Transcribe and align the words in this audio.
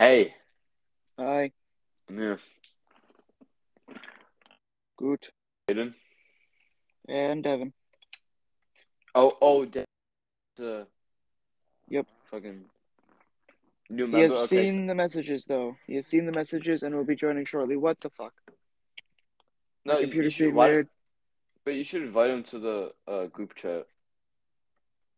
Hey, 0.00 0.32
Hi, 1.18 1.52
here. 2.08 2.38
good. 4.96 5.28
Aiden. 5.68 5.92
And 7.06 7.44
Devin. 7.44 7.74
Oh, 9.14 9.36
oh, 9.42 9.66
da- 9.66 9.84
uh, 10.58 10.84
Yep. 11.90 12.06
Fucking 12.30 12.64
new 13.90 14.06
He 14.06 14.20
has 14.20 14.32
okay, 14.32 14.46
seen 14.64 14.86
the 14.86 14.94
messages, 14.94 15.44
though. 15.44 15.76
He 15.86 15.96
has 15.96 16.06
seen 16.06 16.24
the 16.24 16.32
messages 16.32 16.82
and 16.82 16.94
will 16.94 17.04
be 17.04 17.14
joining 17.14 17.44
shortly. 17.44 17.76
What 17.76 18.00
the 18.00 18.08
fuck? 18.08 18.32
no, 19.84 19.92
My 19.94 20.00
you- 20.00 20.22
you 20.22 20.30
should 20.30 20.48
invite- 20.48 20.88
But 21.64 21.74
you 21.74 21.84
should 21.84 22.04
invite 22.04 22.30
him 22.30 22.42
to 22.44 22.58
the 22.58 22.94
uh, 23.06 23.26
group 23.26 23.54
chat. 23.54 23.86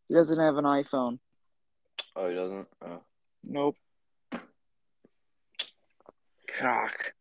He 0.09 0.13
doesn't 0.13 0.39
have 0.39 0.57
an 0.57 0.65
iPhone. 0.65 1.19
Oh, 2.17 2.27
he 2.27 2.35
doesn't. 2.35 2.67
Oh. 2.81 3.01
Nope. 3.45 3.77
Cock. 6.57 7.13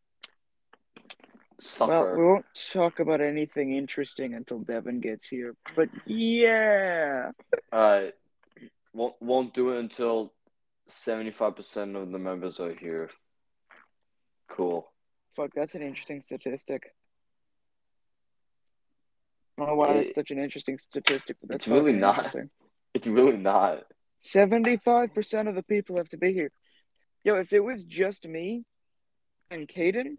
Sucker. 1.58 1.90
Well, 1.92 2.16
we 2.16 2.24
won't 2.24 2.44
talk 2.72 2.98
about 2.98 3.20
anything 3.20 3.74
interesting 3.74 4.34
until 4.34 4.58
Devin 4.58 5.00
gets 5.00 5.28
here. 5.28 5.54
But 5.76 5.88
yeah. 6.06 7.30
Alright. 7.72 8.14
Won't 8.92 9.14
won't 9.20 9.54
do 9.54 9.70
it 9.70 9.78
until 9.78 10.32
seventy 10.88 11.30
five 11.30 11.54
percent 11.56 11.96
of 11.96 12.10
the 12.10 12.18
members 12.18 12.58
are 12.60 12.74
here. 12.74 13.10
Cool. 14.48 14.90
Fuck, 15.36 15.50
that's 15.54 15.74
an 15.74 15.82
interesting 15.82 16.20
statistic. 16.22 16.92
I 19.56 19.62
don't 19.62 19.68
know 19.68 19.74
why 19.76 19.92
It- 19.92 19.94
that's 20.04 20.14
such 20.14 20.30
an 20.30 20.38
interesting 20.38 20.78
statistic, 20.78 21.36
but 21.40 21.50
that's 21.50 21.66
it's 21.66 21.72
really 21.72 21.92
not. 21.92 22.34
It's 22.94 23.08
really 23.08 23.38
not. 23.38 23.84
75% 24.22 25.48
of 25.48 25.54
the 25.54 25.62
people 25.62 25.96
have 25.96 26.10
to 26.10 26.18
be 26.18 26.34
here. 26.34 26.52
Yo, 27.24 27.36
if 27.36 27.54
it 27.54 27.64
was 27.64 27.84
just 27.84 28.26
me 28.28 28.64
and 29.52 29.68
Caden, 29.68 30.16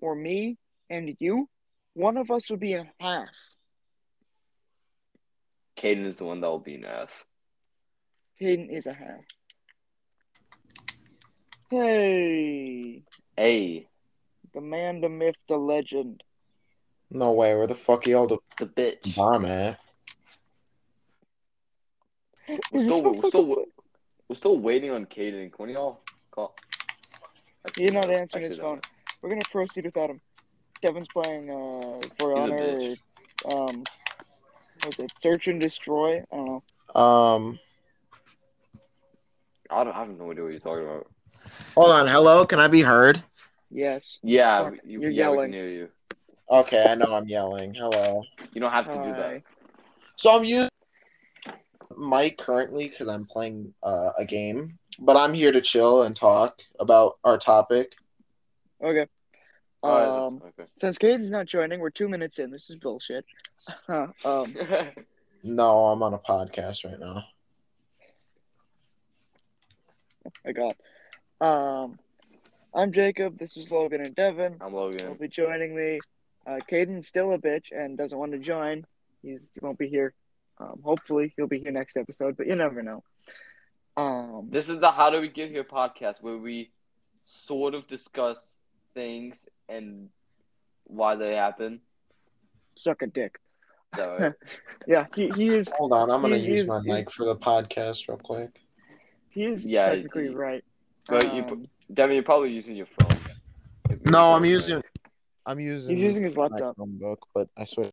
or 0.00 0.14
me 0.14 0.58
and 0.90 1.16
you, 1.20 1.48
one 1.94 2.16
of 2.16 2.30
us 2.30 2.50
would 2.50 2.60
be 2.60 2.72
in 2.72 2.88
half. 2.98 3.28
Caden 5.76 6.04
is 6.06 6.16
the 6.16 6.24
one 6.24 6.40
that 6.40 6.48
will 6.48 6.58
be 6.58 6.74
an 6.74 6.84
ass. 6.84 7.24
Caden 8.40 8.70
is 8.70 8.86
a 8.86 8.92
half. 8.92 9.24
Hey, 11.70 13.02
Hey, 13.36 13.86
the 14.52 14.60
man, 14.60 15.00
the 15.00 15.08
myth, 15.08 15.36
the 15.48 15.56
legend. 15.56 16.22
No 17.10 17.32
way. 17.32 17.54
Where 17.54 17.66
the 17.66 17.74
fuck 17.74 18.06
y'all 18.06 18.26
the 18.26 18.38
the 18.58 18.66
bitch. 18.66 19.16
bomb 19.16 19.46
at? 19.46 19.78
We're 22.70 22.84
still, 22.84 23.02
we're 23.02 23.28
still, 23.28 23.46
we're 24.28 24.34
still 24.36 24.58
waiting 24.58 24.90
on 24.90 25.06
Caden. 25.06 25.52
Can 25.52 25.70
y'all 25.70 26.00
call? 26.30 26.54
Actually, 27.66 27.84
He's 27.84 27.92
not 27.92 28.06
no. 28.08 28.12
answering 28.14 28.44
his 28.44 28.52
Actually, 28.58 28.68
no. 28.68 28.74
phone. 28.74 28.80
We're 29.22 29.28
gonna 29.30 29.42
proceed 29.50 29.84
without 29.84 30.10
him. 30.10 30.20
Devin's 30.80 31.08
playing 31.08 31.48
uh, 31.50 32.00
For 32.18 32.34
He's 32.34 32.38
a 32.38 32.42
Honor. 32.42 32.58
bitch. 32.58 32.98
Um, 33.52 33.84
what 34.82 34.86
was 34.86 34.98
it 34.98 35.16
Search 35.16 35.48
and 35.48 35.60
Destroy? 35.60 36.18
I 36.32 36.36
don't 36.36 36.46
know. 36.94 37.00
Um, 37.00 37.58
I 39.70 39.84
don't 39.84 39.94
I 39.94 40.00
have 40.00 40.08
no 40.10 40.30
idea 40.30 40.42
what 40.44 40.50
you're 40.50 40.60
talking 40.60 40.84
about. 40.84 41.06
hold 41.76 41.90
on. 41.92 42.06
Hello, 42.08 42.44
can 42.44 42.58
I 42.58 42.68
be 42.68 42.82
heard? 42.82 43.22
Yes. 43.70 44.18
Yeah, 44.22 44.70
you, 44.84 45.00
you're 45.00 45.10
yeah, 45.10 45.24
yelling. 45.30 45.52
can 45.52 45.60
hear 45.60 45.68
you. 45.68 45.88
Okay, 46.50 46.84
I 46.86 46.94
know 46.94 47.14
I'm 47.14 47.26
yelling. 47.26 47.72
Hello. 47.74 48.22
You 48.52 48.60
don't 48.60 48.72
have 48.72 48.86
to 48.86 48.92
do 48.92 49.12
that. 49.12 49.42
So 50.16 50.36
I'm 50.36 50.44
using 50.44 50.68
mic 51.96 52.36
currently 52.36 52.88
because 52.88 53.08
I'm 53.08 53.24
playing 53.24 53.72
uh, 53.82 54.10
a 54.18 54.24
game, 54.26 54.78
but 54.98 55.16
I'm 55.16 55.34
here 55.34 55.52
to 55.52 55.60
chill 55.60 56.02
and 56.02 56.14
talk 56.14 56.62
about 56.78 57.18
our 57.24 57.38
topic. 57.38 57.96
Okay. 58.82 59.06
Alright, 59.84 60.08
Um, 60.08 60.38
that's- 60.56 60.68
since 60.76 60.98
Caden's 60.98 61.30
not 61.30 61.46
joining, 61.46 61.80
we're 61.80 61.90
two 61.90 62.08
minutes 62.08 62.38
in. 62.38 62.50
This 62.50 62.70
is 62.70 62.76
bullshit. 62.76 63.24
um. 63.88 64.12
No, 65.44 65.86
I'm 65.86 66.00
on 66.04 66.14
a 66.14 66.20
podcast 66.20 66.84
right 66.84 67.00
now. 67.00 67.24
I 70.46 70.52
got. 70.52 70.76
Um, 71.40 71.98
I'm 72.72 72.92
Jacob. 72.92 73.38
This 73.38 73.56
is 73.56 73.72
Logan 73.72 74.02
and 74.02 74.14
Devin. 74.14 74.58
I'm 74.60 74.72
Logan. 74.72 75.00
He'll 75.04 75.16
be 75.16 75.26
joining 75.26 75.74
me. 75.74 75.98
Uh, 76.46 76.58
Caden's 76.68 77.08
still 77.08 77.32
a 77.32 77.38
bitch 77.38 77.72
and 77.72 77.98
doesn't 77.98 78.16
want 78.16 78.30
to 78.32 78.38
join. 78.38 78.84
He's 79.22 79.50
he 79.52 79.58
won't 79.60 79.78
be 79.78 79.88
here. 79.88 80.14
Um, 80.58 80.80
hopefully 80.84 81.32
he'll 81.36 81.48
be 81.48 81.58
here 81.58 81.72
next 81.72 81.96
episode, 81.96 82.36
but 82.36 82.46
you 82.46 82.54
never 82.54 82.82
know. 82.84 83.02
Um, 83.96 84.48
This 84.50 84.68
is 84.68 84.80
the 84.80 84.90
How 84.90 85.10
Do 85.10 85.20
We 85.20 85.28
Get 85.28 85.50
Here 85.50 85.64
podcast 85.64 86.16
where 86.22 86.36
we 86.36 86.70
sort 87.24 87.74
of 87.74 87.86
discuss 87.88 88.58
things 88.94 89.48
and 89.68 90.08
why 90.84 91.14
they 91.16 91.34
happen. 91.34 91.80
suck 92.74 93.02
a 93.02 93.06
dick. 93.06 93.38
So, 93.96 94.32
Yeah, 94.88 95.06
he, 95.14 95.28
he 95.36 95.48
is 95.48 95.70
Hold 95.76 95.92
on, 95.92 96.10
I'm 96.10 96.22
gonna 96.22 96.38
He- 96.38 96.46
use 96.56 96.68
my 96.68 96.80
mic 96.82 97.10
for 97.10 97.24
the 97.26 97.36
podcast 97.36 98.08
real 98.08 98.16
quick. 98.18 98.60
he 99.28 99.44
is 99.44 99.66
Yeah, 99.66 99.90
technically 99.94 100.28
he- 100.28 100.34
right. 100.34 100.64
but 101.08 101.34
you, 101.34 101.42
Um, 101.44 101.66
Devin, 101.92 102.14
you're 102.14 102.24
probably 102.24 102.52
using 102.52 102.74
your 102.76 102.86
phone. 102.86 103.98
No, 104.06 104.34
I'm 104.34 104.44
using. 104.46 104.82
I'm 105.44 105.60
using. 105.60 105.94
he's 105.94 106.02
using 106.02 106.22
his 106.22 106.36
laptop. 106.36 106.76
Chromebook, 106.76 107.18
but 107.34 107.48
I 107.56 107.64
swear. 107.64 107.90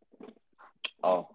Oh, 1.04 1.28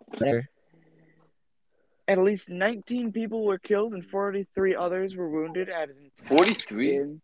At 2.06 2.18
least 2.18 2.50
19 2.50 3.12
people 3.12 3.44
were 3.44 3.58
killed 3.58 3.94
and 3.94 4.04
43 4.04 4.74
others 4.76 5.16
were 5.16 5.28
wounded 5.30 5.68
at 5.70 5.88
an 5.88 6.10
43? 6.16 6.96
in 6.96 7.20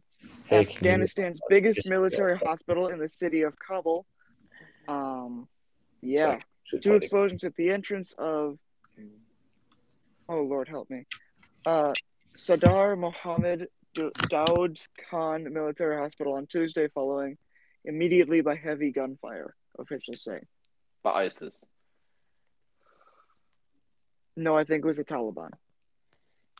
Hey, 0.46 0.64
can 0.64 0.72
you- 0.84 0.90
Afghanistan's 0.90 1.40
biggest 1.48 1.76
Just- 1.76 1.90
military 1.90 2.36
hospital 2.38 2.88
in 2.88 2.98
the 2.98 3.08
city 3.08 3.42
of 3.42 3.58
Kabul. 3.58 4.06
Um, 4.88 5.48
yeah, 6.00 6.40
Should 6.64 6.82
two 6.82 6.90
play 6.90 6.98
the- 6.98 7.04
explosions 7.04 7.44
at 7.44 7.54
the 7.56 7.70
entrance 7.70 8.12
of. 8.18 8.58
Oh 10.28 10.42
Lord, 10.42 10.68
help 10.68 10.88
me. 10.90 11.06
Uh, 11.66 11.92
Sadar 12.36 12.98
Mohammed 12.98 13.68
D- 13.94 14.10
Daoud 14.30 14.80
Khan 15.10 15.52
Military 15.52 15.96
Hospital 15.96 16.34
on 16.34 16.46
Tuesday, 16.46 16.88
following 16.88 17.36
immediately 17.84 18.40
by 18.40 18.54
heavy 18.56 18.90
gunfire. 18.92 19.54
Officials 19.78 20.22
say. 20.22 20.40
by 21.02 21.24
ISIS. 21.24 21.64
No, 24.40 24.56
I 24.56 24.64
think 24.64 24.84
it 24.84 24.86
was 24.86 24.96
the 24.96 25.04
Taliban. 25.04 25.50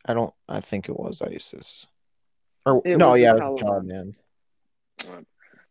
I 0.05 0.13
don't. 0.15 0.35
I 0.49 0.61
think 0.61 0.89
it 0.89 0.99
was 0.99 1.23
ISIS. 1.23 1.87
Or 2.67 2.83
It 2.85 2.99
no, 2.99 3.13
the 3.13 3.21
yeah, 3.21 3.37
it 3.37 3.43
was 3.43 3.63
Taliban. 3.63 4.15
Taliban. 4.99 5.25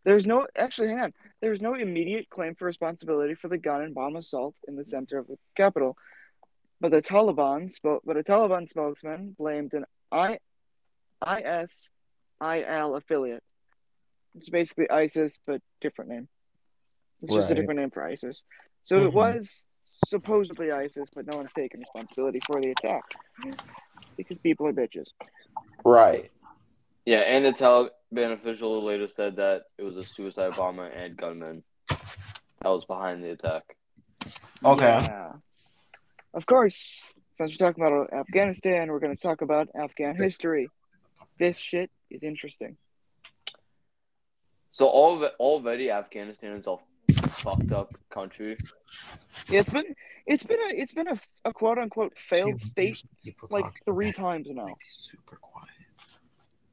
There's 0.03 0.25
no 0.25 0.47
actually 0.55 0.87
hang 0.89 0.99
on. 1.01 1.13
There's 1.39 1.61
no 1.61 1.75
immediate 1.75 2.29
claim 2.29 2.55
for 2.55 2.65
responsibility 2.65 3.35
for 3.35 3.47
the 3.47 3.59
gun 3.59 3.81
and 3.83 3.93
bomb 3.93 4.15
assault 4.15 4.55
in 4.67 4.75
the 4.75 4.83
center 4.83 5.19
of 5.19 5.27
the 5.27 5.37
capital. 5.55 5.97
But 6.81 6.91
the 6.91 7.01
Taliban 7.01 7.71
spoke 7.71 8.01
but 8.05 8.17
a 8.17 8.23
Taliban 8.23 8.67
spokesman 8.67 9.35
blamed 9.37 9.73
an 9.75 9.85
I 10.11 10.39
ISIL 11.21 12.97
affiliate. 12.97 13.43
It's 14.35 14.49
basically 14.49 14.89
ISIS 14.89 15.39
but 15.45 15.61
different 15.79 16.09
name. 16.09 16.27
It's 17.21 17.33
just 17.35 17.51
a 17.51 17.55
different 17.55 17.79
name 17.81 17.91
for 17.91 18.03
ISIS. 18.03 18.43
So 18.83 18.97
it 19.05 19.11
Mhm. 19.11 19.13
was 19.13 19.67
supposedly 20.07 20.71
ISIS, 20.71 21.09
but 21.13 21.25
no 21.25 21.37
one's 21.37 21.53
taken 21.53 21.79
responsibility 21.79 22.39
for 22.45 22.61
the 22.61 22.71
attack. 22.71 23.03
Because 24.17 24.37
people 24.37 24.67
are 24.67 24.73
bitches. 24.73 25.13
Right. 25.83 26.31
Yeah, 27.05 27.19
and 27.19 27.45
the 27.45 27.51
Taliban 27.53 28.33
official 28.33 28.83
later 28.83 29.07
said 29.07 29.37
that 29.37 29.63
it 29.77 29.83
was 29.83 29.95
a 29.95 30.03
suicide 30.03 30.55
bomber 30.55 30.85
and 30.85 31.17
gunman 31.17 31.63
that 31.87 32.69
was 32.69 32.85
behind 32.85 33.23
the 33.23 33.31
attack. 33.31 33.63
Okay. 34.63 34.83
Yeah. 34.85 35.33
Of 36.33 36.45
course, 36.45 37.13
since 37.33 37.57
we're 37.57 37.65
talking 37.65 37.83
about 37.83 38.13
Afghanistan, 38.13 38.89
we're 38.89 38.99
going 38.99 39.15
to 39.15 39.21
talk 39.21 39.41
about 39.41 39.69
Afghan 39.73 40.15
history. 40.15 40.69
This 41.39 41.57
shit 41.57 41.89
is 42.09 42.21
interesting. 42.21 42.77
So 44.71 44.87
all 44.87 45.15
of 45.15 45.23
it, 45.23 45.33
already 45.39 45.89
Afghanistan 45.89 46.51
is 46.57 46.67
a 46.67 46.77
fucked 47.29 47.71
up 47.71 47.97
country. 48.09 48.57
Yeah, 49.49 49.59
it's 49.61 49.69
been 49.71 49.95
it's 50.25 50.43
been 50.43 50.59
a 50.59 50.73
it's 50.75 50.93
been 50.93 51.07
a, 51.07 51.17
a 51.45 51.53
quote 51.53 51.77
unquote 51.79 52.17
failed 52.17 52.59
Dude, 52.59 52.69
state 52.69 53.03
like 53.49 53.65
three 53.85 54.11
times 54.11 54.47
now. 54.49 54.75
Super 54.95 55.37
quiet. 55.37 55.67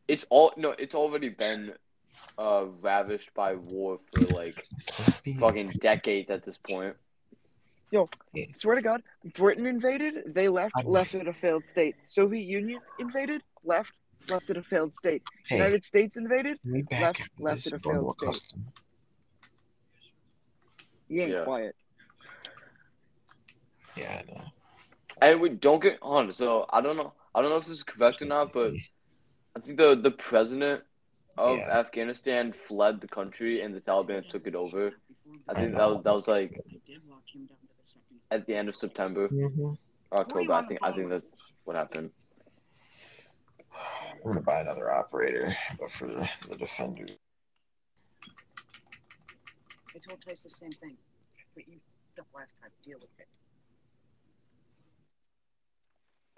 It's 0.08 0.26
all 0.31 0.52
no, 0.56 0.70
it's 0.70 0.94
already 0.94 1.31
been 1.31 1.73
uh 2.38 2.67
ravished 2.82 3.32
by 3.34 3.55
war 3.55 3.99
for 4.12 4.20
like 4.26 4.67
fucking 5.38 5.69
decades 5.81 6.31
at 6.31 6.44
this 6.44 6.58
point. 6.58 6.94
Yo, 7.93 8.08
swear 8.52 8.75
to 8.76 8.82
God, 8.82 9.02
Britain 9.34 9.64
invaded, 9.64 10.34
they 10.34 10.49
left, 10.49 10.75
I'm- 10.76 10.88
left 10.88 11.14
it 11.14 11.29
a 11.29 11.32
failed 11.32 11.67
state. 11.67 11.94
Soviet 12.05 12.43
Union 12.44 12.81
invaded, 12.99 13.43
left, 13.64 13.93
left 14.29 14.50
it 14.50 14.56
a 14.56 14.62
failed 14.62 14.93
state. 14.93 15.22
Hey, 15.46 15.56
United 15.58 15.84
States 15.84 16.17
invaded, 16.17 16.61
can 16.62 16.72
we 16.72 16.82
back 16.82 17.00
left- 17.00 17.31
left 17.38 17.67
it 17.69 17.72
a 17.72 17.76
and 17.76 17.82
go 17.84 17.90
failed 17.93 18.12
state. 18.14 18.26
custom? 18.26 18.67
you 21.08 21.22
ain't 21.22 21.31
Yeah. 21.31 21.44
quiet. 21.44 21.76
Yeah, 23.96 24.20
I 24.22 24.32
know. 24.32 24.44
And 25.20 25.40
we 25.40 25.48
don't 25.50 25.82
get 25.82 25.98
on. 26.02 26.32
So 26.32 26.66
I 26.70 26.81
don't 26.81 26.96
know. 26.96 27.12
I 27.34 27.40
don't 27.40 27.50
know 27.50 27.56
if 27.56 27.64
this 27.64 27.78
is 27.78 27.82
correct 27.82 28.22
or 28.22 28.26
not, 28.26 28.52
but 28.52 28.72
I 29.56 29.60
think 29.60 29.78
the 29.78 29.94
the 29.96 30.10
president 30.10 30.82
of 31.38 31.58
Yeah. 31.58 31.70
Afghanistan 31.70 32.52
fled 32.52 33.00
the 33.00 33.08
country 33.08 33.62
and 33.62 33.75
the 33.75 33.81
Taliban 33.81 34.28
took 34.28 34.46
it 34.46 34.54
over. 34.54 34.93
I 35.48 35.54
think 35.54 35.76
that 35.76 35.84
was 35.84 36.02
that 36.04 36.12
was 36.12 36.28
like 36.28 36.60
at 38.31 38.46
the 38.46 38.54
end 38.54 38.69
of 38.69 38.76
September 38.76 39.28
hmm 39.28 39.72
October. 40.12 40.52
I 40.54 40.62
think 40.66 40.81
I 40.82 40.93
think 40.93 41.10
that's 41.10 41.25
what 41.64 41.76
happened. 41.76 42.10
I'm 44.25 44.32
gonna 44.32 44.40
buy 44.40 44.60
another 44.60 44.90
operator, 44.90 45.54
but 45.78 45.90
for 45.90 46.06
the, 46.08 46.28
the 46.48 46.56
defender. 46.56 47.04
I 49.94 49.98
told 49.98 50.20
Tice 50.26 50.43
the 50.43 50.50
same 50.50 50.72
thing, 50.72 50.96
but 51.54 51.66
you 51.69 51.78
don't 52.16 52.26
have 52.34 52.48
time 52.60 52.70
to 52.70 52.88
deal 52.88 52.98
with 53.00 53.10
it. 53.19 53.28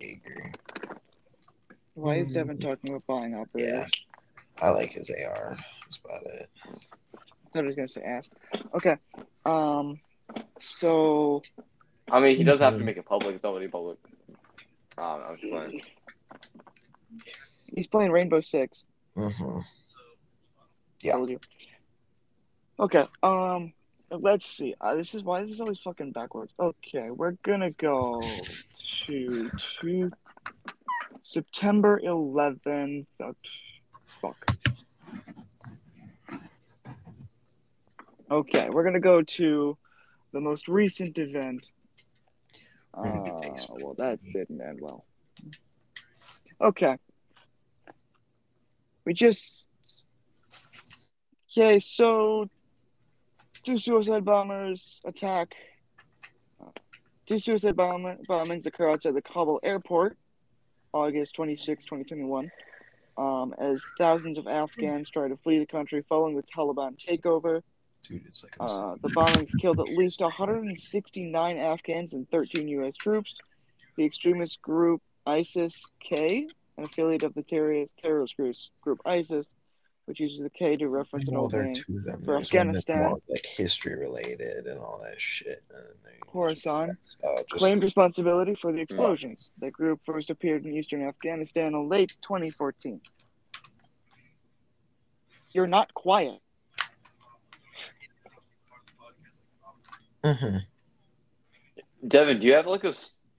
Jaeger. 0.00 0.52
Why 1.94 2.16
is 2.16 2.32
Devin 2.32 2.58
talking 2.58 2.90
about 2.90 3.06
buying 3.06 3.34
operators? 3.34 3.72
Yeah. 3.72 3.86
I 4.60 4.70
like 4.70 4.92
his 4.92 5.10
AR. 5.10 5.56
That's 5.82 5.98
about 6.04 6.22
it. 6.26 6.48
I 6.64 6.70
thought 7.52 7.60
he 7.62 7.66
was 7.66 7.76
gonna 7.76 7.88
say 7.88 8.02
ass. 8.02 8.30
Okay. 8.74 8.96
Um. 9.44 10.00
So 10.58 11.42
I 12.10 12.20
mean, 12.20 12.36
he 12.36 12.44
does 12.44 12.60
have 12.60 12.74
to 12.74 12.80
Mhm. 12.80 12.84
make 12.84 12.96
it 12.96 13.04
public. 13.06 13.36
It's 13.36 13.44
already 13.44 13.68
public. 13.68 13.98
Um, 14.96 15.22
I 15.22 15.30
was 15.30 15.40
just 15.40 15.52
playing. 15.52 15.82
he's 17.74 17.86
playing 17.88 18.12
Rainbow 18.12 18.40
Six. 18.40 18.84
hmm 19.14 19.60
Yeah. 21.00 21.16
Okay. 22.80 23.06
Um. 23.22 23.72
Let's 24.10 24.46
see. 24.46 24.75
Uh, 24.81 24.94
this 24.94 25.14
is 25.14 25.22
why 25.22 25.43
this 25.43 25.50
is 25.50 25.60
always 25.60 25.78
fucking 25.81 26.12
backwards. 26.12 26.52
Okay, 26.58 27.10
we're 27.10 27.32
gonna 27.43 27.70
go 27.72 28.22
to 28.72 29.50
two 29.58 30.10
September 31.22 32.00
eleventh. 32.02 33.06
Oh, 33.22 33.34
fuck. 34.20 34.56
Okay, 38.31 38.70
we're 38.70 38.84
gonna 38.84 39.00
go 39.00 39.22
to 39.22 39.76
the 40.32 40.40
most 40.40 40.69
recent 40.69 41.19
event. 41.19 41.66
We're 42.96 43.10
gonna 43.12 43.25
do 43.25 43.49
Uh, 43.49 43.75
well, 43.81 43.94
that 43.94 44.22
didn't 44.22 44.60
end 44.60 44.81
well. 44.81 45.05
Okay. 46.60 46.99
We 49.05 49.12
just. 49.12 49.69
Okay, 51.50 51.78
so 51.78 52.49
two 53.64 53.78
suicide 53.78 54.25
bombers 54.25 55.00
attack. 55.05 55.55
Two 57.26 57.38
suicide 57.38 57.76
bomb- 57.76 58.19
bombings 58.28 58.66
occur 58.66 58.88
outside 58.90 59.14
the 59.14 59.22
Kabul 59.22 59.60
airport, 59.62 60.16
August 60.94 61.34
26, 61.34 61.84
2021, 61.84 62.50
um, 63.19 63.55
as 63.58 63.84
thousands 63.99 64.38
of 64.38 64.46
Afghans 64.46 65.10
try 65.10 65.28
to 65.28 65.37
flee 65.37 65.58
the 65.58 65.66
country 65.66 66.02
following 66.08 66.37
the 66.37 66.43
Taliban 66.43 66.96
takeover. 66.96 67.62
Dude, 68.05 68.25
it's 68.26 68.43
like 68.43 68.56
Uh, 68.58 68.96
the 69.02 69.10
bombings 69.10 69.50
killed 69.60 69.78
at 69.81 69.88
least 69.88 70.20
169 70.22 71.56
Afghans 71.58 72.14
and 72.14 72.31
13 72.31 72.66
U.S. 72.69 72.96
troops. 72.96 73.38
The 73.96 74.05
extremist 74.06 74.62
group 74.62 75.02
ISIS 75.26 75.84
K, 76.00 76.49
an 76.78 76.84
affiliate 76.84 77.25
of 77.25 77.34
the 77.34 77.43
terrorist, 77.43 77.99
terrorist 77.99 78.37
group 78.81 79.00
ISIS, 79.05 79.55
which 80.08 80.20
uses 80.20 80.38
the 80.38 80.49
K 80.49 80.75
to 80.78 80.88
reference 80.88 81.28
an 81.28 81.34
know 81.34 81.40
old 81.40 81.52
name, 81.52 81.75
two 81.75 81.99
of 81.99 82.05
them. 82.05 82.20
for 82.25 82.26
There's 82.26 82.26
one 82.26 82.38
that's 82.38 82.49
Afghanistan. 82.88 83.02
more, 83.10 83.19
like 83.28 83.44
history 83.44 83.94
related 83.94 84.66
and 84.66 84.78
all 84.81 84.99
that 85.05 85.20
shit. 85.20 85.62
And 85.70 86.20
Khorasan, 86.32 86.90
uh, 87.22 87.43
just, 87.49 87.58
claimed 87.60 87.82
responsibility 87.84 88.55
for 88.55 88.72
the 88.72 88.81
explosions. 88.81 89.52
The 89.58 89.70
group 89.70 90.00
first 90.05 90.31
appeared 90.31 90.64
in 90.64 90.75
eastern 90.75 91.02
Afghanistan 91.06 91.75
in 91.75 91.88
late 91.90 92.16
2014. 92.22 93.02
You're 95.52 95.66
not 95.66 95.93
quiet. 95.93 96.40
Mhm. 100.25 100.64
Devin, 102.06 102.40
do 102.40 102.46
you 102.46 102.55
have 102.55 102.66
like 102.66 102.84
a, 102.84 102.94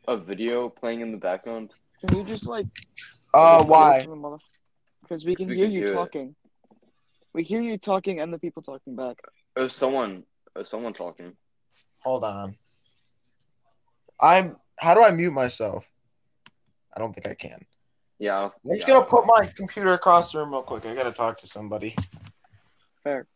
a 0.07 0.17
video 0.17 0.69
playing 0.69 1.01
in 1.01 1.11
the 1.11 1.17
background? 1.17 1.71
Can 2.05 2.17
you 2.17 2.23
just 2.23 2.47
like? 2.47 2.67
Uh, 3.33 3.63
why? 3.63 4.05
Because 5.01 5.25
we 5.25 5.35
can 5.35 5.47
We 5.47 5.55
hear 5.57 5.65
can 5.65 5.73
you 5.73 5.93
talking. 5.93 6.29
it. 6.29 6.48
Talking. 7.29 7.39
We 7.39 7.43
hear 7.43 7.61
you 7.61 7.77
talking 7.77 8.19
and 8.19 8.33
the 8.33 8.39
people 8.39 8.61
talking 8.61 8.95
back. 8.95 9.17
There's 9.55 9.73
someone. 9.73 10.23
There's 10.55 10.69
someone 10.69 10.93
talking. 10.93 11.33
Hold 11.99 12.23
on. 12.23 12.55
I'm. 14.21 14.57
How 14.79 14.93
do 14.93 15.03
I 15.03 15.11
mute 15.11 15.33
myself? 15.33 15.89
I 16.95 16.99
don't 16.99 17.13
think 17.13 17.27
I 17.27 17.33
can. 17.33 17.65
Yeah. 18.17 18.45
I'm 18.45 18.75
just 18.75 18.87
yeah. 18.87 18.95
gonna 18.95 19.05
put 19.05 19.25
my 19.25 19.49
computer 19.55 19.93
across 19.93 20.31
the 20.31 20.39
room 20.39 20.51
real 20.51 20.63
quick. 20.63 20.85
I 20.85 20.93
gotta 20.93 21.11
talk 21.11 21.39
to 21.39 21.47
somebody. 21.47 21.95
Fair. 23.03 23.27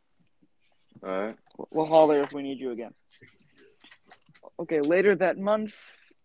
All 1.04 1.10
right. 1.10 1.36
We'll 1.72 1.86
holler 1.86 2.22
if 2.22 2.34
we 2.34 2.42
need 2.42 2.60
you 2.60 2.72
again. 2.72 2.94
Okay, 4.60 4.82
later 4.82 5.16
that 5.16 5.38
month, 5.38 5.76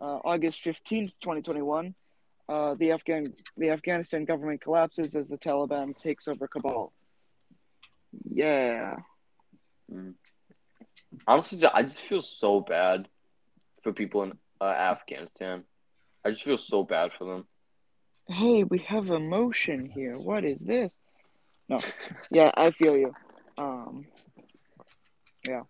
uh, 0.01 0.19
August 0.25 0.65
15th, 0.65 1.19
2021, 1.21 1.95
uh, 2.49 2.75
the 2.75 2.93
Afghan 2.93 3.35
the 3.57 3.71
Afghanistan 3.71 4.25
government 4.25 4.61
collapses 4.61 5.15
as 5.15 5.29
the 5.29 5.39
Taliban 5.39 5.97
takes 5.99 6.29
over 6.29 6.47
Kabul. 6.49 6.93
Yeah. 8.31 8.97
Honestly, 11.27 11.65
I 11.73 11.83
just 11.83 12.01
feel 12.03 12.21
so 12.21 12.61
bad 12.61 13.09
for 13.83 13.93
people 13.93 14.23
in 14.25 14.33
uh, 14.61 14.65
Afghanistan. 14.65 15.65
I 16.25 16.31
just 16.31 16.45
feel 16.45 16.59
so 16.59 16.83
bad 16.85 17.13
for 17.13 17.25
them. 17.25 17.47
Hey, 18.29 18.65
we 18.65 18.79
have 18.81 19.11
emotion 19.11 19.87
here. 19.87 20.15
What 20.15 20.45
is 20.45 20.59
this? 20.61 20.93
No. 21.69 21.81
Yeah, 22.31 22.51
I 22.55 22.71
feel 22.71 22.97
you. 22.97 23.15
Um 23.57 24.07
Yeah. 25.47 25.63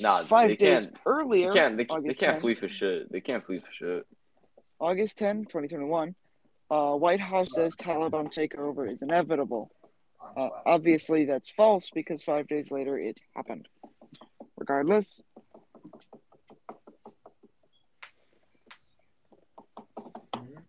Nah, 0.00 0.22
Five 0.24 0.50
they 0.50 0.56
days 0.56 0.86
can't- 0.86 0.96
earlier, 1.06 1.52
They 1.52 1.58
can't. 1.58 1.76
They, 1.76 1.84
they 1.84 2.14
can't 2.14 2.38
10th. 2.38 2.40
flee 2.40 2.54
for 2.54 2.68
shit. 2.68 3.10
They 3.12 3.20
can't 3.20 3.44
flee 3.44 3.58
for 3.60 3.72
shit. 3.72 4.06
August 4.80 5.18
10, 5.18 5.42
2021, 5.46 6.14
uh, 6.70 6.94
White 6.94 7.20
House 7.20 7.52
says 7.52 7.74
Taliban 7.76 8.32
takeover 8.32 8.90
is 8.90 9.02
inevitable. 9.02 9.70
Uh, 10.36 10.48
obviously, 10.66 11.24
that's 11.24 11.50
false 11.50 11.90
because 11.90 12.22
five 12.22 12.48
days 12.48 12.70
later 12.70 12.98
it 12.98 13.18
happened. 13.34 13.68
Regardless, 14.56 15.22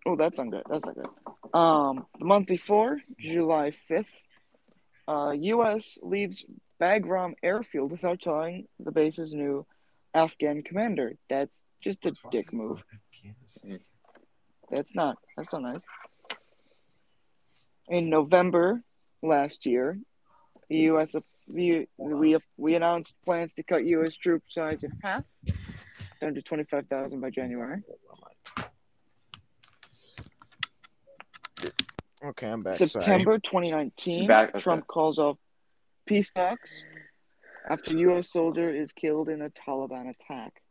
oh, 0.05 0.15
that's 0.15 0.38
not 0.38 0.51
good. 0.51 0.63
That's 0.69 0.85
not 0.85 0.95
good. 0.95 1.07
Um, 1.53 2.05
the 2.19 2.25
month 2.25 2.47
before, 2.47 3.00
July 3.19 3.71
5th, 3.89 4.23
uh, 5.07 5.31
U.S. 5.31 5.97
leaves 6.01 6.45
Bagram 6.79 7.33
airfield 7.41 7.91
without 7.91 8.21
telling 8.21 8.67
the 8.79 8.91
base's 8.91 9.33
new 9.33 9.65
Afghan 10.13 10.62
commander. 10.63 11.13
That's 11.29 11.62
just 11.81 12.05
a 12.05 12.13
dick 12.31 12.53
move. 12.53 12.83
That's 14.71 14.93
not. 14.95 15.17
That's 15.35 15.51
not 15.51 15.63
nice. 15.63 15.85
In 17.88 18.09
November 18.09 18.83
last 19.21 19.65
year, 19.65 19.99
the 20.69 20.77
U.S. 20.77 21.15
We 21.47 21.88
we 21.97 22.38
we 22.57 22.75
announced 22.75 23.13
plans 23.25 23.53
to 23.55 23.63
cut 23.63 23.85
U.S. 23.85 24.15
troop 24.15 24.43
size 24.49 24.83
in 24.83 24.91
half, 25.03 25.23
down 26.21 26.35
to 26.35 26.41
twenty 26.41 26.63
five 26.63 26.88
thousand 26.88 27.21
by 27.21 27.29
January. 27.29 27.81
Okay, 32.23 32.49
I'm 32.49 32.61
back. 32.61 32.75
September 32.75 33.39
twenty 33.39 33.71
nineteen, 33.71 34.27
Back- 34.27 34.49
okay. 34.49 34.59
Trump 34.59 34.88
calls 34.88 35.17
off 35.17 35.38
peace 36.05 36.29
talks 36.31 36.71
after 37.69 37.95
U.S. 37.95 38.31
soldier 38.31 38.69
is 38.69 38.91
killed 38.91 39.29
in 39.29 39.41
a 39.41 39.49
Taliban 39.49 40.09
attack. 40.09 40.61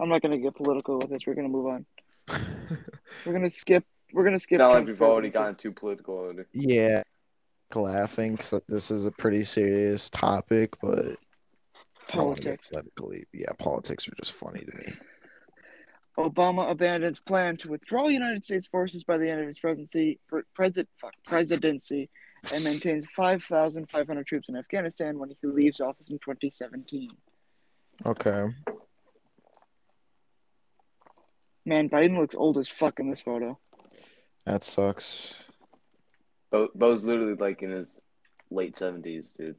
I'm 0.00 0.08
not 0.08 0.22
going 0.22 0.32
to 0.32 0.38
get 0.38 0.54
political 0.56 0.98
with 0.98 1.10
this. 1.10 1.26
We're 1.26 1.34
going 1.34 1.46
to 1.46 1.52
move 1.52 1.66
on. 1.66 1.86
We're 3.24 3.32
going 3.32 3.42
to 3.42 3.50
skip. 3.50 3.84
We're 4.12 4.22
going 4.24 4.34
to 4.34 4.40
skip. 4.40 4.58
Not 4.58 4.72
like 4.72 4.86
we've 4.86 5.00
already 5.02 5.28
presidency. 5.28 5.38
gotten 5.38 5.54
too 5.56 5.72
political 5.72 6.14
already. 6.16 6.44
Yeah, 6.52 7.02
laughing 7.74 8.32
because 8.36 8.62
this 8.68 8.90
is 8.90 9.04
a 9.04 9.10
pretty 9.10 9.44
serious 9.44 10.08
topic, 10.10 10.74
but 10.80 10.98
I 12.12 12.16
don't 12.16 12.26
wanna 12.28 12.40
get 12.40 12.44
politics. 12.62 12.68
politically, 12.68 13.24
yeah, 13.32 13.52
politics 13.58 14.08
are 14.08 14.14
just 14.16 14.32
funny 14.32 14.60
to 14.60 14.76
me. 14.76 14.92
Obama 16.16 16.68
abandons 16.70 17.20
plan 17.20 17.56
to 17.58 17.68
withdraw 17.68 18.08
United 18.08 18.44
States 18.44 18.66
forces 18.66 19.04
by 19.04 19.18
the 19.18 19.30
end 19.30 19.40
of 19.40 19.46
his 19.46 19.58
presidency, 19.58 20.18
president, 20.54 20.88
fuck, 21.00 21.12
presidency 21.24 22.10
and 22.52 22.64
maintains 22.64 23.06
5,500 23.10 24.26
troops 24.26 24.48
in 24.48 24.56
Afghanistan 24.56 25.18
when 25.18 25.30
he 25.30 25.36
leaves 25.46 25.80
office 25.80 26.10
in 26.10 26.18
2017. 26.18 27.10
Okay, 28.06 28.46
Man, 31.64 31.90
Biden 31.90 32.18
looks 32.18 32.34
old 32.34 32.56
as 32.56 32.68
fuck 32.68 32.98
in 32.98 33.10
this 33.10 33.20
photo. 33.20 33.58
That 34.48 34.62
sucks. 34.62 35.44
Bo, 36.50 36.68
Bo's 36.74 37.02
literally 37.02 37.34
like 37.34 37.62
in 37.62 37.70
his 37.70 37.94
late 38.50 38.76
seventies, 38.76 39.32
dude. 39.38 39.56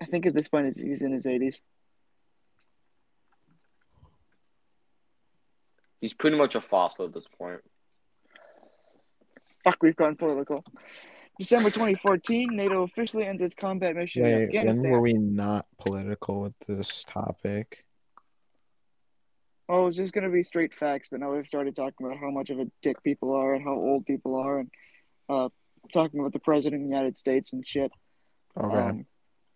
I 0.00 0.06
think 0.06 0.24
at 0.26 0.34
this 0.34 0.48
point 0.48 0.66
it's- 0.68 0.82
he's 0.84 1.02
in 1.02 1.12
his 1.12 1.26
80s. 1.26 1.60
He's 6.00 6.14
pretty 6.14 6.36
much 6.36 6.54
a 6.56 6.60
fossil 6.60 7.04
at 7.04 7.12
this 7.14 7.26
point. 7.38 7.60
Fuck, 9.62 9.76
we've 9.82 9.94
gone 9.94 10.16
political. 10.16 10.64
December 11.38 11.70
2014, 11.70 12.48
NATO 12.56 12.82
officially 12.82 13.26
ends 13.26 13.40
its 13.42 13.54
combat 13.54 13.94
mission 13.94 14.24
in 14.24 14.48
Wait, 14.50 14.64
when 14.82 14.90
were 14.90 15.00
we 15.00 15.12
not 15.12 15.66
political 15.78 16.40
with 16.40 16.58
this 16.66 17.04
topic? 17.04 17.84
Oh, 19.72 19.86
it's 19.86 19.96
just 19.96 20.12
gonna 20.12 20.28
be 20.28 20.42
straight 20.42 20.74
facts, 20.74 21.08
but 21.10 21.20
now 21.20 21.32
we've 21.32 21.46
started 21.46 21.74
talking 21.74 22.06
about 22.06 22.18
how 22.18 22.30
much 22.30 22.50
of 22.50 22.60
a 22.60 22.66
dick 22.82 23.02
people 23.02 23.32
are 23.32 23.54
and 23.54 23.64
how 23.64 23.72
old 23.72 24.04
people 24.04 24.36
are, 24.36 24.58
and 24.58 24.70
uh, 25.30 25.48
talking 25.90 26.20
about 26.20 26.34
the 26.34 26.40
president 26.40 26.82
of 26.82 26.88
the 26.88 26.94
United 26.94 27.16
States 27.16 27.54
and 27.54 27.66
shit. 27.66 27.90
Okay. 28.54 28.76
Um, 28.76 29.06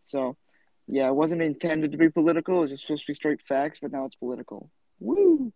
so, 0.00 0.38
yeah, 0.86 1.08
it 1.08 1.14
wasn't 1.14 1.42
intended 1.42 1.92
to 1.92 1.98
be 1.98 2.08
political. 2.08 2.56
It 2.56 2.60
was 2.60 2.70
just 2.70 2.86
supposed 2.86 3.02
to 3.02 3.10
be 3.10 3.14
straight 3.14 3.42
facts, 3.42 3.80
but 3.82 3.92
now 3.92 4.06
it's 4.06 4.16
political. 4.16 4.70
Woo! 5.00 5.52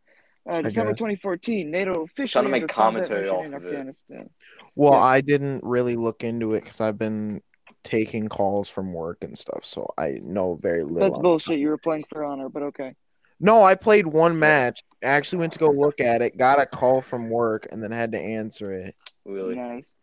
Uh, 0.46 0.60
December 0.60 0.92
2014, 0.92 1.70
NATO 1.70 2.02
officially 2.02 2.48
make 2.48 2.60
ends 2.60 2.68
its 2.68 2.74
combat 2.74 3.08
commentary 3.08 3.22
mission 3.22 3.36
off 3.36 3.44
in 3.46 3.54
of 3.54 3.64
it. 3.64 3.68
Afghanistan. 3.68 4.30
well, 4.74 4.92
yeah. 4.92 4.98
I 4.98 5.20
didn't 5.22 5.64
really 5.64 5.96
look 5.96 6.22
into 6.22 6.52
it 6.52 6.64
because 6.64 6.82
I've 6.82 6.98
been 6.98 7.40
taking 7.82 8.28
calls 8.28 8.68
from 8.68 8.92
work 8.92 9.24
and 9.24 9.38
stuff, 9.38 9.64
so 9.64 9.86
I 9.96 10.18
know 10.22 10.56
very 10.60 10.82
little. 10.82 10.98
That's 10.98 11.16
on- 11.16 11.22
bullshit. 11.22 11.58
You 11.58 11.68
were 11.68 11.78
playing 11.78 12.04
for 12.10 12.24
honor, 12.24 12.50
but 12.50 12.62
okay. 12.64 12.94
No, 13.40 13.64
I 13.64 13.74
played 13.74 14.06
one 14.06 14.38
match. 14.38 14.82
Actually 15.02 15.38
went 15.38 15.54
to 15.54 15.58
go 15.58 15.70
look 15.70 15.98
at 15.98 16.20
it, 16.20 16.36
got 16.36 16.60
a 16.60 16.66
call 16.66 17.00
from 17.00 17.30
work, 17.30 17.66
and 17.72 17.82
then 17.82 17.90
had 17.90 18.12
to 18.12 18.20
answer 18.20 18.70
it. 18.72 18.94
Really? 19.24 19.54
Nice. 19.54 19.94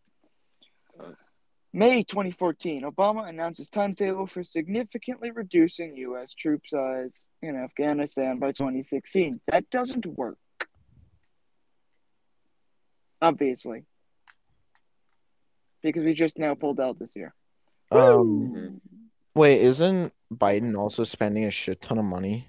Uh, 1.00 1.12
May 1.72 2.04
2014, 2.04 2.82
Obama 2.82 3.30
announces 3.30 3.70
timetable 3.70 4.26
for 4.26 4.42
significantly 4.42 5.30
reducing 5.30 5.96
U.S. 5.98 6.34
troop 6.34 6.66
size 6.66 7.28
in 7.44 7.56
Afghanistan 7.56 8.40
by 8.40 8.48
2016. 8.48 9.40
That 9.52 9.70
doesn't 9.70 10.08
work. 10.08 10.40
Obviously. 13.22 13.84
Because 15.84 16.04
we 16.04 16.16
just 16.16 16.40
now 16.40 16.56
pulled 16.56 16.80
out 16.80 16.98
this 16.98 17.16
year. 17.16 17.36
Um, 17.92 18.82
wait, 19.36 19.62
isn't 19.62 20.12
Biden 20.34 20.76
also 20.76 21.04
spending 21.04 21.46
a 21.46 21.52
shit 21.52 21.84
ton 21.84 22.00
of 22.00 22.06
money? 22.06 22.48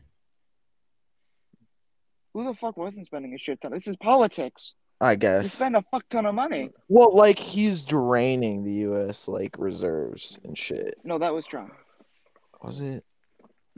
Who 2.38 2.44
the 2.44 2.54
fuck 2.54 2.76
wasn't 2.76 3.04
spending 3.06 3.34
a 3.34 3.38
shit 3.38 3.60
ton? 3.60 3.72
This 3.72 3.88
is 3.88 3.96
politics. 3.96 4.76
I 5.00 5.10
You 5.12 5.16
guess. 5.16 5.54
spend 5.54 5.74
a 5.74 5.82
fuck 5.90 6.08
ton 6.08 6.24
of 6.24 6.36
money. 6.36 6.70
Well, 6.88 7.12
like 7.12 7.36
he's 7.36 7.82
draining 7.82 8.62
the 8.62 8.74
U.S. 8.86 9.26
like 9.26 9.56
reserves 9.58 10.38
and 10.44 10.56
shit. 10.56 10.98
No, 11.02 11.18
that 11.18 11.34
was 11.34 11.46
Trump. 11.46 11.72
Was 12.62 12.78
it? 12.78 13.02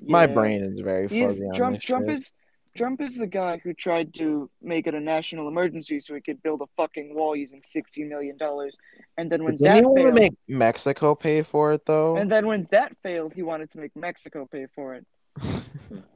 My 0.03 0.27
brain 0.27 0.63
is 0.63 0.79
very 0.81 1.09
fuzzy 1.09 1.47
on 1.47 1.55
Trump. 1.55 1.81
Trump 1.81 2.05
shit. 2.11 2.17
is 2.17 2.33
Trump 2.77 3.01
is 3.01 3.17
the 3.17 3.27
guy 3.27 3.57
who 3.65 3.73
tried 3.73 4.13
to 4.17 4.51
make 4.61 4.87
it 4.87 4.95
a 4.95 5.01
national 5.01 5.49
emergency 5.49 5.99
so 5.99 6.15
he 6.15 6.21
could 6.21 6.43
build 6.43 6.61
a 6.61 6.67
fucking 6.77 7.15
wall 7.15 7.35
using 7.35 7.63
sixty 7.65 8.05
million 8.05 8.37
dollars, 8.37 8.77
and 9.17 9.33
then 9.33 9.43
when 9.43 9.55
Didn't 9.55 9.65
that 9.65 9.77
he 9.79 9.87
want 9.87 10.09
to 10.09 10.13
make 10.13 10.35
Mexico 10.49 11.15
pay 11.15 11.41
for 11.41 11.73
it 11.73 11.87
though? 11.87 12.19
and 12.19 12.31
then 12.31 12.47
when 12.47 12.67
that 12.73 12.95
failed, 13.03 13.33
he 13.33 13.43
wanted 13.43 13.71
to 13.71 13.79
make 13.79 13.97
Mexico 13.97 14.47
pay 14.53 14.67
for 14.75 14.97
it. 14.97 15.07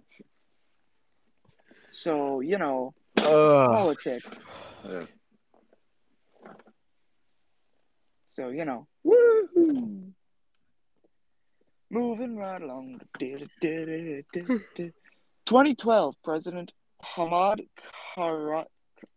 So 1.94 2.40
you 2.40 2.58
know 2.58 2.92
Ugh. 3.18 3.70
politics. 3.70 4.26
Yeah. 4.88 5.04
So 8.28 8.48
you 8.48 8.64
know, 8.64 8.88
woo. 9.04 10.12
Moving 11.90 12.36
right 12.36 12.60
along. 12.60 13.00
2012, 13.20 16.14
President 16.24 16.72
Hamad 17.16 17.60
Karzai. 18.16 18.64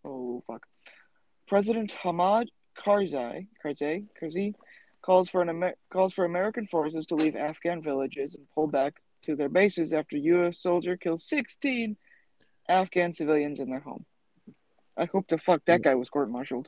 Oh 0.05 0.43
fuck. 0.45 0.67
President 1.47 1.95
Hamad 2.03 2.45
Karzai, 2.77 3.47
Karzai, 3.65 4.05
Karzai, 4.21 4.53
calls 5.01 5.29
for 5.29 5.41
an 5.41 5.49
Amer- 5.49 5.77
calls 5.89 6.13
for 6.13 6.23
American 6.25 6.67
forces 6.67 7.07
to 7.07 7.15
leave 7.15 7.35
Afghan 7.35 7.81
villages 7.81 8.35
and 8.35 8.45
pull 8.53 8.67
back 8.67 9.01
to 9.23 9.35
their 9.35 9.49
bases 9.49 9.91
after 9.93 10.15
U.S. 10.17 10.59
soldier 10.59 10.95
kills 10.95 11.27
16 11.27 11.97
Afghan 12.69 13.13
civilians 13.13 13.59
in 13.59 13.69
their 13.69 13.79
home. 13.79 14.05
I 14.95 15.05
hope 15.05 15.27
the 15.27 15.37
fuck 15.37 15.61
that 15.67 15.81
mm. 15.81 15.83
guy 15.83 15.95
was 15.95 16.09
court-martialed. 16.09 16.67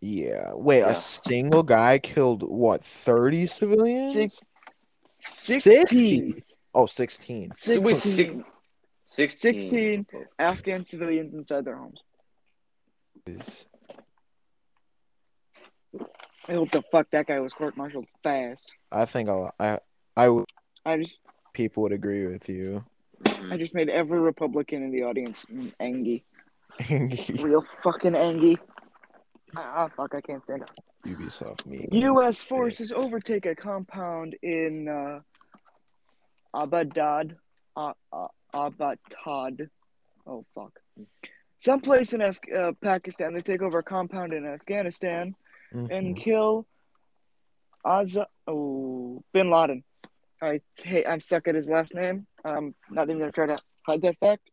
Yeah. 0.00 0.52
Wait, 0.54 0.80
Yeah. 0.80 0.90
a 0.90 0.94
single 0.94 1.62
guy 1.62 1.98
killed 1.98 2.42
what? 2.42 2.84
Thirty 2.84 3.46
civilians? 3.46 4.14
Six, 4.14 4.40
60? 5.16 5.60
16, 5.60 6.42
Oh, 6.74 6.86
16. 6.86 7.52
So 7.56 7.80
wait, 7.80 7.96
16 7.96 8.44
six- 9.06 9.40
16 9.40 10.06
Afghan 10.38 10.84
civilians 10.84 11.34
inside 11.34 11.64
their 11.64 11.76
homes. 11.76 12.00
Is- 13.26 13.66
I 16.48 16.54
hope 16.54 16.70
the 16.70 16.82
fuck 16.90 17.10
that 17.10 17.26
guy 17.26 17.40
was 17.40 17.52
court-martialed 17.52 18.06
fast. 18.22 18.72
I 18.90 19.04
think 19.04 19.28
a 19.28 19.32
lot, 19.32 19.54
I 19.58 19.78
I 20.16 20.28
would 20.28 20.46
I 20.84 20.96
just 20.96 21.20
people 21.52 21.82
would 21.82 21.92
agree 21.92 22.26
with 22.26 22.48
you. 22.48 22.84
Mhm. 23.24 23.52
I 23.52 23.56
just 23.58 23.74
made 23.74 23.88
every 23.90 24.18
Republican 24.20 24.82
in 24.82 24.90
the 24.90 25.02
audience 25.02 25.44
angry. 25.78 26.24
Real 26.90 27.62
fucking 27.82 28.14
angry. 28.16 28.58
Ah, 29.56 29.88
fuck, 29.96 30.14
I 30.14 30.20
can't 30.20 30.42
stand 30.42 30.62
it. 30.62 30.70
me. 31.66 31.88
U.S. 31.90 32.40
forces 32.40 32.92
overtake 32.92 33.46
a 33.46 33.54
compound 33.54 34.36
in 34.42 34.88
uh, 34.88 35.20
Abadad. 36.54 37.36
Uh, 37.76 37.92
uh, 38.12 38.28
Abatad. 38.54 39.68
Oh, 40.26 40.44
fuck. 40.54 40.78
Someplace 41.58 42.12
in 42.12 42.20
Af- 42.22 42.38
uh, 42.56 42.72
Pakistan, 42.82 43.34
they 43.34 43.40
take 43.40 43.62
over 43.62 43.78
a 43.78 43.82
compound 43.82 44.32
in 44.32 44.46
Afghanistan 44.46 45.34
and 45.72 45.88
Mhm. 45.90 46.16
kill 46.16 46.66
Azza. 47.84 48.26
Oh, 48.46 49.22
Bin 49.32 49.50
Laden. 49.50 49.84
I 50.42 50.60
hate. 50.82 51.06
I'm 51.08 51.20
stuck 51.20 51.48
at 51.48 51.54
his 51.54 51.68
last 51.68 51.94
name. 51.94 52.26
I'm 52.44 52.74
not 52.90 53.08
even 53.08 53.18
gonna 53.18 53.32
try 53.32 53.46
to 53.46 53.58
hide 53.86 54.02
that 54.02 54.18
fact. 54.18 54.50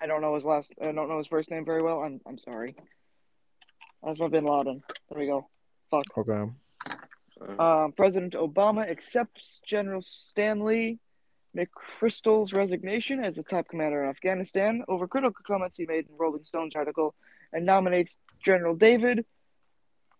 I 0.00 0.06
don't 0.06 0.20
know 0.20 0.34
his 0.34 0.44
last. 0.44 0.72
I 0.80 0.92
don't 0.92 1.08
know 1.08 1.18
his 1.18 1.26
first 1.26 1.50
name 1.50 1.64
very 1.64 1.82
well. 1.82 2.00
I'm. 2.00 2.20
I'm 2.26 2.38
sorry. 2.38 2.76
My 4.02 4.28
Bin 4.28 4.44
Laden. 4.44 4.82
There 5.10 5.18
we 5.18 5.26
go. 5.26 5.48
Fuck. 5.90 6.04
Okay. 6.18 6.52
Um, 7.58 7.92
President 7.92 8.34
Obama 8.34 8.88
accepts 8.88 9.60
General 9.66 10.00
Stanley 10.00 11.00
McChrystal's 11.56 12.52
resignation 12.52 13.22
as 13.22 13.36
the 13.36 13.42
top 13.42 13.68
commander 13.68 14.04
in 14.04 14.10
Afghanistan 14.10 14.84
over 14.88 15.08
critical 15.08 15.42
comments 15.44 15.76
he 15.76 15.86
made 15.86 16.06
in 16.08 16.16
Rolling 16.16 16.44
Stone's 16.44 16.74
article 16.76 17.14
and 17.52 17.66
nominates 17.66 18.18
General 18.44 18.74
David. 18.76 19.24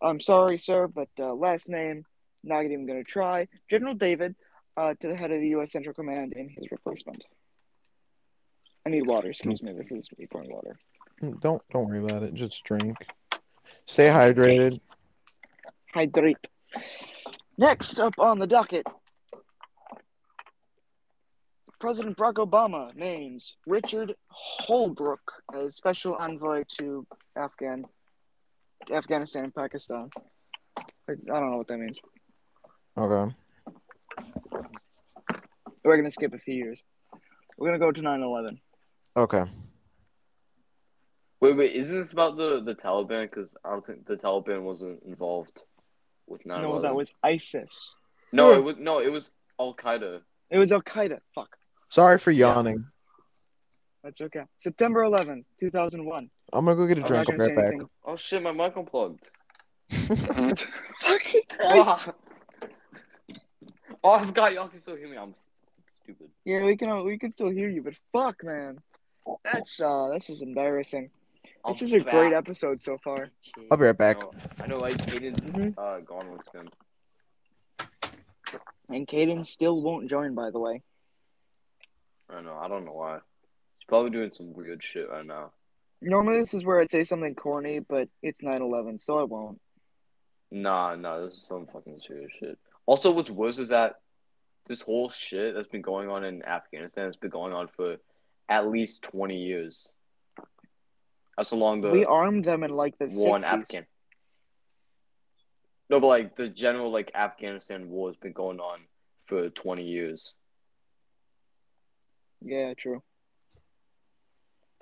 I'm 0.03 0.21
sorry, 0.21 0.59
sir, 0.59 0.89
but 0.89 1.09
uh, 1.19 1.33
last 1.35 1.69
name, 1.69 2.05
not 2.43 2.65
even 2.65 2.87
going 2.87 3.03
to 3.03 3.11
try. 3.11 3.49
General 3.71 3.95
David 3.95 4.35
uh, 4.77 4.95
to 5.01 5.09
the 5.09 5.17
head 5.17 5.31
of 5.31 5.41
the 5.41 5.49
U.S. 5.49 5.73
Central 5.73 5.95
Command 5.95 6.33
in 6.35 6.49
his 6.49 6.71
replacement. 6.71 7.25
I 8.87 8.91
need 8.91 9.07
water. 9.07 9.31
Excuse 9.31 9.63
me. 9.63 9.73
This 9.73 9.91
is 9.91 10.09
me 10.19 10.27
pouring 10.27 10.51
water. 10.53 10.77
Don't 11.41 11.63
don't 11.71 11.89
worry 11.89 11.99
about 11.99 12.23
it. 12.23 12.35
Just 12.35 12.63
drink. 12.65 12.97
Stay 13.85 14.09
hydrated. 14.09 14.79
Hydrate. 15.93 16.47
Next 17.59 17.99
up 17.99 18.19
on 18.19 18.39
the 18.39 18.47
docket, 18.47 18.87
President 21.81 22.17
Barack 22.17 22.35
Obama 22.35 22.95
names 22.95 23.57
Richard 23.67 24.15
Holbrooke 24.69 25.17
as 25.55 25.77
special 25.77 26.15
envoy 26.17 26.65
to 26.79 27.07
Afghan, 27.35 27.87
Afghanistan 28.93 29.45
and 29.45 29.55
Pakistan. 29.55 30.11
I, 30.77 30.83
I 31.13 31.15
don't 31.15 31.51
know 31.51 31.57
what 31.59 31.67
that 31.69 31.79
means. 31.79 32.01
Okay. 32.97 33.35
We're 35.87 35.97
gonna 35.97 36.11
skip 36.11 36.35
a 36.35 36.39
few 36.39 36.55
years. 36.55 36.83
We're 37.57 37.69
gonna 37.69 37.79
go 37.79 37.93
to 37.93 38.03
9/11. 38.03 38.59
Okay. 39.17 39.45
Wait, 41.41 41.57
wait, 41.57 41.73
isn't 41.75 41.97
this 41.97 42.13
about 42.13 42.37
the 42.37 42.61
the 42.61 42.75
Taliban? 42.75 43.31
Because 43.31 43.57
I 43.65 43.71
don't 43.71 43.87
think 43.87 44.05
the 44.05 44.17
Taliban 44.17 44.63
wasn't 44.63 45.05
involved 45.05 45.63
with 46.27 46.45
9-11. 46.45 46.63
No, 46.63 46.83
that 46.83 46.95
was 46.97 47.15
ISIS. 47.23 47.95
no, 48.33 48.53
it 48.53 48.65
was 48.65 48.77
no, 48.81 48.99
it 48.99 49.13
was 49.13 49.31
Al 49.61 49.75
Qaeda. 49.75 50.23
It 50.51 50.59
was 50.59 50.73
Al 50.73 50.83
Qaeda. 50.83 51.21
Fuck. 51.37 51.57
Sorry 51.89 52.19
for 52.19 52.33
yawning. 52.33 52.87
That's 54.03 54.21
okay. 54.23 54.43
September 54.59 55.03
11th, 55.05 55.45
2001. 55.61 56.31
I'm 56.53 56.65
gonna 56.65 56.77
go 56.77 56.87
get 56.89 56.99
a 56.99 57.03
I'm 57.03 57.07
drink. 57.07 57.29
not 57.29 57.33
I'll 57.33 57.39
gonna 57.39 57.49
right 57.49 57.49
say 57.49 57.55
back. 57.55 57.73
anything. 57.75 57.89
Oh 58.05 58.17
shit, 58.17 58.43
my 58.43 58.51
mic 58.51 58.77
unplugged. 58.77 59.21
Fucking 59.91 61.43
Christ. 61.49 62.09
oh, 64.03 64.11
I 64.11 64.25
forgot 64.27 64.53
y'all 64.53 64.69
can 64.69 64.83
still 64.83 64.97
hear 64.97 65.09
me. 65.09 65.17
I'm 65.17 65.35
stupid. 66.07 66.31
Yeah, 66.45 66.65
we 66.65 66.77
can 66.77 67.05
we 67.05 67.19
can 67.19 67.31
still 67.31 67.49
hear 67.51 67.69
you, 67.69 67.83
but 67.83 67.95
fuck, 68.13 68.45
man, 68.45 68.79
that's 69.45 69.81
uh, 69.81 70.09
this 70.13 70.31
is 70.31 70.41
embarrassing. 70.43 71.11
This 71.67 71.81
I'm 71.81 71.85
is 71.87 71.93
a 71.95 72.01
great 72.01 72.33
episode 72.33 72.83
so 72.83 72.97
far. 72.99 73.31
I'll 73.71 73.77
be 73.77 73.85
right 73.87 73.97
back. 73.99 74.19
I 74.19 74.21
know, 74.21 74.33
I 74.61 74.67
know 74.69 74.79
like 74.79 74.97
Caden's 74.99 75.41
Mhm. 75.51 75.75
uh, 75.77 76.01
gone 76.01 76.31
once 76.31 76.47
again. 76.55 76.69
And 78.89 79.07
Caden 79.09 79.45
still 79.45 79.83
won't 79.83 80.09
join, 80.09 80.35
by 80.35 80.51
the 80.51 80.61
way. 80.61 80.83
I 82.31 82.41
know. 82.41 82.55
I 82.55 82.69
don't 82.69 82.85
know 82.85 82.93
why. 82.93 83.15
He's 83.79 83.87
probably 83.89 84.11
doing 84.11 84.31
some 84.33 84.53
weird 84.53 84.83
shit 84.83 85.09
right 85.11 85.27
now. 85.27 85.51
Normally, 86.01 86.39
this 86.39 86.55
is 86.55 86.65
where 86.65 86.81
I'd 86.81 86.91
say 86.91 87.03
something 87.03 87.35
corny, 87.35 87.81
but 87.81 88.09
it's 88.23 88.43
9/11, 88.43 89.01
so 89.01 89.19
I 89.19 89.25
won't. 89.25 89.61
Nah, 90.53 90.95
nah, 90.95 91.25
this 91.27 91.35
is 91.35 91.43
some 91.43 91.67
fucking 91.67 92.01
serious 92.07 92.31
shit. 92.39 92.59
Also, 92.87 93.11
what's 93.11 93.31
worse 93.31 93.59
is 93.59 93.71
that 93.71 93.97
this 94.69 94.83
whole 94.83 95.11
shit 95.11 95.55
that's 95.55 95.69
been 95.69 95.83
going 95.83 96.09
on 96.09 96.25
in 96.25 96.43
Afghanistan 96.45 97.07
has 97.07 97.17
been 97.17 97.31
going 97.31 97.53
on 97.53 97.69
for 97.69 97.97
at 98.49 98.69
least 98.69 99.03
twenty 99.03 99.39
years. 99.45 99.95
That's 101.37 101.53
along 101.53 101.83
the 101.83 101.91
we 101.91 102.05
armed 102.05 102.45
them 102.45 102.63
in 102.63 102.71
like 102.71 102.99
the 102.99 103.07
war 103.13 103.37
in 103.37 103.43
60s. 103.43 103.47
Afghan. 103.47 103.87
No, 105.89 106.01
but 106.01 106.07
like 106.07 106.37
the 106.37 106.49
general 106.49 106.91
like 106.91 107.11
Afghanistan 107.15 107.91
war 107.91 108.09
has 108.09 108.17
been 108.17 108.33
going 108.33 108.61
on 108.61 108.81
for 109.27 109.51
twenty 109.51 109.85
years. 109.85 110.35
Yeah, 112.43 112.75
true. 112.75 113.03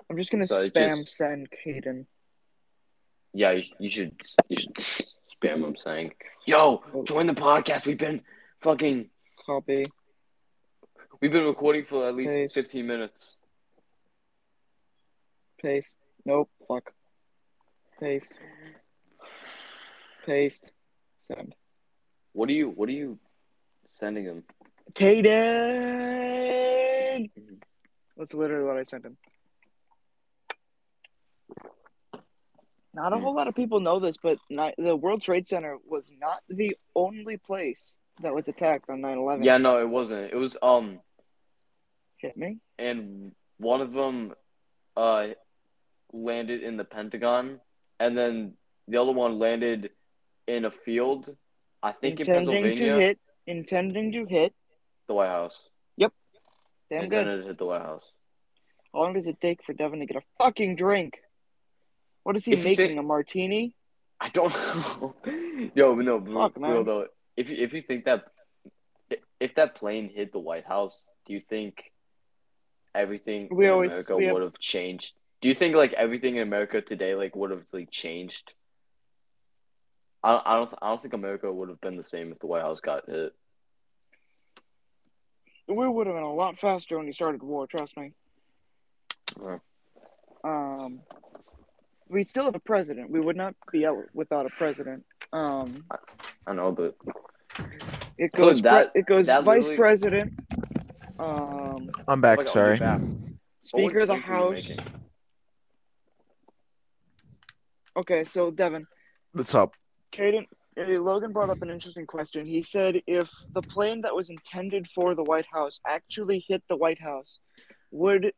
I'm 0.09 0.17
just 0.17 0.31
gonna 0.31 0.47
So 0.47 0.69
spam 0.69 0.99
just- 0.99 1.15
send 1.15 1.49
Caden. 1.51 2.05
Yeah, 3.33 3.51
you, 3.51 3.63
you 3.79 3.89
should 3.89 4.13
you 4.47 4.57
should 4.57 4.75
spam 4.75 5.61
them 5.61 5.75
saying, 5.75 6.13
"Yo, 6.45 6.83
oh. 6.93 7.03
join 7.03 7.27
the 7.27 7.33
podcast. 7.33 7.85
We've 7.85 7.97
been 7.97 8.21
fucking 8.61 9.09
Copy. 9.45 9.85
we've 11.21 11.31
been 11.31 11.45
recording 11.45 11.85
for 11.85 12.07
at 12.07 12.15
least 12.15 12.31
Paste. 12.35 12.53
fifteen 12.55 12.87
minutes." 12.87 13.37
Paste. 15.61 15.95
Nope. 16.25 16.49
Fuck. 16.67 16.93
Paste. 17.99 18.33
Paste. 20.25 20.71
Send. 21.21 21.53
What 22.33 22.49
are 22.49 22.53
you 22.53 22.69
What 22.69 22.89
are 22.89 22.93
you 22.93 23.19
sending 23.87 24.25
them? 24.25 24.43
Caden. 24.93 25.29
That's 28.17 28.33
literally 28.33 28.65
what 28.65 28.77
I 28.77 28.83
sent 28.83 29.05
him. 29.05 29.17
Not 32.93 33.13
a 33.13 33.17
Hmm. 33.17 33.23
whole 33.23 33.35
lot 33.35 33.47
of 33.47 33.55
people 33.55 33.79
know 33.81 33.99
this, 33.99 34.17
but 34.17 34.37
not, 34.49 34.73
the 34.77 34.95
World 34.95 35.21
Trade 35.21 35.47
Center 35.47 35.77
was 35.85 36.11
not 36.17 36.41
the 36.47 36.77
only 36.95 37.37
place 37.37 37.97
that 38.21 38.33
was 38.33 38.47
attacked 38.47 38.89
on 38.89 39.01
9/11. 39.01 39.43
Yeah, 39.43 39.57
no, 39.57 39.79
it 39.79 39.89
wasn't. 39.89 40.31
It 40.31 40.35
was 40.37 40.57
um, 40.61 40.99
hit 42.17 42.35
me. 42.37 42.57
and 42.79 43.33
one 43.57 43.81
of 43.81 43.91
them, 43.93 44.33
uh, 44.97 45.27
landed 46.13 46.61
in 46.63 46.77
the 46.77 46.83
Pentagon, 46.85 47.59
and 47.99 48.17
then 48.17 48.53
the 48.87 49.01
other 49.01 49.11
one 49.11 49.39
landed 49.39 49.89
in 50.47 50.65
a 50.65 50.71
field. 50.71 51.35
I 51.83 51.91
think 51.91 52.19
in 52.19 52.27
intending 52.27 52.63
Pennsylvania, 52.63 52.93
to 52.95 52.99
hit. 52.99 53.19
Intending 53.47 54.11
to 54.13 54.25
hit. 54.25 54.53
the 55.07 55.13
White 55.13 55.27
House. 55.29 55.69
Yep. 55.97 56.13
Damn 56.89 57.09
good. 57.09 57.19
intended 57.19 57.41
to 57.43 57.47
hit 57.49 57.57
the 57.59 57.65
White 57.65 57.81
House. 57.81 58.09
How 58.93 59.01
long 59.01 59.13
does 59.13 59.27
it 59.27 59.39
take 59.41 59.61
for 59.63 59.73
Devin 59.73 59.99
to 59.99 60.05
get 60.05 60.17
a 60.17 60.23
fucking 60.43 60.77
drink? 60.77 61.19
What 62.23 62.35
is 62.35 62.45
he 62.45 62.53
If 62.53 62.63
making? 62.63 62.87
think- 62.87 62.99
a 62.99 63.03
martini? 63.03 63.75
I 64.19 64.29
don't 64.29 64.53
know. 64.53 65.13
Yo, 65.75 65.95
but 65.95 66.05
no, 66.05 66.19
Fuck, 66.21 66.55
real 66.57 66.67
man. 66.75 66.85
though. 66.85 67.07
If 67.37 67.49
you 67.49 67.57
if 67.57 67.73
you 67.73 67.81
think 67.81 68.05
that 68.05 68.25
if 69.39 69.55
that 69.55 69.75
plane 69.75 70.09
hit 70.09 70.31
the 70.31 70.39
White 70.39 70.65
House, 70.65 71.09
do 71.25 71.33
you 71.33 71.41
think 71.49 71.91
everything 72.93 73.49
We 73.51 73.65
in 73.65 73.71
always- 73.71 73.91
America 73.91 74.15
we 74.15 74.25
have- 74.25 74.33
would 74.33 74.43
have 74.43 74.59
changed? 74.59 75.13
Do 75.41 75.49
you 75.49 75.53
think 75.55 75.75
like 75.75 75.93
everything 75.93 76.37
in 76.37 76.41
America 76.41 76.81
today 76.81 77.13
like 77.15 77.35
would 77.35 77.51
have 77.51 77.65
like 77.71 77.91
changed? 77.91 78.53
I 80.23 80.41
I 80.45 80.55
don't 80.57 80.73
I 80.81 80.87
don't 80.89 81.01
think 81.01 81.13
America 81.13 81.51
would 81.51 81.69
have 81.69 81.81
been 81.81 81.97
the 81.97 82.03
same 82.03 82.31
if 82.31 82.39
the 82.39 82.47
White 82.47 82.61
House 82.63 82.79
got 82.79 83.05
hit. 83.07 83.33
We 85.67 85.87
would 85.87 86.07
have 86.07 86.15
been 86.15 86.23
a 86.23 86.33
lot 86.33 86.57
faster 86.59 86.97
when 86.97 87.07
he 87.07 87.11
started 87.11 87.41
the 87.41 87.45
war. 87.45 87.65
Trust 87.67 87.97
me. 87.97 88.13
Yeah. 89.41 89.57
Um, 90.43 91.01
we 92.07 92.23
still 92.23 92.45
have 92.45 92.53
a 92.55 92.59
president. 92.59 93.09
We 93.09 93.19
would 93.19 93.35
not 93.35 93.55
be 93.71 93.85
out 93.85 93.97
without 94.13 94.45
a 94.45 94.49
president. 94.51 95.03
Um, 95.33 95.85
I 96.45 96.53
know, 96.53 96.71
but 96.71 96.93
it 98.17 98.31
goes. 98.31 98.61
that- 98.61 98.91
pre- 98.93 99.01
it 99.01 99.05
goes 99.05 99.25
that 99.27 99.43
vice 99.43 99.63
literally- 99.69 99.77
president. 99.77 100.33
Um, 101.17 101.89
I'm 102.07 102.19
back. 102.21 102.39
Like, 102.39 102.47
sorry. 102.47 102.77
back. 102.77 103.01
Speaker 103.61 103.99
of 103.99 104.07
the 104.07 104.15
What 104.15 104.25
drink 104.25 104.27
were 104.27 104.55
you 104.57 104.75
House. 104.75 104.77
Okay, 107.97 108.23
so 108.25 108.51
Devin, 108.51 108.85
What's 109.31 109.55
up? 109.55 109.73
Caden, 110.11 110.45
Logan 110.77 111.31
brought 111.31 111.49
up 111.49 111.61
an 111.61 111.69
interesting 111.69 112.05
question. 112.05 112.45
He 112.45 112.61
said 112.63 113.01
if 113.07 113.31
the 113.53 113.61
plane 113.61 114.01
that 114.01 114.13
was 114.13 114.29
intended 114.29 114.87
for 114.87 115.15
the 115.15 115.23
White 115.23 115.45
House 115.51 115.79
actually 115.87 116.43
hit 116.47 116.63
the 116.67 116.75
White 116.75 116.99
House, 116.99 117.39
would 117.91 118.33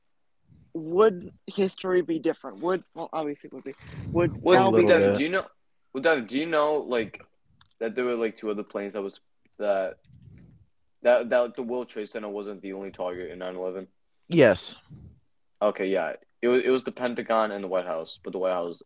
would 0.74 1.32
history 1.48 2.02
be 2.04 2.20
different? 2.20 2.60
Would 2.62 2.84
well, 2.94 3.10
obviously 3.12 3.48
it 3.48 3.54
would 3.54 3.64
be. 3.64 3.74
Would 4.12 4.42
Well, 4.44 4.66
now 4.72 4.78
be 4.78 4.86
little 4.86 5.10
bit. 5.12 5.18
do 5.18 5.24
you 5.24 5.30
know? 5.30 5.46
Well, 5.94 6.04
Devin, 6.04 6.26
do 6.26 6.38
you 6.38 6.46
know 6.46 6.74
like 6.74 7.24
that 7.80 7.96
there 7.96 8.06
were 8.06 8.16
like 8.16 8.38
two 8.38 8.50
other 8.50 8.64
planes 8.64 8.94
that 8.94 9.02
was 9.02 9.20
that 9.60 9.98
that 11.04 11.30
that 11.30 11.56
the 11.56 11.64
World 11.64 11.90
Trade 11.90 12.10
Center 12.10 12.30
wasn't 12.30 12.62
the 12.62 12.74
only 12.74 12.92
target 12.92 13.32
in 13.32 13.40
9/11? 13.40 13.88
Yes. 14.28 14.76
Okay, 15.62 15.88
yeah, 15.88 16.14
it 16.42 16.48
was 16.48 16.64
it 16.64 16.70
was 16.70 16.84
the 16.84 16.92
Pentagon 16.92 17.52
and 17.52 17.64
the 17.64 17.68
White 17.68 17.86
House, 17.86 18.20
but 18.24 18.34
the 18.34 18.40
White 18.40 18.54
House 18.54 18.82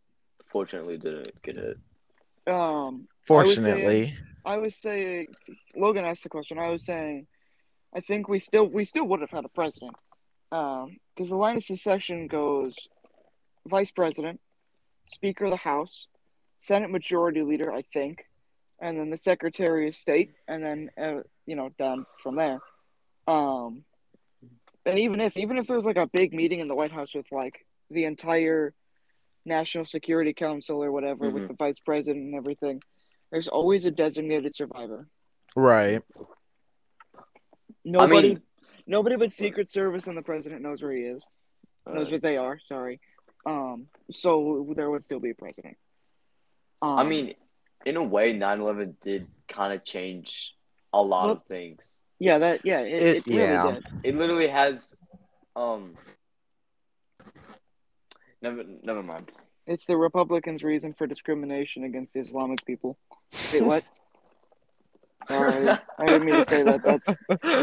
fortunately 0.45 0.97
didn't 0.97 1.41
get 1.41 1.55
hit. 1.55 1.77
um 2.47 3.07
Fortunately. 3.23 4.17
I 4.43 4.57
was 4.57 4.75
saying 4.75 5.27
Logan 5.75 6.05
asked 6.05 6.23
the 6.23 6.29
question. 6.29 6.57
I 6.57 6.69
was 6.69 6.83
saying 6.85 7.27
I 7.93 7.99
think 7.99 8.27
we 8.27 8.39
still 8.39 8.67
we 8.67 8.83
still 8.85 9.07
would 9.07 9.21
have 9.21 9.31
had 9.31 9.45
a 9.45 9.49
president. 9.49 9.95
Um 10.51 10.97
because 11.15 11.29
the 11.29 11.35
line 11.35 11.57
of 11.57 11.63
succession 11.63 12.27
goes 12.27 12.75
vice 13.67 13.91
president, 13.91 14.39
speaker 15.05 15.45
of 15.45 15.51
the 15.51 15.57
house, 15.57 16.07
senate 16.57 16.89
majority 16.89 17.41
leader, 17.43 17.71
I 17.71 17.83
think, 17.93 18.25
and 18.81 18.99
then 18.99 19.09
the 19.09 19.17
secretary 19.17 19.87
of 19.87 19.95
state 19.95 20.31
and 20.47 20.63
then 20.63 20.89
uh, 20.97 21.21
you 21.45 21.55
know 21.55 21.69
down 21.77 22.05
from 22.17 22.35
there. 22.35 22.59
Um 23.27 23.83
and 24.85 24.99
even 24.99 25.21
if 25.21 25.37
even 25.37 25.57
if 25.57 25.67
there's 25.67 25.85
like 25.85 25.97
a 25.97 26.07
big 26.07 26.33
meeting 26.33 26.59
in 26.59 26.67
the 26.67 26.75
White 26.75 26.91
House 26.91 27.13
with 27.13 27.31
like 27.31 27.65
the 27.89 28.05
entire 28.05 28.73
National 29.45 29.85
Security 29.85 30.33
Council 30.33 30.83
or 30.83 30.91
whatever 30.91 31.29
with 31.29 31.43
Mhm. 31.43 31.47
the 31.49 31.53
vice 31.53 31.79
president 31.79 32.25
and 32.25 32.35
everything, 32.35 32.81
there's 33.31 33.47
always 33.47 33.85
a 33.85 33.91
designated 33.91 34.53
survivor. 34.55 35.07
Right. 35.55 36.01
Nobody, 37.83 38.17
I 38.17 38.21
mean, 38.21 38.41
nobody 38.85 39.15
but 39.17 39.33
Secret 39.33 39.71
Service 39.71 40.07
and 40.07 40.17
the 40.17 40.21
president 40.21 40.61
knows 40.61 40.81
where 40.81 40.91
he 40.91 41.03
is. 41.03 41.27
Knows 41.87 42.07
uh, 42.07 42.11
what 42.11 42.21
they 42.21 42.37
are. 42.37 42.59
Sorry. 42.59 42.99
Um. 43.45 43.87
So 44.11 44.73
there 44.75 44.89
would 44.89 45.03
still 45.03 45.19
be 45.19 45.31
a 45.31 45.35
president. 45.35 45.77
Um, 46.81 46.99
I 46.99 47.03
mean, 47.03 47.33
in 47.85 47.97
a 47.97 48.03
way, 48.03 48.33
9/11 48.33 48.95
did 49.01 49.27
kind 49.47 49.73
of 49.73 49.83
change 49.83 50.55
a 50.93 51.01
lot 51.01 51.25
Well- 51.25 51.31
of 51.37 51.43
things. 51.45 51.99
yeah, 52.19 52.37
that 52.39 52.65
yeah, 52.65 52.81
it, 52.81 52.93
It- 53.01 53.17
it, 53.17 53.27
really 53.27 53.39
yeah. 53.39 53.71
did. 53.71 53.83
It 54.03 54.15
literally 54.15 54.47
has, 54.47 54.95
um. 55.55 55.97
Never, 58.41 58.63
never 58.81 59.03
mind. 59.03 59.31
It's 59.67 59.85
the 59.85 59.95
Republicans' 59.97 60.63
reason 60.63 60.93
for 60.93 61.05
discrimination 61.05 61.83
against 61.83 62.15
Islamic 62.15 62.65
people. 62.65 62.97
Wait, 63.53 63.61
what? 63.63 63.83
Sorry, 65.27 65.69
I 65.99 66.05
didn't 66.07 66.25
mean 66.25 66.33
to 66.35 66.45
say 66.45 66.63
that. 66.63 66.81
That's 66.83 67.07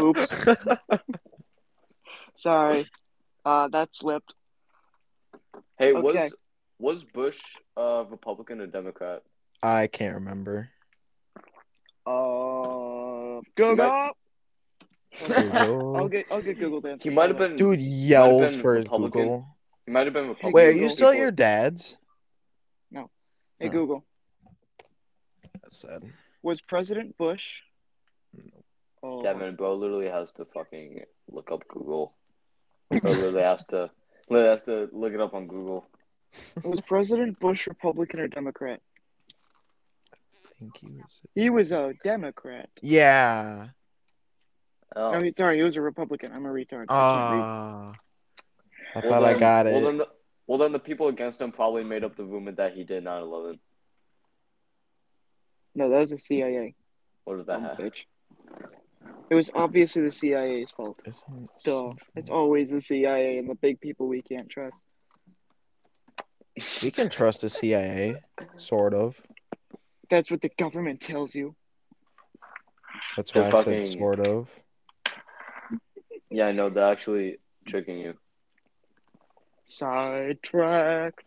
oops. 0.01 1.09
Sorry. 2.37 2.85
Uh, 3.43 3.67
that 3.67 3.93
slipped. 3.93 4.33
Hey, 5.77 5.91
Okay. 5.93 6.01
was 6.01 6.33
was 6.79 7.03
Bush 7.03 7.41
a 7.75 8.05
Republican 8.09 8.61
or 8.61 8.67
Democrat? 8.67 9.23
I 9.61 9.87
can't 9.87 10.15
remember. 10.15 10.69
Uh, 12.05 13.41
Google. 13.55 14.09
Google. 15.27 15.97
I'll 15.97 16.09
get 16.09 16.25
I'll 16.31 16.41
get 16.41 16.59
Google 16.59 16.81
to 16.81 16.91
answer 16.91 17.09
He 17.09 17.15
might 17.15 17.29
have 17.29 17.37
been. 17.37 17.55
Dude 17.55 17.79
Might 17.79 17.85
yells 17.87 18.51
been 18.51 18.61
for 18.61 18.73
Republican. 18.73 19.21
Google. 19.21 19.57
He 19.85 19.91
might 19.91 20.05
have 20.05 20.13
been 20.13 20.29
Republican. 20.29 20.51
Wait, 20.53 20.67
are 20.67 20.71
you 20.71 20.89
still 20.89 21.09
at 21.09 21.17
your 21.17 21.31
dad's? 21.31 21.97
No. 22.91 23.09
Hey 23.59 23.67
Oh. 23.67 23.71
Google. 23.71 24.05
That's 25.61 25.77
sad. 25.77 26.03
Was 26.41 26.61
President 26.61 27.17
Bush? 27.17 27.61
Oh, 29.01 29.23
Devin, 29.23 29.55
bro, 29.55 29.75
literally 29.75 30.07
has 30.07 30.29
to 30.37 30.45
fucking 30.45 31.01
look 31.31 31.51
up 31.51 31.67
Google. 31.67 32.13
Bro, 32.89 32.99
literally 33.03 33.41
has 33.43 33.63
to, 33.65 33.89
literally 34.29 34.49
has 34.57 34.65
to 34.65 34.89
look 34.97 35.13
it 35.13 35.21
up 35.21 35.33
on 35.33 35.47
Google. 35.47 35.85
was 36.63 36.81
President 36.81 37.39
Bush 37.39 37.67
Republican 37.67 38.19
or 38.19 38.27
Democrat? 38.27 38.81
I 40.59 40.65
think 40.65 40.77
he 40.77 40.87
was. 40.87 41.21
He 41.35 41.49
was 41.49 41.71
a 41.71 41.93
Democrat. 42.03 42.69
Yeah. 42.81 43.67
Oh. 44.95 45.11
No, 45.13 45.19
he, 45.21 45.31
sorry, 45.31 45.57
he 45.57 45.63
was 45.63 45.77
a 45.77 45.81
Republican. 45.81 46.31
I'm 46.33 46.45
a 46.45 46.49
retard. 46.49 46.85
I 46.87 46.87
can't. 46.87 46.89
Ah. 46.89 47.93
I 48.95 48.99
Well, 48.99 49.03
thought 49.09 49.23
I 49.23 49.31
then- 49.33 49.39
got 49.39 49.65
Well 49.67 49.77
it. 49.77 49.81
then, 49.83 49.97
the, 49.99 50.07
well, 50.47 50.57
then 50.57 50.71
the 50.71 50.79
people 50.79 51.07
against 51.07 51.39
him 51.39 51.51
probably 51.51 51.83
made 51.83 52.03
up 52.03 52.15
the 52.17 52.23
rumor 52.25 52.51
that 52.53 52.73
he 52.73 52.83
did 52.83 53.03
9/11. 53.03 53.59
No, 55.75 55.89
that 55.89 55.99
was 55.99 56.09
the 56.09 56.17
CIA. 56.17 56.75
What 57.23 57.37
did 57.37 57.45
that 57.45 57.61
Dumb 57.61 57.85
have? 57.85 57.93
It 59.29 59.35
was 59.35 59.51
obviously 59.53 60.01
the 60.01 60.11
CIA's 60.11 60.71
fault. 60.71 60.99
Isn't 61.05 61.49
Duh. 61.63 61.93
It's 62.15 62.31
always 62.31 62.71
the 62.71 62.81
CIA 62.81 63.37
and 63.37 63.47
the 63.49 63.55
big 63.55 63.79
people 63.79 64.07
we 64.07 64.23
can't 64.23 64.49
trust. 64.49 64.81
We 66.81 66.89
can 66.91 67.09
trust 67.09 67.41
the 67.41 67.49
CIA, 67.49 68.15
sort 68.57 68.93
of. 68.95 69.21
That's 70.09 70.31
what 70.31 70.41
the 70.41 70.49
government 70.57 71.01
tells 71.01 71.35
you. 71.35 71.55
That's 73.15 73.31
They're 73.31 73.43
I 73.43 73.51
fucking- 73.51 73.85
said 73.85 73.97
sort 73.99 74.19
of. 74.19 74.49
Yeah, 76.31 76.47
I 76.47 76.51
know 76.51 76.69
they're 76.69 76.91
actually 76.91 77.37
tricking 77.65 77.99
you. 77.99 78.17
Sidetrack. 79.65 81.23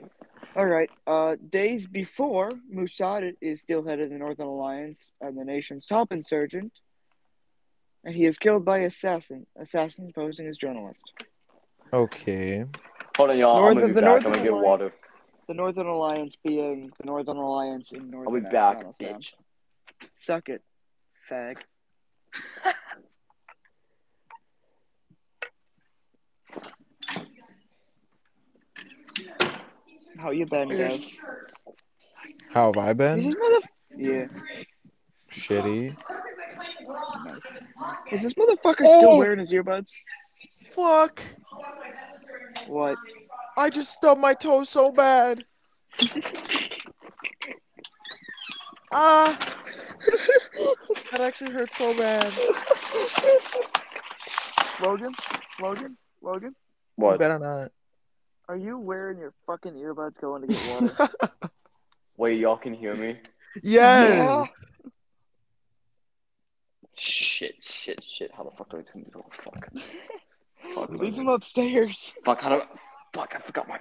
All 0.57 0.67
right. 0.67 0.91
Uh, 1.07 1.37
days 1.37 1.87
before, 1.87 2.51
Mossad 2.73 3.37
is 3.41 3.61
still 3.61 3.85
head 3.85 4.01
of 4.01 4.11
the 4.11 4.19
Northern 4.19 4.47
Alliance 4.47 5.13
and 5.21 5.37
the 5.39 5.45
nation's 5.45 5.87
top 5.87 6.13
insurgent, 6.13 6.73
and 8.05 8.15
he 8.15 8.25
is 8.27 8.39
killed 8.39 8.65
by 8.65 8.79
assassin 8.79 9.47
assassins 9.57 10.13
posing 10.13 10.47
as 10.47 10.57
journalists. 10.59 11.05
Okay. 11.93 12.65
Hold 13.17 13.31
on, 13.31 13.39
y'all. 13.39 13.57
I'm 13.57 13.63
Northern- 13.63 13.77
gonna 13.77 13.89
be 13.89 13.93
the 13.95 14.01
back. 14.03 14.17
I'm 14.17 14.23
gonna 14.33 14.37
get 14.43 14.53
Alliance- 14.53 14.65
water. 14.67 14.95
The 15.53 15.57
Northern 15.59 15.87
Alliance 15.87 16.35
being 16.43 16.91
the 16.99 17.05
Northern 17.05 17.37
Alliance 17.37 17.93
in 17.93 18.09
Northern. 18.09 18.35
I'll 18.35 18.41
be 18.41 18.49
back, 18.51 18.77
Afghanistan. 18.79 19.17
bitch. 19.21 19.35
Suck 20.15 20.49
it, 20.49 20.63
fag. 21.31 21.59
How 30.19 30.31
you 30.31 30.47
been, 30.47 30.69
guys? 30.69 31.17
How 32.51 32.73
have 32.73 32.79
I 32.79 32.91
Is 32.91 32.97
been? 32.97 33.21
this 33.21 33.35
mother? 33.39 33.67
Yeah. 33.97 34.27
Shitty. 35.31 35.97
Nice. 37.25 37.43
Is 38.13 38.23
this 38.23 38.35
motherfucker 38.35 38.83
Oh! 38.83 38.99
still 39.09 39.19
wearing 39.19 39.39
his 39.39 39.53
earbuds? 39.53 39.91
Fuck. 40.71 41.23
What? 42.67 42.97
I 43.57 43.71
just 43.71 43.93
stubbed 43.93 44.21
my 44.21 44.35
toe 44.35 44.65
so 44.65 44.91
bad. 44.91 45.45
Ah. 48.95 49.39
That 51.13 51.21
actually 51.23 51.53
hurt 51.53 51.73
so 51.73 51.97
bad. 51.97 52.31
Logan? 54.83 55.15
Logan? 55.63 55.97
Logan? 56.21 56.51
You 56.51 56.55
What? 57.05 57.19
better 57.19 57.39
not. 57.39 57.71
Are 58.51 58.57
you 58.57 58.79
wearing 58.79 59.19
your 59.19 59.33
fucking 59.47 59.73
earbuds 59.75 60.21
going 60.21 60.43
to 60.47 60.49
get 60.49 60.83
water? 60.83 61.09
Wait, 62.19 62.39
y'all 62.39 62.59
can 62.59 62.75
hear 62.75 62.93
me? 62.97 63.19
yes. 63.63 64.47
Shit, 66.95 67.63
shit, 67.63 68.05
shit. 68.05 68.31
How 68.37 68.45
the 68.45 68.51
fuck 68.51 68.69
do 68.71 68.77
I 68.77 68.83
turn 68.83 69.05
this 69.05 69.15
off? 69.17 69.33
Fuck. 69.43 69.69
Fuck. 70.75 70.91
Leave 70.91 71.15
him 71.15 71.29
upstairs. 71.29 72.13
Fuck, 72.27 72.43
how 72.43 72.51
do 72.51 72.63
Fuck, 73.13 73.35
I 73.37 73.41
forgot 73.41 73.69
my. 73.69 73.79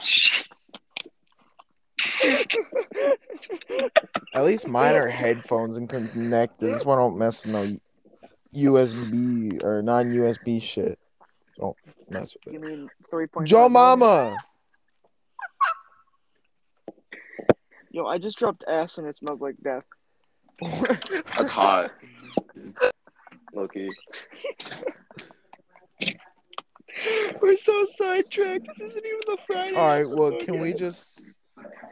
Shit. 0.00 0.46
At 4.34 4.44
least 4.44 4.68
mine 4.68 4.94
are 4.94 5.08
headphones 5.08 5.76
and 5.76 5.88
connected. 5.88 6.72
This 6.72 6.84
one 6.84 6.98
don't 6.98 7.18
mess 7.18 7.44
with 7.44 7.52
no 7.52 7.76
USB 8.54 9.62
or 9.62 9.82
non 9.82 10.10
USB 10.10 10.62
shit. 10.62 10.98
Don't 11.58 11.76
mess 12.08 12.34
with 12.34 12.54
it. 12.54 12.60
You 12.60 12.66
it. 12.66 12.70
mean 12.70 12.90
3.5? 13.12 13.44
Joe 13.44 13.68
millimeter? 13.68 13.70
Mama. 13.70 14.36
Yo, 17.90 18.06
I 18.06 18.18
just 18.18 18.38
dropped 18.38 18.64
ass 18.68 18.98
and 18.98 19.06
it 19.06 19.16
smells 19.18 19.40
like 19.40 19.56
death. 19.62 19.84
That's 21.36 21.50
hot. 21.50 21.92
Loki. 23.54 23.88
We're 27.40 27.56
so 27.58 27.84
sidetracked. 27.84 28.66
This 28.66 28.90
isn't 28.90 29.04
even 29.06 29.20
the 29.26 29.38
Friday. 29.50 29.76
All 29.76 29.86
right. 29.86 30.08
Well, 30.08 30.28
episode 30.34 30.46
can 30.46 30.60
we 30.60 30.72
just? 30.74 31.22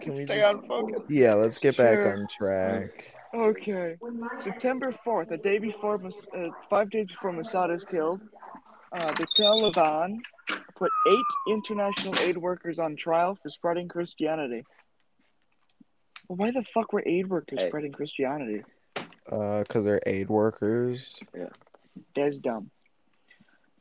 Can 0.00 0.14
we 0.14 0.22
stay 0.24 0.40
just? 0.40 0.58
on 0.58 0.66
focus? 0.66 1.02
Yeah. 1.08 1.34
Let's 1.34 1.58
get 1.58 1.76
back 1.76 2.04
on 2.06 2.26
track. 2.28 3.12
Okay. 3.34 3.96
September 4.38 4.92
4th, 5.06 5.30
a 5.30 5.36
day 5.36 5.58
before, 5.58 5.98
Mas- 6.02 6.28
uh, 6.34 6.48
five 6.70 6.88
days 6.90 7.06
before 7.06 7.32
Mossad 7.32 7.74
is 7.74 7.84
killed, 7.84 8.20
uh, 8.92 9.12
the 9.12 9.26
Taliban 9.38 10.18
put 10.76 10.90
eight 11.10 11.24
international 11.52 12.14
aid 12.20 12.38
workers 12.38 12.78
on 12.78 12.96
trial 12.96 13.36
for 13.42 13.50
spreading 13.50 13.88
Christianity. 13.88 14.64
Well, 16.28 16.36
why 16.36 16.50
the 16.50 16.62
fuck 16.62 16.92
were 16.92 17.02
aid 17.04 17.28
workers 17.28 17.58
Hey. 17.60 17.68
spreading 17.68 17.92
Christianity? 17.92 18.62
Uh, 19.30 19.64
cause 19.68 19.84
they're 19.84 20.00
aid 20.06 20.28
workers. 20.28 21.20
Yeah, 21.36 21.48
that's 22.14 22.38
dumb. 22.38 22.70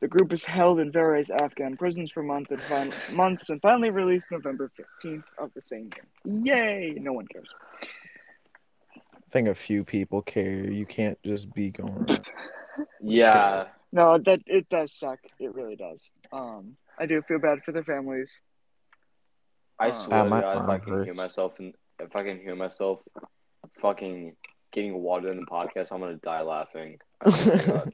The 0.02 0.08
group 0.08 0.34
is 0.34 0.44
held 0.44 0.80
in 0.80 0.92
various 0.92 1.30
Afghan 1.30 1.78
prisons 1.78 2.12
for 2.12 2.22
month 2.22 2.52
and 2.52 2.62
fin- 2.64 2.94
months 3.16 3.50
and 3.50 3.62
finally 3.62 3.90
released 3.90 4.28
November 4.30 4.70
15th 5.04 5.24
of 5.40 5.52
the 5.56 5.62
same 5.62 5.90
year. 6.26 6.44
Yay! 6.56 6.94
No 7.00 7.14
one 7.14 7.28
cares. 7.28 7.48
I 7.82 9.08
think 9.32 9.48
a 9.48 9.56
few 9.56 9.84
people 9.84 10.22
care. 10.22 10.70
You 10.72 10.86
can't 10.86 11.18
just 11.24 11.54
be 11.54 11.72
going. 11.72 11.94
around. 12.10 12.26
Yeah. 13.02 13.68
No, 13.94 14.18
that 14.18 14.42
it 14.48 14.68
does 14.68 14.92
suck. 14.92 15.20
It 15.40 15.56
really 15.56 15.78
does. 15.78 16.10
Um, 16.34 16.76
I 17.00 17.06
do 17.06 17.22
feel 17.22 17.40
bad 17.40 17.64
for 17.64 17.72
their 17.72 17.86
families. 17.86 18.36
I 19.80 19.90
Uh, 19.90 19.94
swear 19.94 20.24
to 20.26 20.30
my 20.30 20.42
God, 20.42 20.58
if 20.58 20.64
I 20.70 20.72
arm 20.74 20.82
can 20.82 21.04
hear 21.06 21.14
myself 21.14 21.54
and 21.60 21.74
if 22.02 22.14
I 22.18 22.24
can 22.24 22.38
hear 22.42 22.56
myself 22.56 23.00
fucking 23.82 24.36
getting 24.74 24.94
water 25.02 25.32
in 25.32 25.40
the 25.40 25.46
podcast, 25.46 25.94
I'm 25.94 26.02
gonna 26.02 26.16
die 26.18 26.42
laughing. 26.42 27.00
I 27.26 27.32
swear 27.32 27.58
to 27.60 27.68
God. 27.72 27.94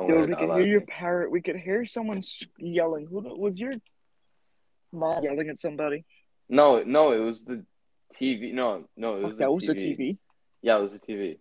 Dude, 0.00 0.28
we 0.28 0.34
could 0.34 0.50
hear 0.50 0.66
your 0.66 0.80
parrot. 0.80 1.30
We 1.30 1.40
could 1.40 1.56
hear 1.56 1.86
someone 1.86 2.22
yelling. 2.58 3.06
Who 3.06 3.20
was 3.38 3.58
your 3.58 3.72
mom 4.92 5.22
yelling 5.22 5.48
at 5.48 5.60
somebody? 5.60 6.04
No, 6.48 6.82
no, 6.82 7.12
it 7.12 7.20
was 7.20 7.44
the 7.44 7.64
TV. 8.12 8.52
No, 8.52 8.84
no, 8.96 9.16
it 9.16 9.22
was 9.22 9.30
Fuck, 9.32 9.38
that 9.38 9.52
was 9.52 9.66
the 9.66 9.74
TV. 9.74 10.18
Yeah, 10.62 10.78
it 10.78 10.82
was 10.82 10.92
the 10.92 10.98
TV. 10.98 11.38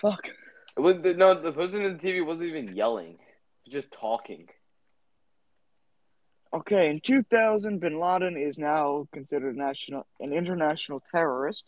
Fuck. 0.00 0.28
It 0.76 0.80
was 0.80 0.96
the, 1.02 1.14
no, 1.14 1.38
the 1.40 1.52
person 1.52 1.82
in 1.82 1.98
the 1.98 2.02
TV 2.02 2.24
wasn't 2.24 2.48
even 2.48 2.74
yelling, 2.74 3.18
was 3.64 3.72
just 3.72 3.92
talking. 3.92 4.48
Okay, 6.54 6.90
in 6.90 7.00
2000, 7.00 7.78
Bin 7.78 7.98
Laden 7.98 8.36
is 8.36 8.58
now 8.58 9.06
considered 9.12 9.56
national 9.56 10.06
an 10.20 10.32
international 10.32 11.02
terrorist. 11.10 11.64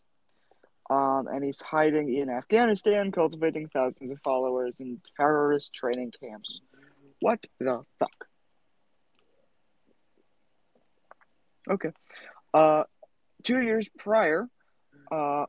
Um, 0.90 1.28
and 1.28 1.42
he's 1.42 1.60
hiding 1.60 2.14
in 2.14 2.28
Afghanistan, 2.28 3.10
cultivating 3.10 3.68
thousands 3.68 4.10
of 4.10 4.18
followers 4.22 4.80
in 4.80 5.00
terrorist 5.16 5.72
training 5.72 6.12
camps. 6.20 6.60
What 7.20 7.44
the 7.58 7.84
fuck? 7.98 8.26
Okay. 11.70 11.90
Uh, 12.52 12.84
two 13.42 13.62
years 13.62 13.88
prior, 13.98 14.46
uh, 15.10 15.46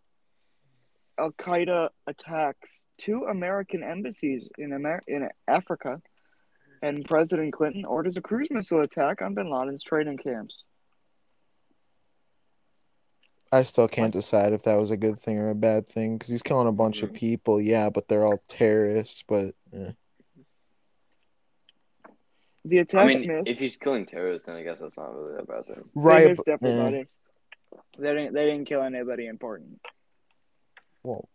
Al 1.18 1.32
Qaeda 1.32 1.90
attacks 2.08 2.84
two 2.98 3.26
American 3.26 3.84
embassies 3.84 4.50
in 4.58 4.74
Amer- 4.74 5.04
in 5.08 5.28
Africa, 5.48 6.02
and 6.82 7.04
President 7.06 7.54
Clinton 7.54 7.86
orders 7.86 8.18
a 8.18 8.22
cruise 8.22 8.48
missile 8.52 8.82
attack 8.82 9.22
on 9.22 9.34
Bin 9.34 9.50
Laden's 9.50 9.84
training 9.84 10.18
camps. 10.18 10.64
I 13.52 13.64
still 13.64 13.88
can't 13.88 14.14
decide 14.14 14.54
if 14.54 14.64
that 14.64 14.78
was 14.78 14.92
a 14.92 14.98
good 14.98 15.18
thing 15.18 15.38
or 15.38 15.50
a 15.50 15.56
bad 15.56 15.88
thing 15.88 16.18
because 16.18 16.30
he's 16.30 16.42
killing 16.42 16.68
a 16.68 16.72
bunch 16.72 17.04
of 17.04 17.14
people. 17.14 17.62
Yeah, 17.62 17.90
but 17.90 18.08
they're 18.08 18.26
all 18.26 18.44
terrorists. 18.48 19.24
But 19.28 19.56
eh. 19.74 19.92
The 22.66 22.86
I 22.96 23.06
mean, 23.06 23.28
missed. 23.28 23.48
if 23.48 23.60
he's 23.60 23.76
killing 23.76 24.08
terrorists, 24.08 24.48
then 24.48 24.56
I 24.56 24.64
guess 24.64 24.80
that's 24.80 24.98
not 24.98 25.16
really 25.16 25.36
that 25.36 25.48
bad 25.48 25.68
thing. 25.68 25.76
they 25.76 26.02
right, 26.02 26.28
missed 26.30 26.42
but, 26.46 26.60
eh. 26.64 27.04
They 27.98 28.14
didn't. 28.14 28.34
They 28.34 28.46
didn't 28.46 28.66
kill 28.66 28.82
anybody 28.82 29.28
important. 29.28 29.80
well, 31.04 31.30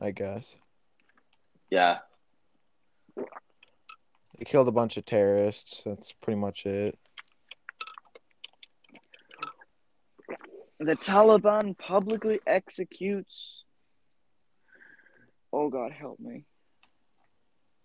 I 0.00 0.10
guess 0.10 0.56
Yeah, 1.70 1.98
they 3.16 4.44
killed 4.44 4.68
a 4.68 4.72
bunch 4.72 4.96
of 4.96 5.04
terrorists. 5.06 5.82
That's 5.84 6.12
pretty 6.12 6.38
much 6.38 6.66
it. 6.66 6.98
The 10.78 10.94
Taliban 10.96 11.76
publicly 11.78 12.40
executes. 12.46 13.64
Oh 15.52 15.70
God, 15.70 15.92
help 15.92 16.20
me! 16.20 16.44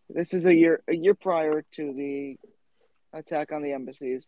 This 0.10 0.34
is 0.34 0.46
a 0.46 0.54
year 0.54 0.84
a 0.90 0.96
year 0.96 1.14
prior 1.14 1.64
to 1.76 1.94
the 1.94 2.36
attack 3.14 3.52
on 3.52 3.62
the 3.62 3.72
embassies. 3.72 4.28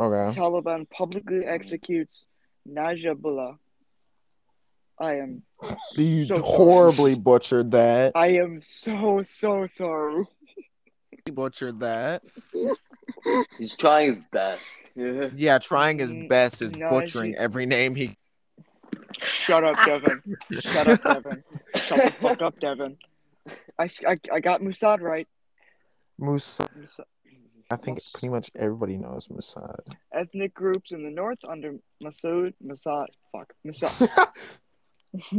Okay. 0.00 0.36
Taliban 0.38 0.88
publicly 0.90 1.44
executes 1.44 2.24
Najibullah. 2.68 3.58
I 4.98 5.16
am 5.16 5.42
You 5.96 6.24
So 6.24 6.36
sorry. 6.36 6.46
horribly 6.46 7.14
butchered 7.14 7.70
that. 7.72 8.12
I 8.16 8.28
am 8.34 8.60
so 8.60 9.22
so 9.22 9.66
sorry. 9.66 10.24
You 11.30 11.34
butchered 11.34 11.78
that. 11.78 12.22
he's 13.58 13.76
trying 13.76 14.16
his 14.16 14.24
best. 14.32 14.66
Yeah, 14.96 15.58
trying 15.58 16.00
his 16.00 16.12
mm, 16.12 16.28
best 16.28 16.60
is 16.60 16.74
no, 16.74 16.90
butchering 16.90 17.32
she- 17.32 17.38
every 17.38 17.64
name 17.64 17.94
he. 17.94 18.16
Shut 19.22 19.62
up, 19.64 19.76
Devin. 19.86 20.20
Shut 20.60 20.86
up, 20.88 21.02
Devin. 21.02 21.44
Shut 21.76 22.02
the 22.04 22.10
fuck 22.20 22.42
up, 22.42 22.58
Devin. 22.58 22.98
I, 23.78 23.88
I, 24.06 24.18
I 24.32 24.40
got 24.40 24.60
Musad 24.60 25.00
right. 25.00 25.28
Musad. 26.20 26.68
Mossad- 26.76 27.04
I 27.70 27.76
think 27.76 28.00
pretty 28.12 28.28
much 28.28 28.50
everybody 28.56 28.98
knows 28.98 29.28
Mossad. 29.28 29.78
ethnic 30.12 30.52
groups 30.52 30.90
in 30.90 31.04
the 31.04 31.10
north 31.10 31.38
under 31.48 31.76
Masood 32.02 32.52
Mossad. 32.62 33.06
Fuck 33.32 33.52
Mossad. 33.64 34.08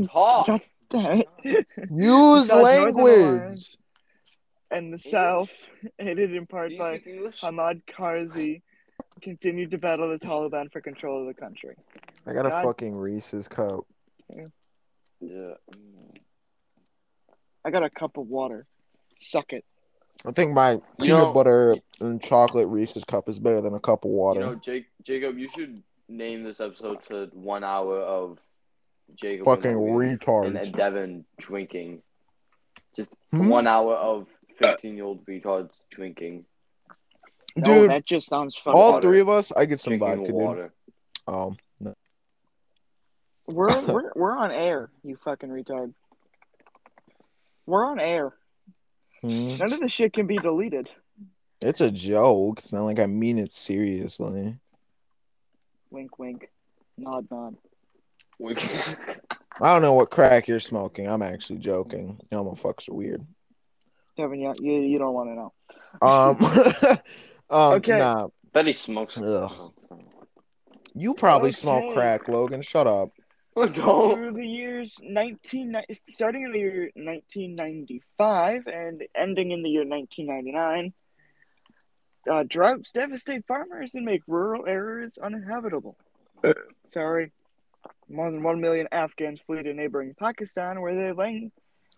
Talk. 0.07 0.47
God 0.47 0.61
damn 0.89 1.23
it. 1.43 1.67
Use 1.93 2.47
Besides 2.47 2.95
Northern 2.95 2.95
language. 2.95 3.77
Alliance 4.71 4.83
And 4.85 4.93
the 4.93 4.99
south, 4.99 5.55
aided 5.99 6.33
in 6.33 6.45
part 6.45 6.71
by 6.77 6.97
speak 6.97 7.07
English? 7.15 7.41
Hamad 7.41 7.81
Karzi, 7.85 8.61
continued 9.21 9.71
to 9.71 9.77
battle 9.77 10.09
the 10.09 10.17
Taliban 10.25 10.71
for 10.71 10.81
control 10.81 11.21
of 11.21 11.27
the 11.27 11.39
country. 11.39 11.75
I 12.25 12.33
got 12.33 12.45
a 12.45 12.49
God. 12.49 12.63
fucking 12.63 12.95
Reese's 12.95 13.47
cup. 13.47 13.85
Yeah. 14.35 14.45
yeah. 15.19 15.53
I 17.63 17.69
got 17.69 17.83
a 17.83 17.89
cup 17.89 18.17
of 18.17 18.27
water. 18.27 18.65
Suck 19.15 19.53
it. 19.53 19.65
I 20.25 20.31
think 20.31 20.53
my 20.53 20.73
You 20.73 20.81
peanut 20.99 21.17
know- 21.17 21.33
butter 21.33 21.75
and 21.99 22.21
chocolate 22.21 22.67
Reese's 22.67 23.03
cup 23.03 23.27
is 23.29 23.39
better 23.39 23.61
than 23.61 23.73
a 23.73 23.79
cup 23.79 24.05
of 24.05 24.11
water. 24.11 24.39
You 24.39 24.45
know, 24.47 24.55
Jake, 24.55 24.85
Jacob, 25.03 25.37
you 25.37 25.47
should 25.49 25.81
name 26.07 26.43
this 26.43 26.59
episode 26.59 27.01
to 27.03 27.29
one 27.33 27.63
hour 27.63 27.99
of 27.99 28.37
Jacob 29.15 29.45
fucking 29.45 29.71
and 29.71 29.79
Logan 29.81 30.17
retards. 30.17 30.61
and 30.63 30.73
Devin 30.73 31.25
drinking. 31.37 32.01
Just 32.95 33.15
Hmm? 33.31 33.47
one 33.47 33.67
hour 33.67 33.95
of 33.95 34.27
fifteen-year-old 34.61 35.25
retards 35.25 35.71
drinking, 35.89 36.45
No, 37.55 37.63
Dude, 37.65 37.89
that 37.89 38.05
just 38.05 38.27
sounds 38.27 38.55
fucking. 38.55 38.79
All 38.79 38.93
water. 38.93 39.07
three 39.07 39.19
of 39.19 39.29
us, 39.29 39.51
I 39.51 39.65
get 39.65 39.79
some 39.79 39.97
drinking 39.97 40.33
vodka, 40.37 40.71
dude. 41.27 41.35
Um, 41.35 41.57
no. 41.79 41.93
We're 43.47 43.81
we're 43.87 44.11
we're 44.15 44.37
on 44.37 44.51
air, 44.51 44.89
you 45.03 45.17
fucking 45.17 45.49
retard. 45.49 45.93
We're 47.65 47.85
on 47.85 47.99
air. 47.99 48.33
Hmm. 49.21 49.57
None 49.57 49.73
of 49.73 49.79
this 49.79 49.91
shit 49.91 50.13
can 50.13 50.27
be 50.27 50.37
deleted. 50.37 50.89
It's 51.61 51.81
a 51.81 51.91
joke. 51.91 52.57
It's 52.59 52.73
not 52.73 52.83
like 52.85 52.99
I 52.99 53.05
mean 53.05 53.37
it 53.37 53.53
seriously. 53.53 54.57
Wink, 55.91 56.17
wink. 56.17 56.49
Nod, 56.97 57.27
nod. 57.29 57.55
We- 58.39 58.55
I 59.61 59.73
don't 59.73 59.83
know 59.83 59.93
what 59.93 60.09
crack 60.09 60.47
you're 60.47 60.59
smoking. 60.59 61.07
I'm 61.07 61.21
actually 61.21 61.59
joking. 61.59 62.19
Y'all 62.31 62.43
motherfuckers 62.51 62.89
are 62.89 62.93
weird. 62.95 63.25
Kevin, 64.17 64.39
yeah, 64.39 64.53
you, 64.59 64.73
you 64.73 64.99
don't 64.99 65.13
want 65.13 65.29
to 65.29 65.35
know. 65.35 65.53
Um, 66.01 66.97
um 67.49 67.73
Okay. 67.75 67.99
nah. 67.99 68.27
Bet 68.53 68.67
he 68.67 68.73
smokes. 68.73 69.17
Ugh. 69.17 69.73
You 70.93 71.13
probably 71.13 71.51
smoke 71.51 71.93
crack, 71.93 72.27
Logan. 72.27 72.61
Shut 72.61 72.87
up. 72.87 73.09
Oh, 73.53 73.67
don't. 73.67 74.15
Through 74.15 74.31
the 74.31 74.47
years 74.47 74.97
19, 75.03 75.75
starting 76.09 76.43
in 76.43 76.53
the 76.53 76.59
year 76.59 76.89
1995 76.95 78.65
and 78.67 79.03
ending 79.13 79.51
in 79.51 79.61
the 79.61 79.69
year 79.69 79.85
1999, 79.85 80.93
uh, 82.31 82.43
droughts 82.47 82.93
devastate 82.93 83.45
farmers 83.45 83.93
and 83.93 84.05
make 84.05 84.21
rural 84.25 84.65
areas 84.65 85.17
uninhabitable. 85.21 85.97
Sorry. 86.87 87.33
More 88.09 88.31
than 88.31 88.41
1 88.41 88.61
million 88.61 88.87
Afghans 88.89 89.41
flee 89.45 89.63
to 89.63 89.73
neighboring 89.73 90.15
Pakistan 90.17 90.79
where 90.79 90.95
they 90.95 91.11
lang- 91.11 91.51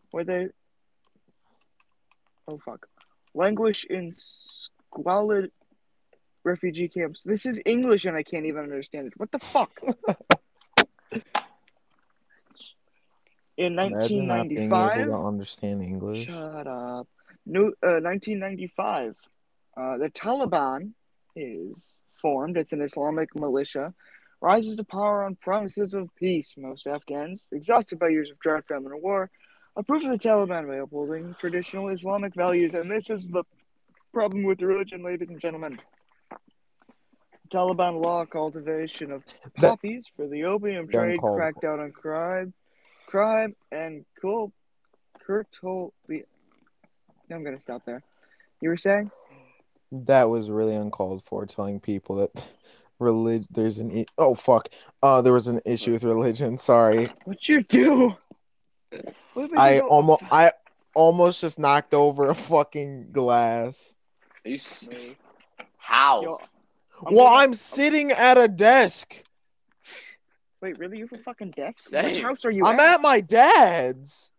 where 0.10 0.24
they 0.24 0.48
oh 2.48 2.60
fuck 2.64 2.88
languish 3.34 3.86
in 3.86 4.12
squalid 4.12 5.52
refugee 6.44 6.88
camps. 6.88 7.24
This 7.24 7.46
is 7.46 7.60
English 7.66 8.06
and 8.06 8.16
I 8.16 8.24
can't 8.24 8.46
even 8.46 8.64
understand 8.64 9.08
it. 9.08 9.14
What 9.18 9.32
the 9.32 9.40
fuck? 9.40 9.72
In 13.56 13.74
Imagine 13.74 14.28
not 14.28 14.50
being 14.50 14.68
1995, 14.70 15.00
able 15.00 15.12
to 15.12 15.28
understand 15.28 15.84
English. 15.84 16.26
Shut 16.26 16.66
up. 16.66 17.08
New, 17.46 17.68
uh, 17.84 18.02
1995. 18.02 19.16
Uh, 19.78 19.98
the 19.98 20.10
Taliban 20.10 20.94
is 21.36 21.94
formed. 22.20 22.58
It's 22.58 22.74
an 22.74 22.82
Islamic 22.82 23.36
militia. 23.36 23.94
Rises 24.42 24.76
to 24.78 24.84
power 24.84 25.24
on 25.24 25.36
promises 25.36 25.94
of 25.94 26.10
peace. 26.16 26.56
Most 26.58 26.88
Afghans, 26.88 27.46
exhausted 27.52 28.00
by 28.00 28.08
years 28.10 28.32
of 28.32 28.40
drought, 28.40 28.66
famine, 28.68 28.92
and 28.92 29.04
war, 29.04 29.30
approve 29.76 30.04
of 30.04 30.12
the 30.12 30.20
Taliban 30.20 30.68
by 30.68 30.76
upholding 30.78 31.36
traditional 31.40 31.90
Islamic 31.90 32.34
values. 32.36 32.74
And 32.74 32.90
this 32.92 33.10
is 33.10 33.30
the 33.30 33.44
problem 34.14 34.44
with 34.44 34.62
religion, 34.62 35.04
ladies 35.04 35.30
and 35.30 35.40
gentlemen. 35.40 35.80
Taliban 37.50 38.02
law 38.04 38.26
cultivation 38.26 39.12
of 39.12 39.24
poppies 39.58 40.06
for 40.16 40.28
the 40.28 40.46
opium 40.46 40.88
trade, 40.88 41.20
crackdown 41.20 41.84
on 41.84 41.92
crime, 41.92 42.54
crime, 43.08 43.56
and 43.72 44.06
cool 44.22 44.52
curtail 45.26 45.94
the. 46.08 46.24
I'm 47.32 47.44
gonna 47.44 47.60
stop 47.60 47.84
there. 47.86 48.02
You 48.62 48.70
were 48.70 48.78
saying? 48.78 49.12
That 49.92 50.30
was 50.30 50.50
really 50.50 50.74
uncalled 50.76 51.24
for. 51.24 51.46
Telling 51.46 51.80
people 51.80 52.16
that 52.16 52.32
relig- 53.00 53.46
there's 53.52 53.78
an 53.78 53.92
I- 54.00 54.06
oh 54.18 54.34
fuck 54.34 54.70
uh 55.04 55.22
there 55.22 55.34
was 55.34 55.48
an 55.48 55.62
issue 55.66 55.92
with 55.92 56.04
religion. 56.04 56.58
Sorry, 56.58 57.10
What 57.26 57.48
you 57.48 57.62
do? 57.62 58.16
What 59.34 59.52
made 59.52 59.60
I 59.60 59.80
almost 59.80 60.22
I 60.32 60.52
almost 60.94 61.42
just 61.42 61.58
knocked 61.60 61.94
over 61.94 62.30
a 62.30 62.36
fucking 62.36 63.12
glass. 63.12 63.96
Are 64.46 64.50
you 64.50 64.56
s- 64.56 64.86
Me. 64.88 65.16
How? 65.78 66.22
Yo, 66.22 66.40
well, 67.02 67.26
gonna- 67.26 67.36
I'm 67.38 67.54
sitting 67.54 68.12
at 68.12 68.38
a 68.38 68.48
desk. 68.48 69.24
Wait, 70.62 70.78
really? 70.80 70.98
You 71.00 71.08
have 71.08 71.20
a 71.20 71.24
fucking 71.24 71.52
desk? 71.52 71.90
Same. 71.90 72.06
Which 72.06 72.22
house 72.22 72.46
are 72.46 72.52
you 72.52 72.64
I'm 72.66 72.80
at? 72.80 72.96
at 72.96 73.02
my 73.02 73.20
dad's. 73.20 74.32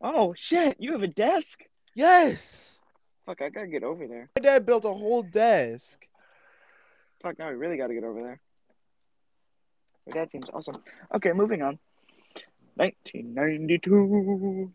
Oh 0.00 0.34
shit! 0.36 0.76
You 0.78 0.92
have 0.92 1.02
a 1.02 1.06
desk? 1.08 1.60
Yes, 1.94 2.78
Fuck! 3.26 3.42
I 3.42 3.48
gotta 3.50 3.66
get 3.66 3.82
over 3.84 4.06
there. 4.06 4.30
my 4.36 4.42
dad 4.42 4.64
built 4.66 4.84
a 4.84 4.92
whole 4.92 5.22
desk. 5.22 6.06
Fuck! 7.22 7.38
Now 7.38 7.46
I 7.46 7.50
really 7.50 7.76
gotta 7.76 7.94
get 7.94 8.04
over 8.04 8.22
there. 8.22 8.40
Your 10.06 10.14
dad 10.14 10.30
seems 10.30 10.46
awesome. 10.52 10.82
Okay, 11.14 11.32
moving 11.32 11.62
on. 11.62 11.78
1992. 12.80 14.72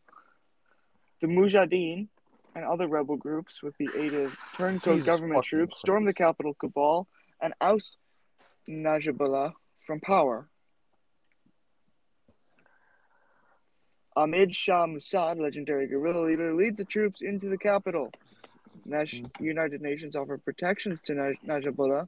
The 1.21 1.27
Mujahideen 1.27 2.07
and 2.55 2.65
other 2.65 2.87
rebel 2.87 3.17
groups, 3.17 3.63
with 3.63 3.75
the 3.77 3.89
aid 3.97 4.13
of 4.13 4.37
turncoat 4.55 5.03
government 5.05 5.43
troops, 5.43 5.79
stormed 5.79 6.07
the 6.07 6.13
capital 6.13 6.53
Kabul 6.53 7.07
and 7.41 7.53
oust 7.59 7.97
Najibullah 8.69 9.53
from 9.85 9.99
power. 9.99 10.47
Ahmed 14.15 14.55
Shah 14.55 14.85
Mossad, 14.85 15.39
legendary 15.41 15.87
guerrilla 15.87 16.25
leader, 16.25 16.53
leads 16.53 16.77
the 16.77 16.85
troops 16.85 17.21
into 17.21 17.49
the 17.49 17.57
capital. 17.57 18.11
Nash- 18.85 19.21
United 19.39 19.81
Nations 19.81 20.15
offered 20.15 20.45
protections 20.45 21.01
to 21.07 21.13
Naj- 21.13 21.41
Najibullah. 21.45 22.07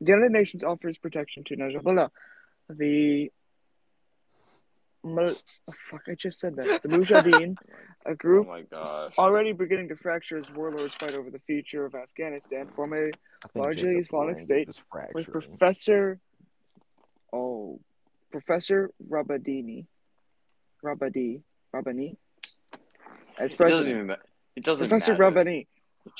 The 0.00 0.12
United 0.12 0.32
Nations 0.32 0.62
offers 0.62 0.98
protection 0.98 1.42
to 1.44 1.56
Najibullah. 1.56 2.10
The 2.70 3.32
Mu- 5.04 5.34
oh, 5.68 5.72
fuck, 5.76 6.02
I 6.08 6.14
just 6.14 6.40
said 6.40 6.56
that. 6.56 6.82
The 6.82 6.88
Mujahideen, 6.88 7.56
oh 8.06 8.10
a 8.10 8.10
Oh 8.12 8.14
group 8.14 8.48
my 8.48 8.62
gosh. 8.62 9.12
already 9.18 9.52
beginning 9.52 9.88
to 9.88 9.96
fracture 9.96 10.38
as 10.38 10.50
warlords 10.54 10.94
fight 10.96 11.14
over 11.14 11.30
the 11.30 11.38
future 11.40 11.84
of 11.84 11.94
Afghanistan, 11.94 12.68
form 12.74 12.94
a 12.94 13.10
Largely 13.54 13.82
Jacob's 13.82 14.08
Islamic 14.08 14.40
State 14.40 14.68
with. 15.14 15.30
Professor, 15.30 16.18
oh, 17.32 17.80
Professor 18.32 18.90
Rabadini, 19.08 19.86
Rabadi, 20.82 21.42
Rabbani, 21.72 22.16
as 22.72 22.78
It 22.78 22.78
doesn't 23.38 23.56
president. 23.58 23.88
even 23.94 24.06
matter. 24.06 24.22
It 24.56 24.64
doesn't 24.64 24.88
Professor 24.88 25.12
matter. 25.12 25.22
Rabbani. 25.24 25.68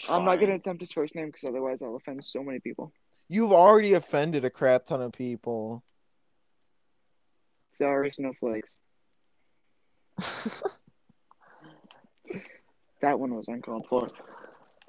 I'm 0.09 0.25
not 0.25 0.37
going 0.37 0.49
to 0.51 0.57
attempt 0.57 0.81
his 0.81 0.93
first 0.93 1.15
name 1.15 1.27
because 1.27 1.45
otherwise 1.45 1.83
I'll 1.83 1.97
offend 1.97 2.25
so 2.25 2.43
many 2.43 2.59
people. 2.61 2.93
You've 3.29 3.53
already 3.53 3.95
offended 3.95 4.45
a 4.45 4.51
crap 4.51 4.87
ton 4.87 5.01
of 5.03 5.13
people. 5.13 5.83
Sorry, 7.79 8.11
snowflakes. 8.13 8.71
That 13.05 13.21
one 13.21 13.35
was 13.35 13.49
uncalled 13.49 13.87
for. 13.87 14.09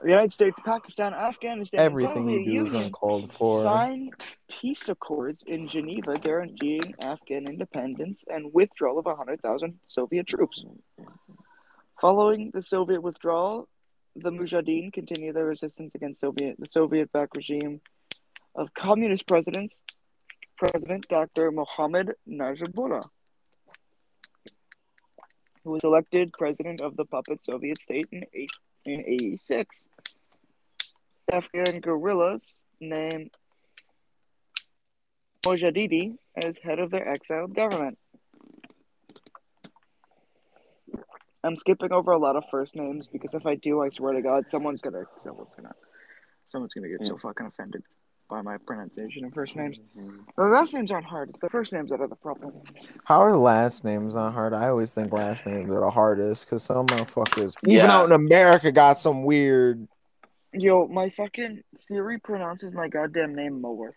The 0.01 0.09
United 0.09 0.31
States, 0.31 0.57
Pakistan, 0.63 1.13
Afghanistan, 1.13 1.81
Everything 1.81 2.15
Soviet 2.15 2.45
you 2.45 2.61
do 2.61 2.65
is 2.67 2.73
uncalled 2.73 3.33
for. 3.33 3.61
Sign 3.61 4.11
peace 4.47 4.87
accords 4.87 5.43
in 5.45 5.67
Geneva 5.67 6.13
guaranteeing 6.13 6.95
Afghan 7.01 7.45
independence 7.45 8.23
and 8.29 8.53
withdrawal 8.53 8.99
of 8.99 9.05
100,000 9.05 9.79
Soviet 9.87 10.27
troops. 10.27 10.63
Following 11.99 12.51
the 12.53 12.61
Soviet 12.61 13.01
withdrawal, 13.01 13.67
the 14.15 14.31
Mujahideen 14.31 14.93
continue 14.93 15.33
their 15.33 15.45
resistance 15.45 15.93
against 15.93 16.21
Soviet 16.21 16.55
the 16.57 16.67
Soviet-backed 16.67 17.35
regime 17.35 17.81
of 18.55 18.73
communist 18.73 19.27
presidents 19.27 19.83
President 20.57 21.07
Dr. 21.09 21.51
Mohammad 21.51 22.13
Najibullah, 22.27 23.03
who 25.63 25.71
was 25.71 25.83
elected 25.83 26.31
president 26.33 26.81
of 26.81 26.95
the 26.95 27.05
puppet 27.05 27.43
Soviet 27.43 27.81
state 27.81 28.07
in 28.11 28.23
eight, 28.33 28.51
in 28.85 29.03
86. 29.05 29.87
Afghan 31.31 31.79
guerrillas 31.81 32.53
named 32.79 33.31
Mojadidi 35.45 36.17
as 36.41 36.57
head 36.57 36.79
of 36.79 36.91
their 36.91 37.07
exiled 37.07 37.53
government. 37.53 37.97
I'm 41.43 41.55
skipping 41.55 41.91
over 41.91 42.11
a 42.11 42.17
lot 42.17 42.35
of 42.35 42.45
first 42.49 42.75
names 42.75 43.07
because 43.07 43.33
if 43.33 43.45
I 43.45 43.55
do, 43.55 43.81
I 43.81 43.89
swear 43.89 44.13
to 44.13 44.21
God, 44.21 44.47
someone's 44.47 44.81
gonna 44.81 45.03
someone's 45.23 45.55
gonna 45.55 45.75
someone's 46.47 46.73
gonna 46.73 46.89
get 46.89 47.05
so 47.05 47.13
hmm. 47.13 47.27
fucking 47.27 47.45
offended 47.45 47.83
by 48.29 48.41
my 48.41 48.57
pronunciation 48.57 49.25
of 49.25 49.33
first 49.33 49.55
names. 49.55 49.79
Mm-hmm. 49.97 50.17
The 50.37 50.47
last 50.47 50.73
names 50.73 50.91
aren't 50.91 51.05
hard. 51.05 51.29
It's 51.29 51.39
the 51.39 51.49
first 51.49 51.71
names 51.73 51.89
that 51.91 52.01
are 52.01 52.07
the 52.07 52.15
problem. 52.15 52.53
How 53.03 53.19
are 53.19 53.31
the 53.31 53.37
last 53.37 53.83
names 53.83 54.15
not 54.15 54.33
hard? 54.33 54.53
I 54.53 54.69
always 54.69 54.93
think 54.93 55.13
last 55.13 55.45
names 55.45 55.71
are 55.71 55.79
the 55.79 55.89
hardest 55.89 56.45
because 56.45 56.63
some 56.63 56.87
motherfuckers, 56.87 57.55
even 57.67 57.89
out 57.89 58.05
in 58.05 58.11
America, 58.11 58.71
got 58.71 58.99
some 58.99 59.23
weird. 59.23 59.87
Yo, 60.53 60.87
my 60.87 61.09
fucking 61.09 61.61
Siri 61.75 62.19
pronounces 62.19 62.73
my 62.73 62.87
goddamn 62.87 63.35
name 63.35 63.61
mower. 63.61 63.93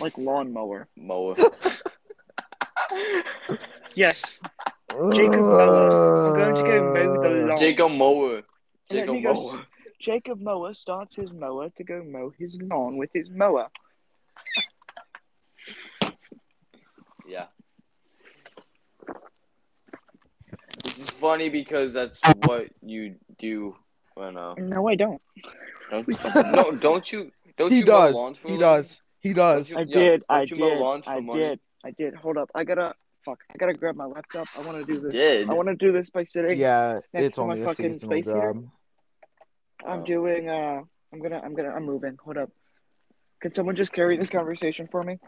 Like 0.00 0.16
lawnmower. 0.18 0.88
Mower. 0.96 1.34
Yes. 3.94 4.38
Jacob 4.90 5.40
Mower. 5.40 6.26
I'm 6.28 6.34
going 6.34 6.54
to 6.56 6.62
go 6.62 6.92
mow 6.92 7.22
the 7.22 7.28
lawn. 7.46 7.56
Jacob 7.58 7.92
Mower. 7.92 8.42
Jacob 8.90 9.06
then 9.06 9.14
he 9.16 9.22
goes, 9.22 9.36
Moa. 9.36 9.66
Jacob 10.02 10.40
Mower 10.40 10.74
starts 10.74 11.14
his 11.14 11.32
mower 11.32 11.70
to 11.76 11.84
go 11.84 12.02
mow 12.02 12.32
his 12.36 12.58
lawn 12.60 12.96
with 12.96 13.10
his 13.14 13.30
mower. 13.30 13.68
Yeah. 17.26 17.46
Which 20.84 20.98
is 20.98 21.08
funny 21.10 21.48
because 21.50 21.92
that's 21.92 22.20
what 22.46 22.66
you 22.82 23.14
do 23.38 23.76
when 24.14 24.36
uh 24.36 24.54
No, 24.58 24.88
I 24.88 24.96
don't. 24.96 25.22
don't, 25.90 26.08
no 26.52 26.72
don't 26.72 27.12
you 27.12 27.30
don't 27.56 27.70
He 27.72 27.78
you 27.78 27.84
mow 27.86 27.92
does. 28.06 28.14
lawns 28.16 28.38
for 28.38 28.48
He 28.48 28.54
living? 28.54 28.60
does. 28.66 29.02
He 29.20 29.32
does. 29.32 29.70
you- 29.70 29.76
I 29.78 29.80
yeah, 29.82 29.98
did. 29.98 30.22
I 30.28 30.38
don't 30.38 30.50
you 30.50 30.56
mow 30.58 30.96
did. 30.96 31.08
I 31.08 31.20
money? 31.20 31.40
did. 31.40 31.60
I 31.84 31.90
did. 31.92 32.14
Hold 32.16 32.38
up. 32.38 32.50
I 32.56 32.64
gotta. 32.64 32.94
Fuck. 33.24 33.38
I 33.54 33.56
gotta 33.56 33.74
grab 33.74 33.94
my 33.94 34.06
laptop. 34.06 34.48
I 34.58 34.62
want 34.66 34.84
to 34.84 34.92
do 34.92 34.98
this. 35.00 35.12
Did. 35.12 35.48
I 35.48 35.54
want 35.54 35.68
to 35.68 35.76
do 35.76 35.92
this 35.92 36.10
by 36.10 36.24
sitting. 36.24 36.58
Yeah, 36.58 36.98
next 37.14 37.26
it's 37.26 37.36
to 37.36 37.46
my 37.46 37.54
a 37.56 37.64
fucking 37.64 37.92
seasonal 37.92 38.10
space 38.10 38.26
heater. 38.26 38.40
job. 38.54 38.68
I'm 39.86 40.00
Oh. 40.00 40.04
doing. 40.04 40.48
Uh. 40.48 40.82
I'm 41.12 41.20
gonna. 41.20 41.40
I'm 41.44 41.54
gonna. 41.54 41.70
I'm 41.70 41.84
moving. 41.84 42.16
Hold 42.24 42.38
up. 42.38 42.50
Can 43.40 43.52
someone 43.52 43.74
just 43.74 43.92
carry 43.92 44.16
this 44.16 44.30
conversation 44.30 44.88
for 44.90 45.02
me? 45.02 45.18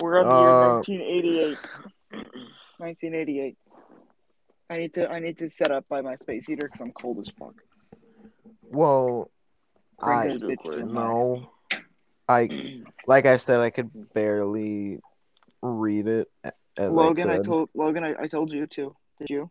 We're 0.00 0.18
on 0.18 0.24
the 0.24 0.30
Uh, 0.30 0.40
year 0.40 0.98
1988. 0.98 1.58
1988. 2.78 3.56
I 4.68 4.78
need 4.78 4.92
to. 4.94 5.10
I 5.10 5.20
need 5.20 5.38
to 5.38 5.48
set 5.48 5.70
up 5.70 5.86
by 5.88 6.02
my 6.02 6.16
space 6.16 6.46
heater 6.46 6.66
because 6.66 6.80
I'm 6.80 6.92
cold 6.92 7.18
as 7.20 7.28
fuck. 7.30 7.54
Well, 8.62 9.30
Bring 10.00 10.18
I 10.18 10.26
this 10.28 10.42
bitch 10.42 10.62
to 10.64 10.70
the 10.72 10.76
mic. 10.78 10.92
no, 10.92 11.50
I 12.28 12.82
like 13.06 13.26
I 13.26 13.36
said, 13.38 13.60
I 13.60 13.70
could 13.70 14.12
barely 14.12 14.98
read 15.62 16.08
it. 16.08 16.28
as 16.76 16.90
Logan, 16.90 17.30
I 17.30 17.36
could. 17.36 17.46
told 17.46 17.70
Logan, 17.74 18.04
I, 18.04 18.14
I 18.22 18.26
told 18.26 18.52
you 18.52 18.66
to. 18.66 18.94
Did 19.20 19.30
you? 19.30 19.50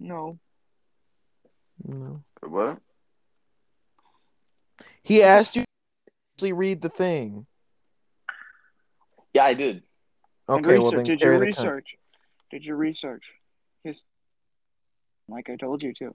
No. 0.00 0.38
No. 1.86 2.22
What? 2.42 2.78
He 5.08 5.22
asked 5.22 5.56
you 5.56 5.62
to 5.62 5.68
actually 6.34 6.52
read 6.52 6.82
the 6.82 6.90
thing. 6.90 7.46
Yeah, 9.32 9.44
I 9.44 9.54
did. 9.54 9.82
And 10.46 10.66
Okay, 10.66 10.78
well 10.78 10.90
then 10.90 11.06
did 11.06 11.22
you 11.22 11.26
carry 11.26 11.38
the 11.38 11.50
con- 11.50 11.64
research? 11.64 11.96
Did 12.50 12.66
you 12.66 12.74
research 12.74 13.32
his? 13.82 14.04
Like 15.26 15.48
I 15.48 15.56
told 15.56 15.82
you 15.82 15.94
to. 15.94 16.14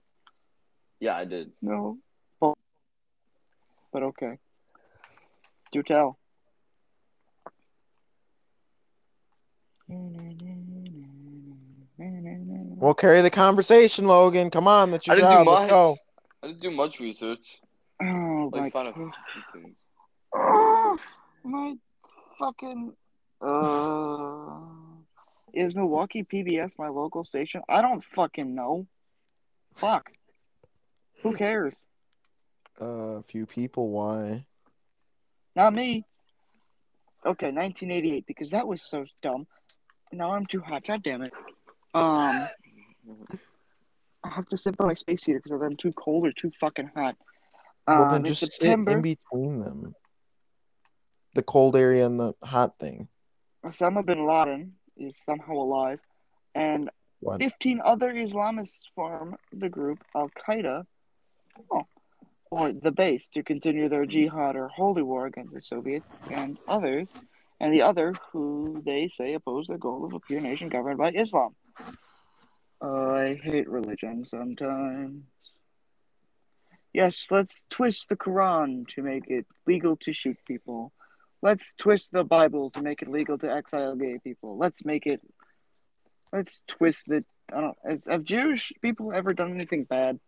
Yeah, 1.00 1.16
I 1.16 1.26
did. 1.26 1.54
No. 1.60 1.98
But, 2.40 2.54
but 3.92 4.04
okay. 4.04 4.38
Do 5.72 5.82
tell. 5.82 6.20
Well, 12.78 12.94
carry 12.94 13.22
the 13.22 13.32
conversation, 13.32 14.06
Logan. 14.06 14.52
Come 14.52 14.68
on, 14.68 14.92
that's 14.92 15.08
your 15.08 15.16
I 15.16 15.16
didn't 15.16 15.32
do 15.32 15.38
job. 15.38 15.48
Let's 15.48 15.72
go. 15.72 15.98
I 16.44 16.48
didn't 16.48 16.62
do 16.62 16.70
much 16.70 17.00
research. 17.00 17.60
Oh 18.04 18.50
my 18.52 18.60
Like 18.60 18.74
find 18.74 18.88
a 18.90 18.92
god. 18.92 19.12
few 19.34 19.62
things. 19.62 19.76
Oh, 20.36 20.98
my 21.44 21.76
fucking. 22.40 22.94
Uh, 23.42 24.60
is 25.54 25.76
Milwaukee 25.76 26.24
PBS 26.24 26.78
my 26.80 26.88
local 26.90 27.24
station? 27.24 27.62
I 27.70 27.82
don't 27.82 28.04
fucking 28.04 28.54
know. 28.54 28.88
Fuck. 29.76 30.12
Who 31.22 31.34
cares? 31.34 31.80
Uh, 32.82 33.18
a 33.20 33.24
few 33.24 33.46
people. 33.46 33.90
Why? 33.90 34.46
Not 35.56 35.76
me. 35.76 36.06
Okay, 37.26 37.52
1988 37.52 38.26
because 38.26 38.50
that 38.50 38.68
was 38.68 38.82
so 38.82 39.06
dumb. 39.22 39.48
Now 40.12 40.34
I'm 40.34 40.46
too 40.46 40.60
hot. 40.62 40.86
God 40.86 41.04
damn 41.04 41.22
it. 41.22 41.32
Um, 41.94 42.36
I 44.24 44.30
have 44.30 44.48
to 44.48 44.58
sit 44.58 44.76
by 44.78 44.88
my 44.88 44.94
space 44.96 45.24
heater 45.24 45.40
because 45.40 45.52
I'm 45.62 45.76
too 45.78 45.94
cold 45.94 46.26
or 46.28 46.32
too 46.32 46.52
fucking 46.60 46.92
hot. 46.96 47.16
Um, 47.88 47.98
Well, 47.98 48.10
then 48.12 48.22
in 48.22 48.26
just 48.26 48.54
sit 48.54 48.72
in 48.72 48.86
between 49.02 49.60
them. 49.60 49.96
The 51.36 51.44
cold 51.44 51.76
area 51.76 52.06
and 52.06 52.20
the 52.20 52.34
hot 52.44 52.78
thing. 52.80 53.08
Osama 53.66 54.06
bin 54.06 54.28
Laden 54.28 54.74
is 54.98 55.18
somehow 55.18 55.54
alive, 55.54 56.00
and 56.54 56.90
What? 57.22 57.40
15 57.42 57.82
other 57.84 58.14
Islamists 58.14 58.84
form 58.94 59.38
the 59.52 59.70
group 59.70 60.00
Al 60.16 60.30
Qaeda, 60.30 60.86
oh, 61.72 61.88
or 62.52 62.72
the 62.74 62.92
base, 62.92 63.28
to 63.30 63.42
continue 63.42 63.90
their 63.90 64.06
jihad 64.06 64.56
or 64.56 64.68
holy 64.68 65.02
war 65.02 65.26
against 65.26 65.54
the 65.54 65.60
Soviets 65.60 66.14
and 66.30 66.58
others, 66.68 67.14
and 67.60 67.74
the 67.74 67.82
other 67.82 68.14
who 68.32 68.82
they 68.86 69.08
say 69.08 69.34
oppose 69.34 69.68
the 69.68 69.78
goal 69.78 70.06
of 70.06 70.14
a 70.14 70.20
pure 70.20 70.42
nation 70.42 70.70
governed 70.70 70.98
by 70.98 71.12
Islam. 71.12 71.56
I 72.82 73.40
hate 73.42 73.70
religion 73.70 74.26
sometimes. 74.26 75.24
Yes, 76.94 77.28
let's 77.32 77.64
twist 77.70 78.10
the 78.10 78.16
Quran 78.16 78.88
to 78.90 79.02
make 79.02 79.24
it 79.28 79.46
legal 79.66 79.96
to 79.98 80.14
shoot 80.14 80.38
people. 80.48 80.92
Let's 81.42 81.74
twist 81.78 82.12
the 82.12 82.24
Bible 82.24 82.70
to 82.72 82.82
make 82.82 83.02
it 83.02 83.10
legal 83.10 83.38
to 83.40 83.52
exile 83.52 83.96
gay 83.96 84.20
people. 84.24 84.58
Let's 84.58 84.86
make 84.86 85.08
it. 85.08 85.22
Let's 86.32 86.60
twist 86.68 87.12
it. 87.12 87.26
I 87.54 87.62
don't. 87.62 87.78
Has, 87.84 88.08
have 88.08 88.24
Jewish 88.24 88.72
people 88.82 89.12
ever 89.14 89.34
done 89.34 89.52
anything 89.54 89.84
bad? 89.86 90.20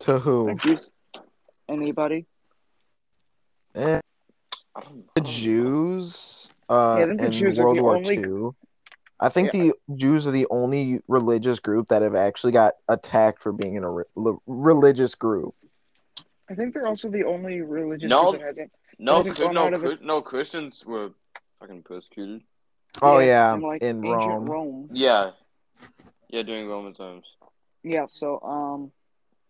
To 0.00 0.18
who? 0.18 0.54
Jews, 0.56 0.90
anybody? 1.68 2.26
Eh, 3.76 4.00
the 4.00 4.00
I 4.74 4.80
don't 4.80 4.96
know. 4.96 5.22
Jews. 5.24 6.48
Uh, 6.68 6.94
Yeah, 6.98 7.04
I 7.04 7.06
think 7.08 7.20
the 7.20 7.26
in 7.26 7.32
Jews 7.32 7.58
are 7.58 7.64
World 7.64 7.78
the 7.78 7.82
War 7.84 7.96
only- 7.96 8.16
II. 8.18 8.50
I 9.20 9.28
think 9.28 9.52
the 9.52 9.72
Jews 9.94 10.26
are 10.26 10.32
the 10.32 10.48
only 10.50 11.00
religious 11.06 11.60
group 11.60 11.88
that 11.90 12.02
have 12.02 12.16
actually 12.16 12.50
got 12.52 12.74
attacked 12.88 13.40
for 13.40 13.52
being 13.52 13.76
in 13.76 13.84
a 13.84 13.90
re- 13.90 14.04
religious 14.46 15.14
group. 15.14 15.54
I 16.52 16.54
think 16.54 16.74
they're 16.74 16.86
also 16.86 17.08
the 17.08 17.24
only 17.24 17.62
religious 17.62 18.10
No. 18.10 18.30
group 18.32 18.42
that 18.42 18.46
hasn't. 18.48 18.72
No, 18.98 19.16
hasn't 19.16 19.36
Chri- 19.36 19.44
gone 19.44 19.54
no, 19.54 19.64
out 19.66 19.72
of 19.74 19.80
Chri- 19.82 19.92
its- 19.92 20.02
no. 20.02 20.20
Christians 20.20 20.84
were 20.84 21.10
fucking 21.60 21.82
persecuted. 21.82 22.42
Oh 23.00 23.18
yeah, 23.20 23.54
in, 23.54 23.60
like, 23.62 23.82
in 23.82 24.04
ancient 24.04 24.30
Rome. 24.30 24.44
Rome. 24.44 24.88
Yeah, 24.92 25.30
yeah, 26.28 26.42
during 26.42 26.68
Roman 26.68 26.92
times. 26.92 27.24
Yeah. 27.82 28.04
So 28.06 28.38
um, 28.42 28.92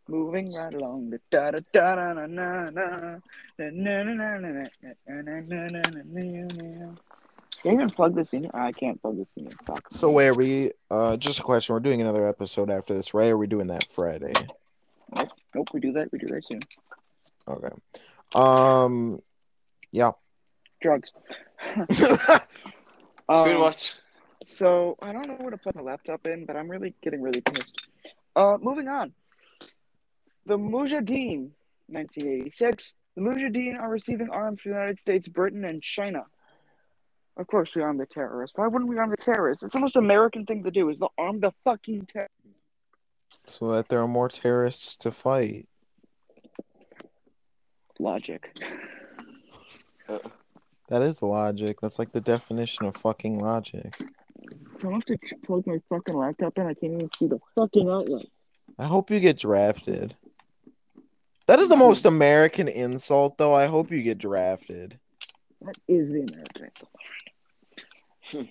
moving 0.07 0.53
right 0.55 0.73
along. 0.73 1.11
The 1.11 1.21
da 1.33 1.51
da 1.51 1.59
da 1.73 1.95
da 1.97 2.13
na 2.13 2.27
na 2.27 2.71
na 2.71 2.71
na 2.71 3.19
na 3.59 4.03
na 4.03 4.03
na 4.05 4.39
na 4.39 4.39
na 4.39 4.67
na 5.09 5.23
na 5.23 5.69
na 5.69 5.83
na 5.83 6.47
na. 6.47 6.95
Can 7.63 7.73
you 7.73 7.79
even 7.79 7.91
plug 7.91 8.15
this 8.15 8.33
in? 8.33 8.49
I 8.55 8.71
can't 8.73 9.01
plug 9.03 9.19
this 9.19 9.29
in. 9.37 9.49
Fuck. 9.67 9.91
So 9.91 10.11
wait, 10.13 10.29
are 10.29 10.35
we? 10.35 10.71
Uh, 10.91 11.17
just 11.17 11.41
a 11.41 11.43
question. 11.43 11.73
We're 11.75 11.81
doing 11.81 12.01
another 12.01 12.29
episode 12.29 12.71
after 12.71 12.95
this, 12.95 13.13
right? 13.13 13.27
Or 13.29 13.35
are 13.35 13.39
we 13.39 13.49
doing 13.49 13.67
that 13.69 13.87
Friday? 13.91 14.33
Nope. 15.55 15.69
We 15.75 15.81
do 15.81 15.93
that. 15.93 16.11
We 16.13 16.19
do 16.21 16.29
that 16.29 16.47
soon. 16.49 16.61
Okay. 17.49 17.69
Um. 18.35 19.21
Yeah. 19.91 20.13
Drugs. 20.81 21.13
Pretty 21.89 21.95
Um, 23.29 23.59
much. 23.59 23.95
So 24.45 24.97
I 25.01 25.13
don't 25.13 25.29
know 25.29 25.35
where 25.35 25.51
to 25.51 25.57
put 25.57 25.75
my 25.77 25.83
laptop 25.83 26.27
in, 26.27 26.45
but 26.45 26.57
I'm 26.57 26.69
really 26.69 26.95
getting 27.03 27.23
really 27.23 27.41
pissed. 27.41 27.87
Uh, 28.35 28.59
moving 28.61 28.89
on. 28.89 29.13
The 30.47 30.59
Mujahideen, 30.59 31.51
1986. 31.87 32.95
The 33.15 33.21
Mujahideen 33.23 33.79
are 33.79 33.89
receiving 33.91 34.29
arms 34.31 34.61
from 34.63 34.73
the 34.73 34.79
United 34.79 34.99
States, 34.99 35.29
Britain, 35.29 35.65
and 35.65 35.81
China. 35.83 36.25
Of 37.37 37.47
course, 37.47 37.75
we 37.77 37.83
arm 37.83 37.97
the 37.99 38.07
terrorists. 38.07 38.57
Why 38.59 38.67
wouldn't 38.67 38.91
we 38.91 38.99
arm 38.99 39.11
the 39.11 39.17
terrorists? 39.17 39.63
It's 39.63 39.75
the 39.75 39.81
most 39.81 39.97
American 39.97 40.45
thing 40.45 40.65
to 40.65 40.71
do 40.71 40.89
is 40.91 40.99
to 40.99 41.09
arm 41.17 41.41
the 41.41 41.53
fucking 41.65 42.07
terrorists. 42.07 42.37
so 43.47 43.69
that 43.69 43.89
there 43.89 44.01
are 44.01 44.09
more 44.09 44.29
terrorists 44.29 44.97
to 44.99 45.11
fight. 45.13 45.69
Logic. 48.03 48.59
That 50.89 51.01
is 51.01 51.23
logic. 51.23 51.81
That's 51.81 51.99
like 51.99 52.13
the 52.13 52.21
definition 52.21 52.85
of 52.85 52.97
fucking 52.99 53.39
logic. 53.39 53.97
So 54.79 54.91
I 54.91 54.93
have 54.95 55.05
to 55.07 55.17
plug 55.47 55.67
my 55.67 55.79
fucking 55.89 56.15
laptop 56.15 56.59
in. 56.59 56.67
I 56.67 56.75
can't 56.75 56.93
even 56.95 57.11
see 57.17 57.29
the 57.29 57.39
fucking 57.55 57.89
outlet. 57.89 58.27
I 58.79 58.85
hope 58.89 59.11
you 59.11 59.19
get 59.19 59.39
drafted. 59.39 60.15
That 61.47 61.61
is 61.61 61.71
the 61.71 61.77
most 61.79 62.05
American 62.05 62.69
insult, 62.69 63.39
though. 63.39 63.55
I 63.55 63.67
hope 63.67 63.91
you 63.91 64.03
get 64.03 64.19
drafted. 64.19 64.99
That 65.63 65.77
is 65.89 66.13
the 66.13 66.27
American 66.31 66.65
insult. 66.65 66.91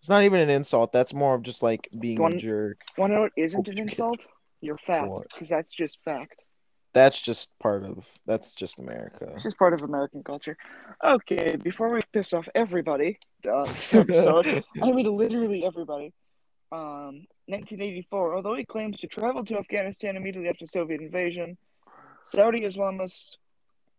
It's 0.00 0.10
not 0.10 0.22
even 0.24 0.40
an 0.40 0.50
insult. 0.50 0.92
That's 0.92 1.14
more 1.14 1.34
of 1.34 1.42
just 1.42 1.62
like 1.62 1.88
being 1.98 2.20
One- 2.20 2.34
a 2.34 2.38
jerk. 2.38 2.82
Want 2.98 3.12
to 3.12 3.14
know 3.14 3.22
what 3.22 3.32
isn't 3.38 3.68
an 3.68 3.72
Okay. 3.74 3.82
insult? 3.84 4.26
Your 4.60 4.76
fact, 4.76 5.08
What? 5.08 5.28
because 5.32 5.48
that's 5.48 5.74
just 5.74 5.98
fact. 6.04 6.42
That's 6.94 7.20
just 7.20 7.50
part 7.58 7.84
of. 7.84 8.06
That's 8.24 8.54
just 8.54 8.78
America. 8.78 9.30
It's 9.34 9.42
just 9.42 9.58
part 9.58 9.74
of 9.74 9.82
American 9.82 10.22
culture. 10.22 10.56
Okay, 11.04 11.56
before 11.56 11.92
we 11.92 12.00
piss 12.12 12.32
off 12.32 12.48
everybody, 12.54 13.18
uh, 13.52 13.64
this 13.64 13.94
episode, 13.94 14.64
I 14.82 14.92
mean 14.92 15.06
literally 15.16 15.64
everybody. 15.64 16.12
Um, 16.70 17.26
1984. 17.46 18.36
Although 18.36 18.54
he 18.54 18.64
claims 18.64 18.98
to 18.98 19.06
travel 19.06 19.44
to 19.44 19.58
Afghanistan 19.58 20.16
immediately 20.16 20.48
after 20.48 20.66
Soviet 20.66 21.00
invasion, 21.00 21.56
Saudi 22.24 22.62
Islamist 22.62 23.36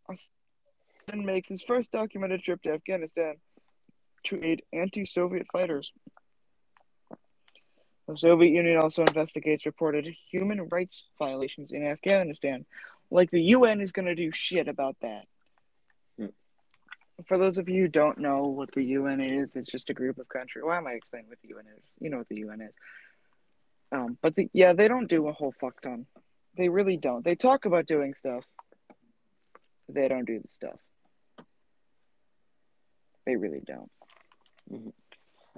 Assad 0.10 1.20
makes 1.20 1.50
his 1.50 1.62
first 1.62 1.92
documented 1.92 2.42
trip 2.42 2.62
to 2.64 2.72
Afghanistan 2.72 3.36
to 4.24 4.44
aid 4.44 4.64
anti-Soviet 4.74 5.46
fighters. 5.52 5.94
The 8.08 8.18
Soviet 8.18 8.52
Union 8.52 8.78
also 8.78 9.02
investigates 9.02 9.66
reported 9.66 10.08
human 10.30 10.68
rights 10.70 11.06
violations 11.18 11.72
in 11.72 11.86
Afghanistan. 11.86 12.66
Like 13.10 13.32
the 13.32 13.42
UN 13.42 13.82
is 13.82 13.92
going 13.92 14.06
to 14.06 14.16
do 14.16 14.32
shit 14.32 14.68
about 14.68 14.96
that. 15.02 15.26
Hmm. 16.18 16.28
For 17.26 17.38
those 17.38 17.58
of 17.58 17.68
you 17.68 17.84
who 17.84 17.88
don't 17.88 18.20
know 18.20 18.48
what 18.48 18.72
the 18.74 18.84
UN 18.84 19.22
is, 19.22 19.56
it's 19.56 19.72
just 19.72 19.90
a 19.90 19.94
group 19.94 20.20
of 20.20 20.30
countries. 20.30 20.64
Why 20.64 20.78
am 20.78 20.88
I 20.88 20.92
explaining 20.92 21.30
what 21.30 21.40
the 21.42 21.50
UN 21.50 21.66
is? 21.78 21.84
You 22.00 22.10
know 22.10 22.18
what 22.18 22.30
the 22.30 22.38
UN 22.38 22.62
is. 22.62 22.74
Um, 23.92 24.18
but 24.22 24.36
the, 24.36 24.50
yeah, 24.54 24.74
they 24.74 24.88
don't 24.88 25.08
do 25.08 25.28
a 25.28 25.34
whole 25.34 25.52
fuck 25.52 25.82
ton. 25.82 26.06
They 26.58 26.70
really 26.70 26.98
don't. 26.98 27.24
They 27.24 27.36
talk 27.36 27.66
about 27.66 27.86
doing 27.86 28.14
stuff. 28.14 28.44
They 29.90 30.08
don't 30.08 30.26
do 30.26 30.40
the 30.40 30.52
stuff. 30.52 30.80
They 33.26 33.36
really 33.36 33.62
don't. 33.66 33.92
Mm-hmm. 34.72 34.90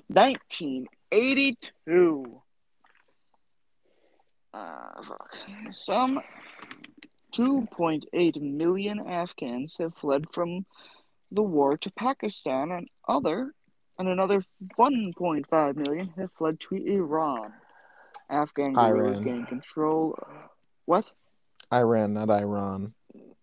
19 0.10 0.88
82. 1.12 2.42
Uh, 4.54 5.02
fuck. 5.04 5.38
Some 5.72 6.22
2.8 7.34 8.42
million 8.42 9.00
Afghans 9.00 9.76
have 9.80 9.96
fled 9.96 10.26
from 10.32 10.66
the 11.32 11.44
war 11.44 11.78
to 11.78 11.92
Pakistan, 11.92 12.72
and 12.72 12.88
other 13.08 13.54
and 14.00 14.08
another 14.08 14.44
1.5 14.78 15.76
million 15.76 16.14
have 16.18 16.32
fled 16.34 16.60
to 16.60 16.76
Iran. 16.76 17.54
Afghan 18.30 18.74
guerrillas 18.74 19.20
gain 19.20 19.46
control. 19.46 20.18
What? 20.86 21.12
Iran, 21.74 22.14
not 22.14 22.30
Iran. 22.30 22.94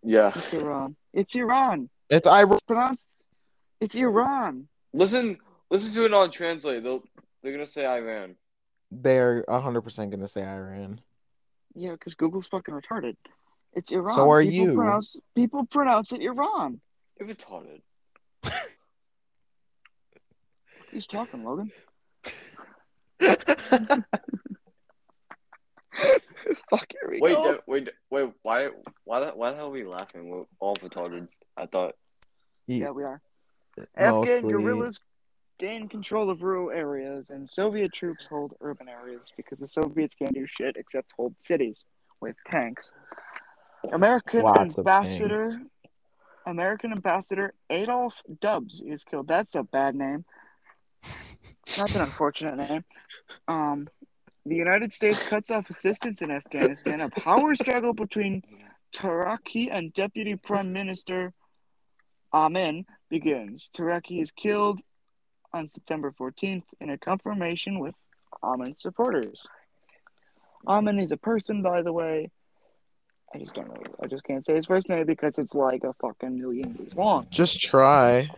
Yeah. 0.03 0.33
It's 0.35 0.53
Iran. 0.53 0.97
It's 1.13 1.35
Iran. 1.35 1.91
It's 2.11 2.27
Iran. 2.27 2.53
It's 2.53 2.63
pronounced. 2.63 3.21
It's 3.81 3.95
Iran. 3.95 4.69
Listen, 4.93 5.39
listen 5.71 5.95
to 5.95 6.05
it 6.05 6.15
on 6.15 6.31
translate. 6.31 6.83
They'll 6.83 7.03
they're 7.45 7.53
gonna 7.53 7.67
say 7.67 7.87
Iran. 7.87 8.37
They're 8.91 9.45
hundred 9.49 9.83
percent 9.83 10.11
gonna 10.11 10.27
say 10.27 10.43
Iran. 10.43 11.01
Yeah, 11.75 11.93
because 11.93 12.15
Google's 12.15 12.47
fucking 12.47 12.75
retarded. 12.75 13.17
It's 13.75 13.93
Iran. 13.93 14.15
So 14.15 14.31
are 14.31 14.41
people 14.41 14.55
you. 14.55 14.75
Pronounce, 14.75 15.17
people 15.35 15.67
pronounce 15.67 16.13
it 16.13 16.23
Iran. 16.23 16.81
You're 17.21 17.29
retarded. 17.29 17.83
He's 20.91 21.07
talking, 21.07 21.45
Logan. 21.45 21.71
Fuck, 23.21 24.05
here 27.01 27.11
we 27.11 27.21
Wait, 27.21 27.35
go. 27.35 27.53
da- 27.55 27.59
wait, 27.67 27.89
wait. 28.11 28.33
Why, 28.43 28.69
why, 29.05 29.21
the, 29.21 29.27
why 29.33 29.51
the 29.51 29.57
hell 29.57 29.69
are 29.69 29.71
we 29.71 29.85
laughing? 29.85 30.29
We're 30.29 30.45
all 30.61 30.77
retarded. 30.77 31.29
I 31.57 31.67
thought. 31.67 31.95
Yeah, 32.67 32.91
we 32.91 33.03
are. 33.03 33.21
Afghan 33.97 34.43
Mostly. 34.43 34.53
guerrillas 34.53 35.01
gain 35.59 35.89
control 35.89 36.31
of 36.31 36.43
rural 36.43 36.71
areas, 36.71 37.31
and 37.31 37.49
Soviet 37.49 37.93
troops 37.93 38.25
hold 38.29 38.55
urban 38.61 38.89
areas 38.89 39.33
because 39.37 39.59
the 39.59 39.69
Soviets 39.69 40.15
can't 40.15 40.35
do 40.35 40.47
shit 40.47 40.77
except 40.77 41.13
hold 41.17 41.35
cities 41.39 41.85
with 42.21 42.37
tanks. 42.47 42.93
American 43.93 44.43
Lots 44.43 44.79
ambassador. 44.79 45.61
American 46.47 46.93
ambassador 46.93 47.55
Adolph 47.71 48.23
Dubs 48.41 48.83
is 48.83 49.05
killed. 49.05 49.29
That's 49.29 49.55
a 49.55 49.63
bad 49.63 49.95
name. 49.95 50.25
That's 51.77 51.95
an 51.95 52.03
unfortunate 52.03 52.57
name. 52.57 52.85
Um, 53.49 53.89
the 54.45 54.57
United 54.57 54.93
States 54.93 55.23
cuts 55.23 55.51
off 55.51 55.71
assistance 55.71 56.21
in 56.21 56.31
Afghanistan. 56.31 57.01
A 57.01 57.09
power 57.09 57.55
struggle 57.55 57.95
between 57.95 58.43
Taraki 58.95 59.69
and 59.71 59.93
Deputy 59.93 60.37
Prime 60.37 60.73
Minister 60.73 61.33
Amin 62.33 62.85
begins. 63.09 63.71
Taraki 63.75 64.21
is 64.21 64.31
killed 64.31 64.81
on 65.55 65.69
September 65.69 66.13
14th 66.13 66.65
in 66.81 66.91
a 66.91 66.99
confirmation 66.99 67.79
with 67.79 67.95
Amin 68.43 68.75
supporters. 68.79 69.47
Amin 70.67 70.99
is 70.99 71.13
a 71.13 71.17
person, 71.17 71.63
by 71.63 71.81
the 71.83 71.93
way. 71.93 72.31
I 73.33 73.39
just 73.39 73.55
don't 73.55 73.69
know. 73.69 73.83
I 74.03 74.07
just 74.07 74.25
can't 74.25 74.45
say 74.45 74.55
his 74.55 74.67
first 74.67 74.89
name 74.89 75.07
because 75.07 75.39
it's 75.39 75.55
like 75.55 75.85
a 75.85 75.93
fucking 75.95 76.39
million 76.39 76.75
years 76.79 76.95
long. 76.95 77.27
Just 77.31 77.61
try. 77.61 78.29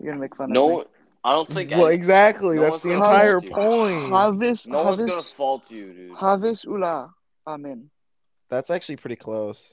You're 0.00 0.12
gonna 0.12 0.20
make 0.20 0.36
fun 0.36 0.44
of 0.46 0.50
me. 0.50 0.54
No. 0.54 0.84
I 1.26 1.32
don't 1.32 1.48
think. 1.48 1.70
Well, 1.70 1.86
any- 1.86 1.94
exactly. 1.94 2.56
no 2.56 2.62
That's 2.62 2.82
the 2.82 2.92
entire 2.92 3.40
fault 3.40 3.44
you. 3.44 3.50
point. 3.54 4.12
Havis, 4.12 4.68
no 4.68 4.82
one's 4.82 5.00
Havis, 5.02 5.08
gonna 5.08 5.22
fault 5.22 5.70
you, 5.70 5.92
dude. 5.94 6.12
Havis 6.12 6.66
Ullah 6.66 7.14
Amin. 7.46 7.90
That's 8.50 8.68
actually 8.70 8.96
pretty 8.96 9.16
close. 9.16 9.72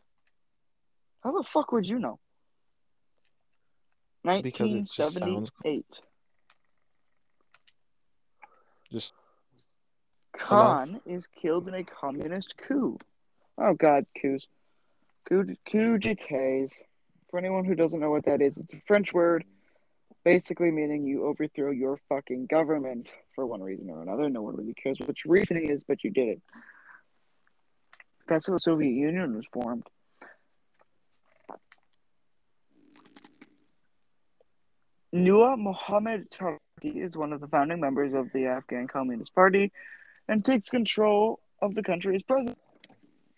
How 1.24 1.34
the 1.38 1.44
fuck 1.44 1.72
would 1.74 1.88
you 1.88 2.00
know? 2.00 2.20
Because 4.24 4.72
it 4.72 4.90
just 4.94 5.18
sounds 5.18 5.52
1978. 5.64 5.86
Just 8.92 9.14
Khan 10.38 11.02
is 11.06 11.28
killed 11.28 11.68
in 11.68 11.74
a 11.74 11.84
communist 11.84 12.56
coup. 12.58 12.98
Oh 13.58 13.74
god, 13.74 14.06
coups. 14.22 14.48
Coup, 15.28 15.46
coup 15.70 15.98
d'etats. 15.98 16.82
For 17.30 17.40
anyone 17.40 17.64
who 17.64 17.76
doesn't 17.76 18.00
know 18.00 18.12
what 18.12 18.26
that 18.26 18.42
is, 18.42 18.58
it's 18.58 18.74
a 18.74 18.82
French 18.86 19.14
word 19.14 19.46
basically 20.24 20.72
meaning 20.72 21.06
you 21.06 21.26
overthrow 21.26 21.72
your 21.72 22.00
fucking 22.10 22.46
government 22.46 23.10
for 23.34 23.46
one 23.46 23.62
reason 23.62 23.90
or 23.90 24.02
another. 24.02 24.30
No 24.30 24.42
one 24.42 24.56
really 24.56 24.74
cares 24.74 25.00
what 25.00 25.16
your 25.24 25.34
reasoning 25.34 25.70
is, 25.70 25.84
but 25.84 26.04
you 26.04 26.12
did 26.12 26.30
it. 26.30 26.42
That's 28.28 28.48
how 28.48 28.54
the 28.54 28.60
Soviet 28.60 28.92
Union 28.92 29.36
was 29.36 29.48
formed. 29.52 29.88
Nur 35.14 35.58
Mohammed 35.58 36.30
Taraki 36.30 36.60
is 36.96 37.18
one 37.18 37.34
of 37.34 37.42
the 37.42 37.48
founding 37.48 37.80
members 37.80 38.14
of 38.14 38.32
the 38.32 38.46
Afghan 38.46 38.88
Communist 38.88 39.36
Party 39.36 39.72
and 40.28 40.44
takes 40.44 40.70
control 40.70 41.40
of 41.62 41.76
the 41.76 41.84
country 41.84 42.16
as 42.16 42.24
president. 42.24 42.58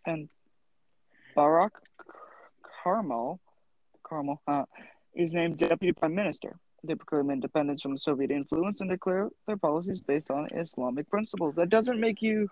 And 0.06 0.30
Barak 1.36 1.74
Karmal, 2.84 3.40
Karmal 4.04 4.40
uh, 4.48 4.66
is 5.16 5.34
named 5.34 5.58
deputy 5.58 5.94
prime 5.94 6.14
minister. 6.14 6.58
They 6.84 6.96
proclaim 6.96 7.32
independence 7.32 7.82
from 7.82 7.98
Soviet 7.98 8.30
influence 8.30 8.82
and 8.82 8.90
declare 8.90 9.30
their 9.48 9.58
policies 9.58 10.00
based 10.02 10.30
on 10.30 10.50
Islamic 10.54 11.10
principles. 11.10 11.56
That 11.56 11.70
doesn't 11.70 12.00
make 12.00 12.22
you. 12.22 12.50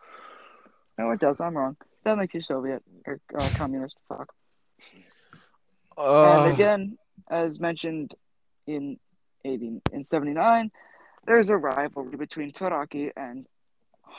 No, 0.97 1.11
it 1.11 1.19
does. 1.19 1.41
I'm 1.41 1.55
wrong. 1.57 1.75
That 2.05 2.17
makes 2.17 2.33
you 2.33 2.41
Soviet 2.41 2.81
or 3.05 3.19
uh, 3.37 3.49
communist. 3.55 3.97
Fuck. 4.07 4.33
uh, 5.97 6.45
And 6.45 6.53
again, 6.53 6.97
as 7.29 7.59
mentioned 7.59 8.15
in 8.65 8.97
18, 9.45 9.81
in 9.91 10.03
79, 10.03 10.71
there's 11.25 11.49
a 11.49 11.57
rivalry 11.57 12.17
between 12.17 12.51
Taraki 12.51 13.11
and 13.15 13.45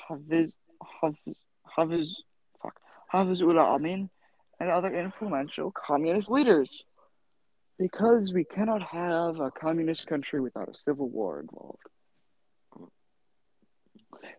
Hafiz, 0.08 0.56
Hafiz, 1.00 1.36
Hafiz, 1.64 2.22
fuck, 2.62 2.78
Hafizullah 3.12 3.64
Amin 3.74 4.10
and 4.60 4.70
other 4.70 4.94
influential 4.94 5.72
communist 5.72 6.30
leaders. 6.30 6.84
Because 7.78 8.32
we 8.32 8.44
cannot 8.44 8.82
have 8.82 9.40
a 9.40 9.50
communist 9.50 10.06
country 10.06 10.40
without 10.40 10.68
a 10.68 10.74
civil 10.84 11.08
war 11.08 11.40
involved. 11.40 11.82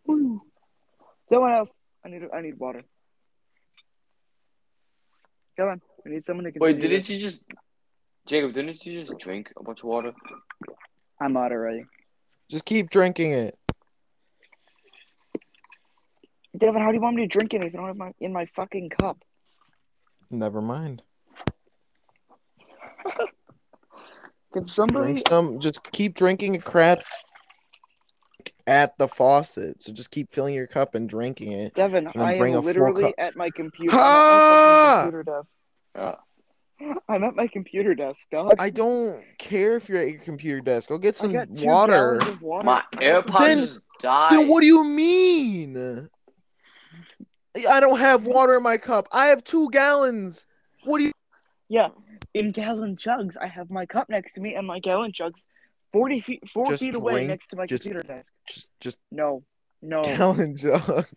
Woo. 0.06 0.42
Someone 1.30 1.52
else. 1.52 1.74
I 2.06 2.10
need 2.10 2.22
I 2.34 2.42
need 2.42 2.58
water. 2.58 2.84
Come 5.58 5.70
on. 5.70 5.82
We 6.06 6.12
need 6.12 6.24
someone 6.24 6.46
to 6.46 6.52
Wait, 6.58 6.80
didn't 6.80 6.98
this. 6.98 7.10
you 7.10 7.20
just, 7.20 7.44
Jacob? 8.26 8.54
Didn't 8.54 8.86
you 8.86 9.02
just 9.02 9.18
drink 9.18 9.52
a 9.58 9.64
bunch 9.64 9.80
of 9.80 9.86
water? 9.86 10.14
I'm 11.20 11.36
out 11.38 11.52
already. 11.52 11.86
just 12.50 12.66
keep 12.66 12.90
drinking 12.90 13.32
it. 13.34 13.58
Devin, 16.56 16.82
how 16.82 16.90
do 16.90 16.96
you 16.96 17.02
want 17.02 17.16
me 17.16 17.24
to 17.24 17.28
drink 17.28 17.54
it 17.54 17.64
if 17.64 17.74
you 17.74 17.80
don't 17.80 17.88
have 17.88 17.98
my 17.98 18.12
in 18.20 18.32
my 18.32 18.46
fucking 18.56 18.90
cup? 18.90 19.18
Never 20.30 20.62
mind. 20.62 21.02
Can 24.54 24.66
somebody 24.66 25.14
Drink 25.14 25.28
some. 25.28 25.60
Just 25.60 25.92
keep 25.92 26.14
drinking 26.14 26.56
a 26.56 26.60
crap 26.60 27.00
at 28.68 28.98
the 28.98 29.08
faucet. 29.08 29.82
So 29.82 29.92
just 29.92 30.12
keep 30.12 30.32
filling 30.32 30.54
your 30.54 30.68
cup 30.68 30.94
and 30.96 31.10
drinking 31.10 31.54
it. 31.54 31.74
Devin, 31.74 32.10
then 32.16 32.24
I 32.24 32.38
bring 32.38 32.54
a 32.54 32.58
am 32.58 32.64
full 32.64 32.68
literally 32.68 33.04
cup. 33.04 33.16
at 33.18 33.36
my 33.36 33.50
computer. 33.50 33.96
Ha! 33.96 35.06
I'm 35.06 35.12
at 35.12 35.12
my 35.12 35.14
fucking 35.16 35.22
computer 35.22 35.24
desk. 35.40 35.56
Yeah. 35.96 36.16
I'm 37.10 37.24
at 37.24 37.36
my 37.36 37.48
computer 37.48 37.94
desk, 37.96 38.20
dog. 38.32 38.54
I 38.60 38.70
don't 38.70 39.24
care 39.38 39.76
if 39.76 39.90
you're 39.90 40.02
at 40.02 40.10
your 40.10 40.22
computer 40.22 40.62
desk. 40.62 40.90
Go 40.90 40.98
get 40.98 41.16
some 41.16 41.32
got 41.34 41.48
water. 41.50 42.20
water. 42.42 42.66
My 42.66 42.84
I 42.98 43.00
got 43.12 43.24
some- 43.24 43.34
AirPods 43.34 43.40
Then- 43.40 43.60
just 43.60 43.82
died. 44.00 44.32
Then 44.32 44.48
what 44.48 44.62
do 44.62 44.68
you 44.68 44.84
mean? 44.84 46.10
I 47.70 47.80
don't 47.80 48.00
have 48.00 48.26
water 48.26 48.58
in 48.58 48.64
my 48.64 48.78
cup. 48.78 49.08
I 49.12 49.28
have 49.28 49.44
two 49.44 49.70
gallons. 49.70 50.46
What 50.86 50.98
do 50.98 51.06
you? 51.06 51.12
Yeah, 51.70 51.90
in 52.34 52.52
gallon 52.52 52.96
jugs. 52.98 53.38
I 53.38 53.48
have 53.48 53.70
my 53.70 53.86
cup 53.86 54.10
next 54.10 54.34
to 54.34 54.42
me, 54.42 54.56
and 54.56 54.66
my 54.68 54.80
gallon 54.80 55.12
jugs, 55.12 55.46
forty 55.92 56.20
feet, 56.20 56.48
four 56.50 56.66
Just 56.66 56.82
feet 56.82 56.96
away, 56.96 57.28
next 57.28 57.48
to 57.50 57.56
my 57.56 57.66
just- 57.68 57.84
computer 57.84 58.06
desk. 58.08 58.32
Just, 58.48 58.70
just 58.80 58.98
No, 59.12 59.44
no, 59.82 60.04
gallon 60.04 60.58
jug. 60.58 61.08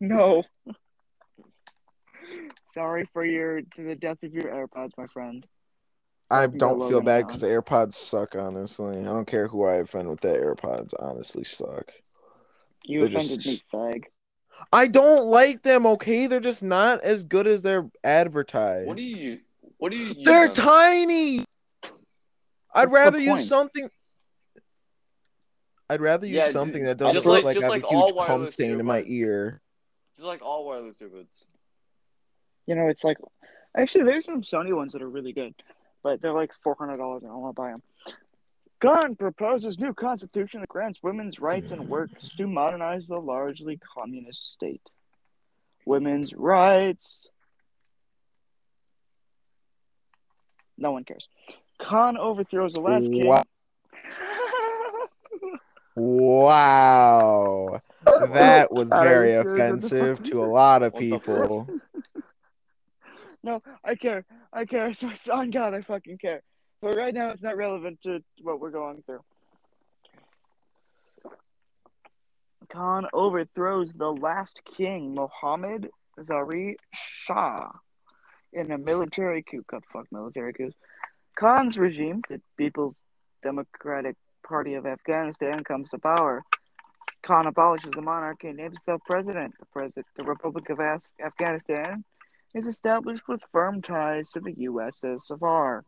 no. 0.00 0.42
Sorry 2.68 3.08
for 3.12 3.24
your 3.24 3.60
to 3.62 3.82
the 3.82 3.94
death 3.94 4.22
of 4.22 4.32
your 4.32 4.44
AirPods, 4.44 4.90
my 4.96 5.06
friend. 5.06 5.46
I 6.30 6.44
You 6.44 6.48
don't 6.58 6.88
feel 6.88 7.00
bad 7.02 7.26
because 7.26 7.40
the 7.40 7.48
AirPods 7.48 7.94
suck. 7.94 8.34
Honestly, 8.34 8.98
I 8.98 9.02
don't 9.04 9.26
care 9.26 9.46
who 9.48 9.64
I 9.64 9.76
offend 9.76 10.08
with 10.08 10.20
that. 10.22 10.40
AirPods 10.40 10.92
honestly 10.98 11.44
suck. 11.44 11.92
You 12.84 13.00
They're 13.00 13.08
offended 13.18 13.40
just- 13.40 13.72
me, 13.72 13.78
fag. 13.78 14.04
I 14.72 14.86
don't 14.86 15.26
like 15.26 15.62
them. 15.62 15.84
Okay, 15.84 16.26
they're 16.28 16.38
just 16.40 16.62
not 16.62 17.00
as 17.02 17.24
good 17.24 17.46
as 17.46 17.62
they're 17.62 17.90
advertised. 18.04 18.86
What 18.86 18.96
do 18.96 19.02
you? 19.02 19.40
What 19.78 19.90
do 19.92 19.98
you? 19.98 20.14
use 20.14 20.24
They're 20.24 20.48
on- 20.48 20.54
tiny. 20.54 21.38
I'd 22.72 22.88
What's 22.88 22.92
rather 22.92 23.18
use 23.18 23.28
point? 23.30 23.42
something. 23.42 23.90
I'd 25.90 26.00
rather 26.00 26.26
use 26.26 26.36
Yeah, 26.36 26.50
something 26.50 26.80
ju- 26.82 26.86
that 26.86 26.96
doesn't 26.96 27.14
just 27.14 27.26
look 27.26 27.44
like- 27.44 27.56
like, 27.56 27.56
I 27.58 27.60
have 27.66 27.70
like 27.70 27.84
a 27.84 27.88
huge 27.88 28.06
cum 28.08 28.16
wireless 28.16 28.54
stain 28.54 28.78
in 28.80 28.86
my 28.86 29.02
ear. 29.06 29.60
Just 30.16 30.26
like 30.26 30.40
all 30.42 30.64
wireless 30.66 30.98
earbuds. 30.98 31.46
You 32.66 32.74
know, 32.74 32.88
it's 32.88 33.04
like 33.04 33.18
actually 33.76 34.04
there's 34.04 34.24
some 34.24 34.42
Sony 34.42 34.74
ones 34.74 34.92
that 34.92 35.02
are 35.02 35.08
really 35.08 35.32
good, 35.32 35.54
but 36.02 36.20
they're 36.20 36.32
like 36.32 36.52
four 36.62 36.76
hundred 36.78 36.98
dollars, 36.98 37.22
and 37.22 37.30
I 37.30 37.34
don't 37.34 37.42
want 37.42 37.56
to 37.56 37.62
buy 37.62 37.70
them. 37.70 37.82
Khan 38.80 39.16
proposes 39.16 39.78
new 39.78 39.94
constitution 39.94 40.60
that 40.60 40.68
grants 40.68 40.98
women's 41.02 41.38
rights 41.38 41.70
and 41.70 41.88
works 41.88 42.28
to 42.36 42.46
modernize 42.46 43.06
the 43.06 43.18
largely 43.18 43.78
communist 43.94 44.52
state. 44.52 44.82
Women's 45.86 46.32
rights. 46.34 47.22
No 50.76 50.92
one 50.92 51.04
cares. 51.04 51.28
Khan 51.78 52.18
overthrows 52.18 52.72
the 52.74 52.80
last 52.80 53.10
king. 53.10 53.26
Wow. 53.26 53.42
Wow. 55.94 57.80
That 58.34 58.70
was 58.70 58.90
very 58.90 59.32
you 59.32 59.42
serious? 59.42 59.48
What 59.48 59.56
the 59.56 59.74
offensive 59.86 60.22
to 60.24 60.44
a 60.44 60.44
lot 60.44 60.82
of 60.82 60.92
What 60.92 61.00
the 61.00 61.10
fuck? 61.12 61.22
people. 61.24 61.68
No, 63.44 63.62
I 63.84 63.94
care. 63.94 64.24
I 64.52 64.64
care. 64.64 64.92
So, 64.94 65.10
on 65.32 65.50
God, 65.50 65.74
I 65.74 65.82
fucking 65.82 66.16
care. 66.18 66.42
But 66.80 66.96
right 66.96 67.12
now, 67.12 67.28
it's 67.28 67.42
not 67.42 67.56
relevant 67.56 68.00
to 68.02 68.20
what 68.40 68.58
we're 68.58 68.70
going 68.70 69.02
through. 69.04 69.20
Khan 72.70 73.06
overthrows 73.12 73.92
the 73.92 74.10
last 74.10 74.62
king, 74.64 75.14
Mohammed 75.14 75.90
Zahir 76.22 76.74
Shah, 76.94 77.70
in 78.54 78.70
a 78.72 78.78
military 78.78 79.42
coup. 79.42 79.62
God, 79.70 79.82
fuck 79.92 80.06
military 80.10 80.54
coups. 80.54 80.74
Khan's 81.36 81.76
regime, 81.76 82.22
the 82.30 82.40
People's 82.56 83.02
Democratic 83.42 84.16
Party 84.46 84.74
of 84.74 84.86
Afghanistan, 84.86 85.62
comes 85.64 85.90
to 85.90 85.98
power. 85.98 86.42
Khan 87.22 87.46
abolishes 87.46 87.90
the 87.90 88.02
monarchy 88.02 88.48
and 88.48 88.56
names 88.56 88.78
himself 88.78 89.02
president. 89.06 89.52
The 89.60 89.66
president, 89.66 90.06
the 90.16 90.24
Republic 90.24 90.70
of 90.70 90.78
Af- 90.80 91.10
Afghanistan, 91.22 92.04
is 92.54 92.66
established 92.66 93.24
with 93.28 93.42
firm 93.52 93.82
ties 93.82 94.30
to 94.30 94.40
the 94.40 94.54
USSR. 94.54 95.82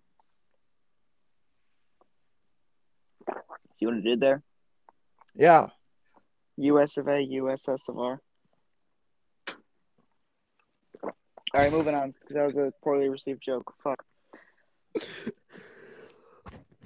See 3.78 3.86
what 3.86 3.96
it 3.96 4.04
did 4.04 4.20
there? 4.20 4.42
Yeah. 5.34 5.68
US 6.56 6.96
of 6.96 7.08
A, 7.08 7.26
USSR. 7.26 8.18
All 11.02 11.62
right, 11.62 11.72
moving 11.72 11.94
on 11.94 12.12
because 12.12 12.34
that 12.34 12.44
was 12.44 12.56
a 12.56 12.72
poorly 12.82 13.08
received 13.08 13.42
joke. 13.44 13.72
Fuck. 13.82 14.04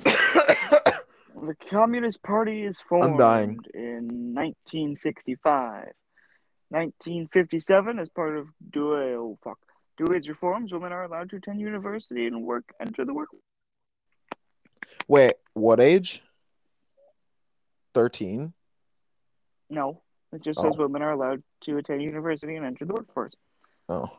The 1.42 1.54
Communist 1.54 2.22
Party 2.22 2.64
is 2.64 2.80
formed 2.80 3.18
in 3.72 4.34
1965. 4.34 5.92
1957, 6.68 7.98
as 7.98 8.08
part 8.10 8.36
of 8.36 8.48
Dewey, 8.70 9.14
oh 9.14 9.38
fuck, 9.42 9.58
Dewey's 10.04 10.28
reforms, 10.28 10.72
women 10.72 10.92
are 10.92 11.04
allowed 11.04 11.28
to 11.30 11.36
attend 11.36 11.60
university 11.60 12.26
and 12.26 12.42
work, 12.42 12.64
enter 12.80 13.04
the 13.04 13.12
work. 13.12 13.28
Wait, 15.06 15.34
what 15.52 15.78
age? 15.80 16.22
13. 17.94 18.52
No, 19.68 20.02
it 20.32 20.42
just 20.42 20.60
says 20.60 20.72
Oh. 20.74 20.78
women 20.82 21.02
are 21.02 21.12
allowed 21.12 21.42
to 21.62 21.76
attend 21.76 22.02
university 22.02 22.56
and 22.56 22.64
enter 22.64 22.84
the 22.86 22.94
workforce. 22.94 23.34
Oh. 23.88 24.10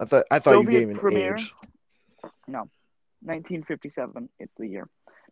I 0.00 0.04
thought 0.06 0.24
I 0.32 0.38
thought 0.40 0.54
Soviet 0.54 0.72
you 0.72 0.86
gave 0.86 0.88
an 0.90 0.98
premier- 0.98 1.34
age. 1.36 1.52
1957 2.46 4.28
is 4.40 4.48
the 4.58 4.68
year. 4.68 4.88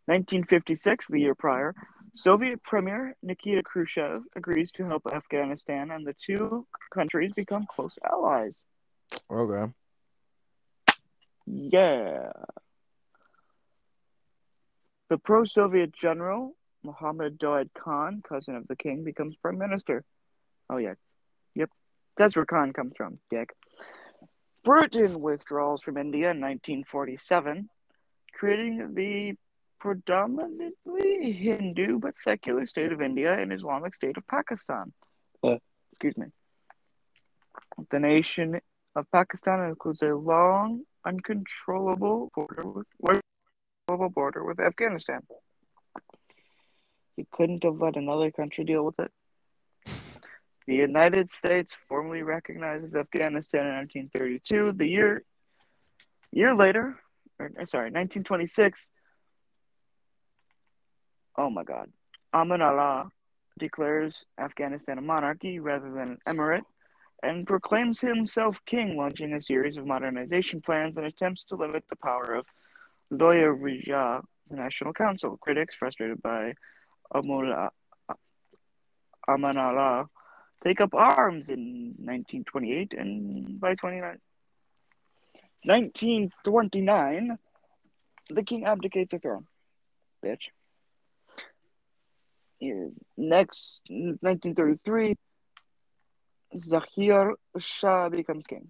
1956, 0.07 1.09
the 1.09 1.21
year 1.21 1.35
prior, 1.35 1.75
Soviet 2.15 2.63
Premier 2.63 3.17
Nikita 3.23 3.63
Khrushchev 3.63 4.23
agrees 4.37 4.71
to 4.73 4.85
help 4.87 5.07
Afghanistan, 5.13 5.91
and 5.91 6.07
the 6.07 6.15
two 6.15 6.67
countries 6.95 7.33
become 7.35 7.67
close 7.67 7.99
allies. 8.05 8.63
Okay. 9.31 9.73
Yeah. 11.47 12.33
The 15.09 15.19
pro 15.19 15.45
Soviet 15.45 15.93
general, 15.93 16.57
Mohammad 16.83 17.39
Daoud 17.39 17.71
Khan, 17.75 18.23
cousin 18.27 18.57
of 18.57 18.67
the 18.69 18.77
king, 18.77 19.05
becomes 19.05 19.37
prime 19.37 19.59
minister. 19.59 20.05
Oh, 20.71 20.79
yeah. 20.79 20.95
Yep. 21.55 21.71
That's 22.17 22.37
where 22.37 22.47
Khan 22.47 22.73
comes 22.73 22.97
from, 22.97 23.19
dick. 23.31 23.51
Britain 24.65 25.21
withdraws 25.21 25.83
from 25.83 25.97
India 25.97 26.31
in 26.31 26.41
1947, 26.41 27.69
creating 28.33 28.95
the 28.95 29.35
predominantly 29.81 31.33
Hindu 31.33 31.99
but 31.99 32.17
secular 32.17 32.65
state 32.67 32.93
of 32.93 33.03
India 33.03 33.37
and 33.37 33.53
Islamic 33.53 33.95
state 33.95 34.17
of 34.17 34.27
Pakistan. 34.27 34.93
Uh. 35.43 35.57
Excuse 35.91 36.17
me. 36.17 36.27
The 37.91 37.99
nation 37.99 38.61
of 38.95 39.11
Pakistan 39.11 39.61
includes 39.69 40.03
a 40.03 40.15
long, 40.15 40.83
uncontrollable 41.05 42.31
border 42.35 42.63
with, 42.65 42.87
uncontrollable 43.89 44.11
border 44.11 44.45
with 44.45 44.61
Afghanistan. 44.61 45.21
You 47.17 47.27
couldn't 47.31 47.65
have 47.65 47.81
let 47.81 47.97
another 47.97 48.31
country 48.31 48.65
deal 48.65 48.85
with 48.85 48.99
it. 48.99 49.13
The 50.65 50.77
United 50.77 51.29
States 51.29 51.77
formally 51.89 52.23
recognizes 52.23 52.95
Afghanistan 52.95 53.67
in 53.67 53.75
1932. 53.75 54.73
The 54.73 54.87
year 54.87 55.25
year 56.31 56.55
later, 56.55 57.01
or 57.41 57.51
sorry, 57.67 57.91
1926. 57.91 58.89
Oh 61.37 61.51
my 61.51 61.65
God, 61.65 61.91
Aman 62.33 62.63
Allah 62.63 63.11
declares 63.59 64.25
Afghanistan 64.39 64.99
a 64.99 65.03
monarchy 65.03 65.59
rather 65.59 65.91
than 65.91 66.19
an 66.25 66.37
emirate, 66.37 66.63
and 67.23 67.47
proclaims 67.47 68.01
himself 68.01 68.59
king, 68.67 68.97
launching 68.97 69.33
a 69.33 69.41
series 69.41 69.77
of 69.77 69.87
modernization 69.87 70.61
plans 70.61 70.97
and 70.97 71.07
attempts 71.07 71.45
to 71.45 71.57
limit 71.57 71.85
the 71.89 71.97
power 71.97 72.35
of 72.35 72.47
Loya 73.13 73.57
Rija, 73.57 74.23
the 74.51 74.57
National 74.57 74.93
Council. 74.93 75.37
Critics, 75.37 75.75
frustrated 75.75 76.21
by 76.21 76.55
Amul- 77.15 77.71
Aman 79.29 79.57
Allah, 79.57 80.09
take 80.65 80.81
up 80.81 80.95
arms 80.95 81.49
in 81.49 81.95
1928 81.99 82.95
and 82.95 83.61
by 83.61 83.75
29 83.75 84.19
1929 85.65 87.39
the 88.31 88.43
king 88.43 88.65
abdicates 88.65 89.13
the 89.13 89.19
throne 89.19 89.47
bitch 90.25 90.49
next 93.17 93.83
1933 93.89 95.17
Zahir 96.57 97.35
Shah 97.59 98.09
becomes 98.09 98.47
king 98.47 98.69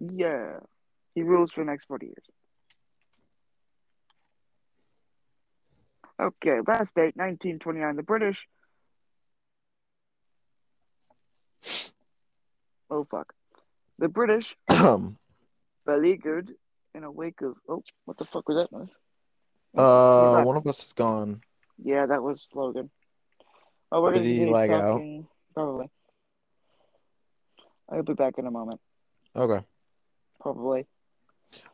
yeah 0.00 0.58
he 1.14 1.22
rules 1.22 1.52
for 1.52 1.64
the 1.64 1.70
next 1.70 1.86
40 1.86 2.06
years 2.06 2.24
okay 6.20 6.60
last 6.66 6.94
date 6.94 7.16
1929 7.16 7.96
the 7.96 8.02
British 8.02 8.46
Oh 12.90 13.04
fuck. 13.04 13.34
The 13.98 14.08
British 14.08 14.56
Um, 14.68 15.18
beleaguered 15.86 16.54
in 16.94 17.04
a 17.04 17.10
wake 17.10 17.42
of 17.42 17.56
oh 17.68 17.82
what 18.04 18.16
the 18.16 18.24
fuck 18.24 18.48
was 18.48 18.56
that 18.56 18.72
noise? 18.72 18.88
uh, 19.76 20.42
one 20.42 20.56
of 20.56 20.66
us 20.66 20.84
is 20.86 20.92
gone. 20.92 21.42
Yeah, 21.82 22.06
that 22.06 22.22
was 22.22 22.50
Logan. 22.54 22.90
Oh, 23.92 24.02
we're 24.02 24.14
Did 24.14 24.24
he 24.24 24.46
lag 24.46 24.70
out? 24.70 25.02
Probably. 25.54 25.90
I'll 27.90 28.02
be 28.02 28.14
back 28.14 28.34
in 28.38 28.46
a 28.46 28.50
moment. 28.50 28.80
Okay. 29.34 29.64
Probably. 30.40 30.86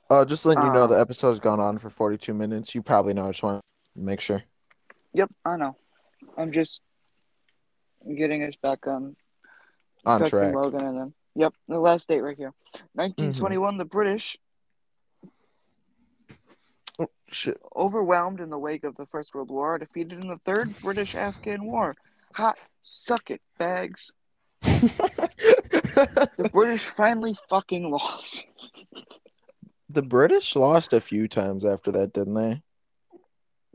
Uh, 0.09 0.25
just 0.25 0.47
letting 0.47 0.63
you 0.65 0.73
know, 0.73 0.85
Uh, 0.85 0.87
the 0.87 1.01
episode's 1.01 1.41
gone 1.41 1.61
on 1.61 1.79
for 1.79 1.91
42 1.91 2.33
minutes. 2.35 2.75
You 2.75 2.83
probably 2.83 3.15
know. 3.15 3.25
I 3.25 3.29
just 3.31 3.43
want 3.43 3.61
to 3.95 4.01
make 4.01 4.21
sure. 4.21 4.43
Yep, 5.13 5.31
I 5.45 5.57
know. 5.57 5.77
I'm 6.37 6.53
just 6.53 6.83
getting 8.17 8.43
us 8.45 8.57
back 8.57 8.87
on 8.87 9.17
On 10.07 10.21
texting 10.21 10.31
track. 10.31 10.55
Logan 10.55 10.85
and 10.85 10.99
then 10.99 11.15
yep, 11.35 11.55
the 11.69 11.79
last 11.79 12.09
date 12.09 12.21
right 12.21 12.37
here. 12.37 12.53
1921, 12.95 13.79
the 13.79 13.85
British 13.85 14.37
Oh, 16.99 17.09
shit. 17.29 17.59
overwhelmed 17.75 18.41
in 18.41 18.51
the 18.51 18.59
wake 18.59 18.85
of 18.85 18.95
the 18.97 19.07
First 19.07 19.35
World 19.35 19.51
War, 19.51 19.79
defeated 19.79 20.21
in 20.21 20.29
the 20.29 20.39
Third 20.45 20.79
British 20.81 21.15
Afghan 21.17 21.65
War. 21.65 21.97
Hot, 22.35 22.57
suck 22.83 23.31
it, 23.31 23.41
bags. 23.59 24.13
The 26.37 26.51
British 26.53 26.85
finally 26.85 27.37
fucking 27.49 27.91
lost. 27.91 28.45
the 29.89 30.03
British 30.03 30.57
lost 30.57 30.93
a 30.93 31.01
few 31.01 31.29
times 31.29 31.65
after 31.65 31.93
that, 31.93 32.13
didn't 32.13 32.35
they? 32.35 32.63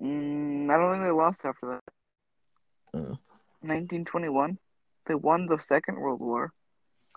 Mm, 0.02 0.70
I 0.70 0.78
don't 0.78 0.92
think 0.92 1.04
they 1.04 1.12
lost 1.12 1.46
after 1.46 1.68
that. 2.94 3.00
Uh. 3.00 3.16
1921, 3.62 4.58
they 5.08 5.16
won 5.16 5.46
the 5.46 5.58
Second 5.58 5.98
World 6.00 6.20
War. 6.22 6.52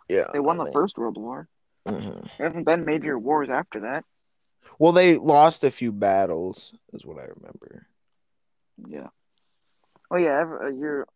Yeah. 0.08 0.26
They 0.32 0.40
won 0.40 0.56
I 0.56 0.58
the 0.60 0.64
think- 0.66 0.74
First 0.74 0.98
World 0.98 1.16
War. 1.16 1.48
Mhm. 1.86 2.28
There 2.38 2.46
haven't 2.48 2.64
been 2.64 2.84
major 2.84 3.18
wars 3.18 3.48
after 3.50 3.80
that. 3.80 4.04
Well, 4.78 4.92
they 4.92 5.16
lost 5.18 5.64
a 5.64 5.70
few 5.72 5.90
battles, 5.92 6.74
is 6.92 7.04
what 7.04 7.18
I 7.18 7.24
remember. 7.24 7.86
Yeah. 8.86 9.08
Oh 10.10 10.16
yeah, 10.16 10.44
uh, 10.62 10.68
you're 10.68 11.08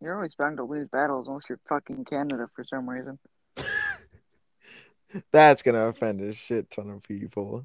you're 0.00 0.14
always 0.16 0.34
bound 0.34 0.56
to 0.58 0.64
lose 0.64 0.88
battles 0.88 1.28
unless 1.28 1.48
you're 1.48 1.60
fucking 1.68 2.04
Canada 2.04 2.46
for 2.54 2.62
some 2.64 2.88
reason. 2.88 3.18
That's 5.32 5.62
gonna 5.62 5.88
offend 5.88 6.20
a 6.20 6.32
shit 6.32 6.70
ton 6.70 6.90
of 6.90 7.02
people. 7.02 7.64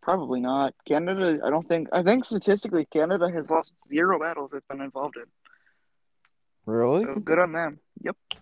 Probably 0.00 0.40
not. 0.40 0.74
Canada, 0.86 1.40
I 1.44 1.50
don't 1.50 1.66
think. 1.66 1.88
I 1.92 2.02
think 2.02 2.24
statistically, 2.24 2.86
Canada 2.86 3.30
has 3.30 3.50
lost 3.50 3.74
zero 3.88 4.18
battles 4.18 4.52
it's 4.54 4.66
been 4.66 4.80
involved 4.80 5.16
in. 5.16 5.24
Really? 6.64 7.04
So 7.04 7.16
good 7.16 7.38
on 7.38 7.52
them. 7.52 7.80
Yep. 8.02 8.16
I 8.34 8.38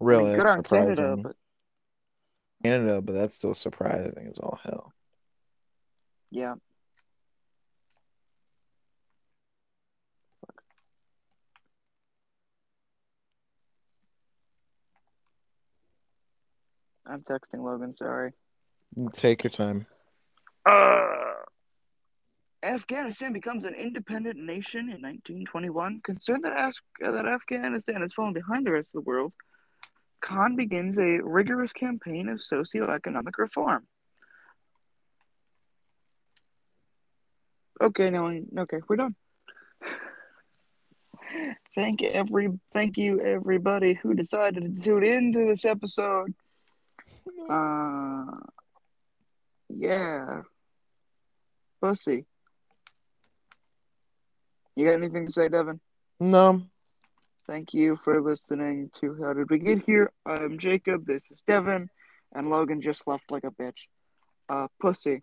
Really? 0.00 0.24
mean, 0.30 0.36
good 0.36 0.46
on 0.46 0.62
Canada, 0.62 1.16
but 1.16 1.36
Canada, 2.62 3.02
but 3.02 3.12
that's 3.14 3.34
still 3.34 3.54
surprising 3.54 4.28
as 4.30 4.38
all 4.38 4.60
hell. 4.62 4.92
yeah. 6.30 6.54
I'm 17.08 17.22
texting 17.22 17.62
Logan. 17.64 17.94
Sorry. 17.94 18.32
Take 19.12 19.44
your 19.44 19.50
time. 19.50 19.86
Uh, 20.66 21.04
Afghanistan 22.62 23.32
becomes 23.32 23.64
an 23.64 23.74
independent 23.74 24.38
nation 24.38 24.80
in 24.90 25.00
1921. 25.02 26.00
Concerned 26.04 26.44
that, 26.44 26.58
Af- 26.68 26.82
that 27.00 27.26
Afghanistan 27.26 28.00
has 28.00 28.12
fallen 28.12 28.32
behind 28.32 28.66
the 28.66 28.72
rest 28.72 28.94
of 28.94 29.04
the 29.04 29.08
world, 29.08 29.32
Khan 30.20 30.56
begins 30.56 30.98
a 30.98 31.20
rigorous 31.22 31.72
campaign 31.72 32.28
of 32.28 32.38
socioeconomic 32.38 33.38
reform. 33.38 33.86
Okay, 37.80 38.10
now 38.10 38.26
I- 38.28 38.42
okay, 38.58 38.78
we're 38.88 38.96
done. 38.96 39.14
Thank 41.74 42.00
you, 42.02 42.08
every 42.08 42.48
thank 42.72 42.96
you 42.96 43.20
everybody 43.20 43.94
who 43.94 44.14
decided 44.14 44.76
to 44.76 44.82
tune 44.82 45.04
into 45.04 45.46
this 45.46 45.64
episode. 45.64 46.34
Uh, 47.48 48.24
yeah. 49.68 50.42
Pussy. 51.80 52.26
You 54.76 54.86
got 54.86 54.94
anything 54.94 55.26
to 55.26 55.32
say, 55.32 55.48
Devin? 55.48 55.80
No. 56.20 56.62
Thank 57.46 57.74
you 57.74 57.96
for 57.96 58.20
listening 58.20 58.90
to 59.00 59.16
How 59.22 59.32
Did 59.32 59.50
We 59.50 59.58
Get 59.58 59.82
Here? 59.82 60.12
I'm 60.26 60.58
Jacob. 60.58 61.06
This 61.06 61.30
is 61.30 61.42
Devin, 61.42 61.88
and 62.34 62.50
Logan 62.50 62.80
just 62.80 63.06
left 63.06 63.30
like 63.30 63.44
a 63.44 63.50
bitch. 63.50 63.86
Uh, 64.48 64.68
pussy. 64.80 65.22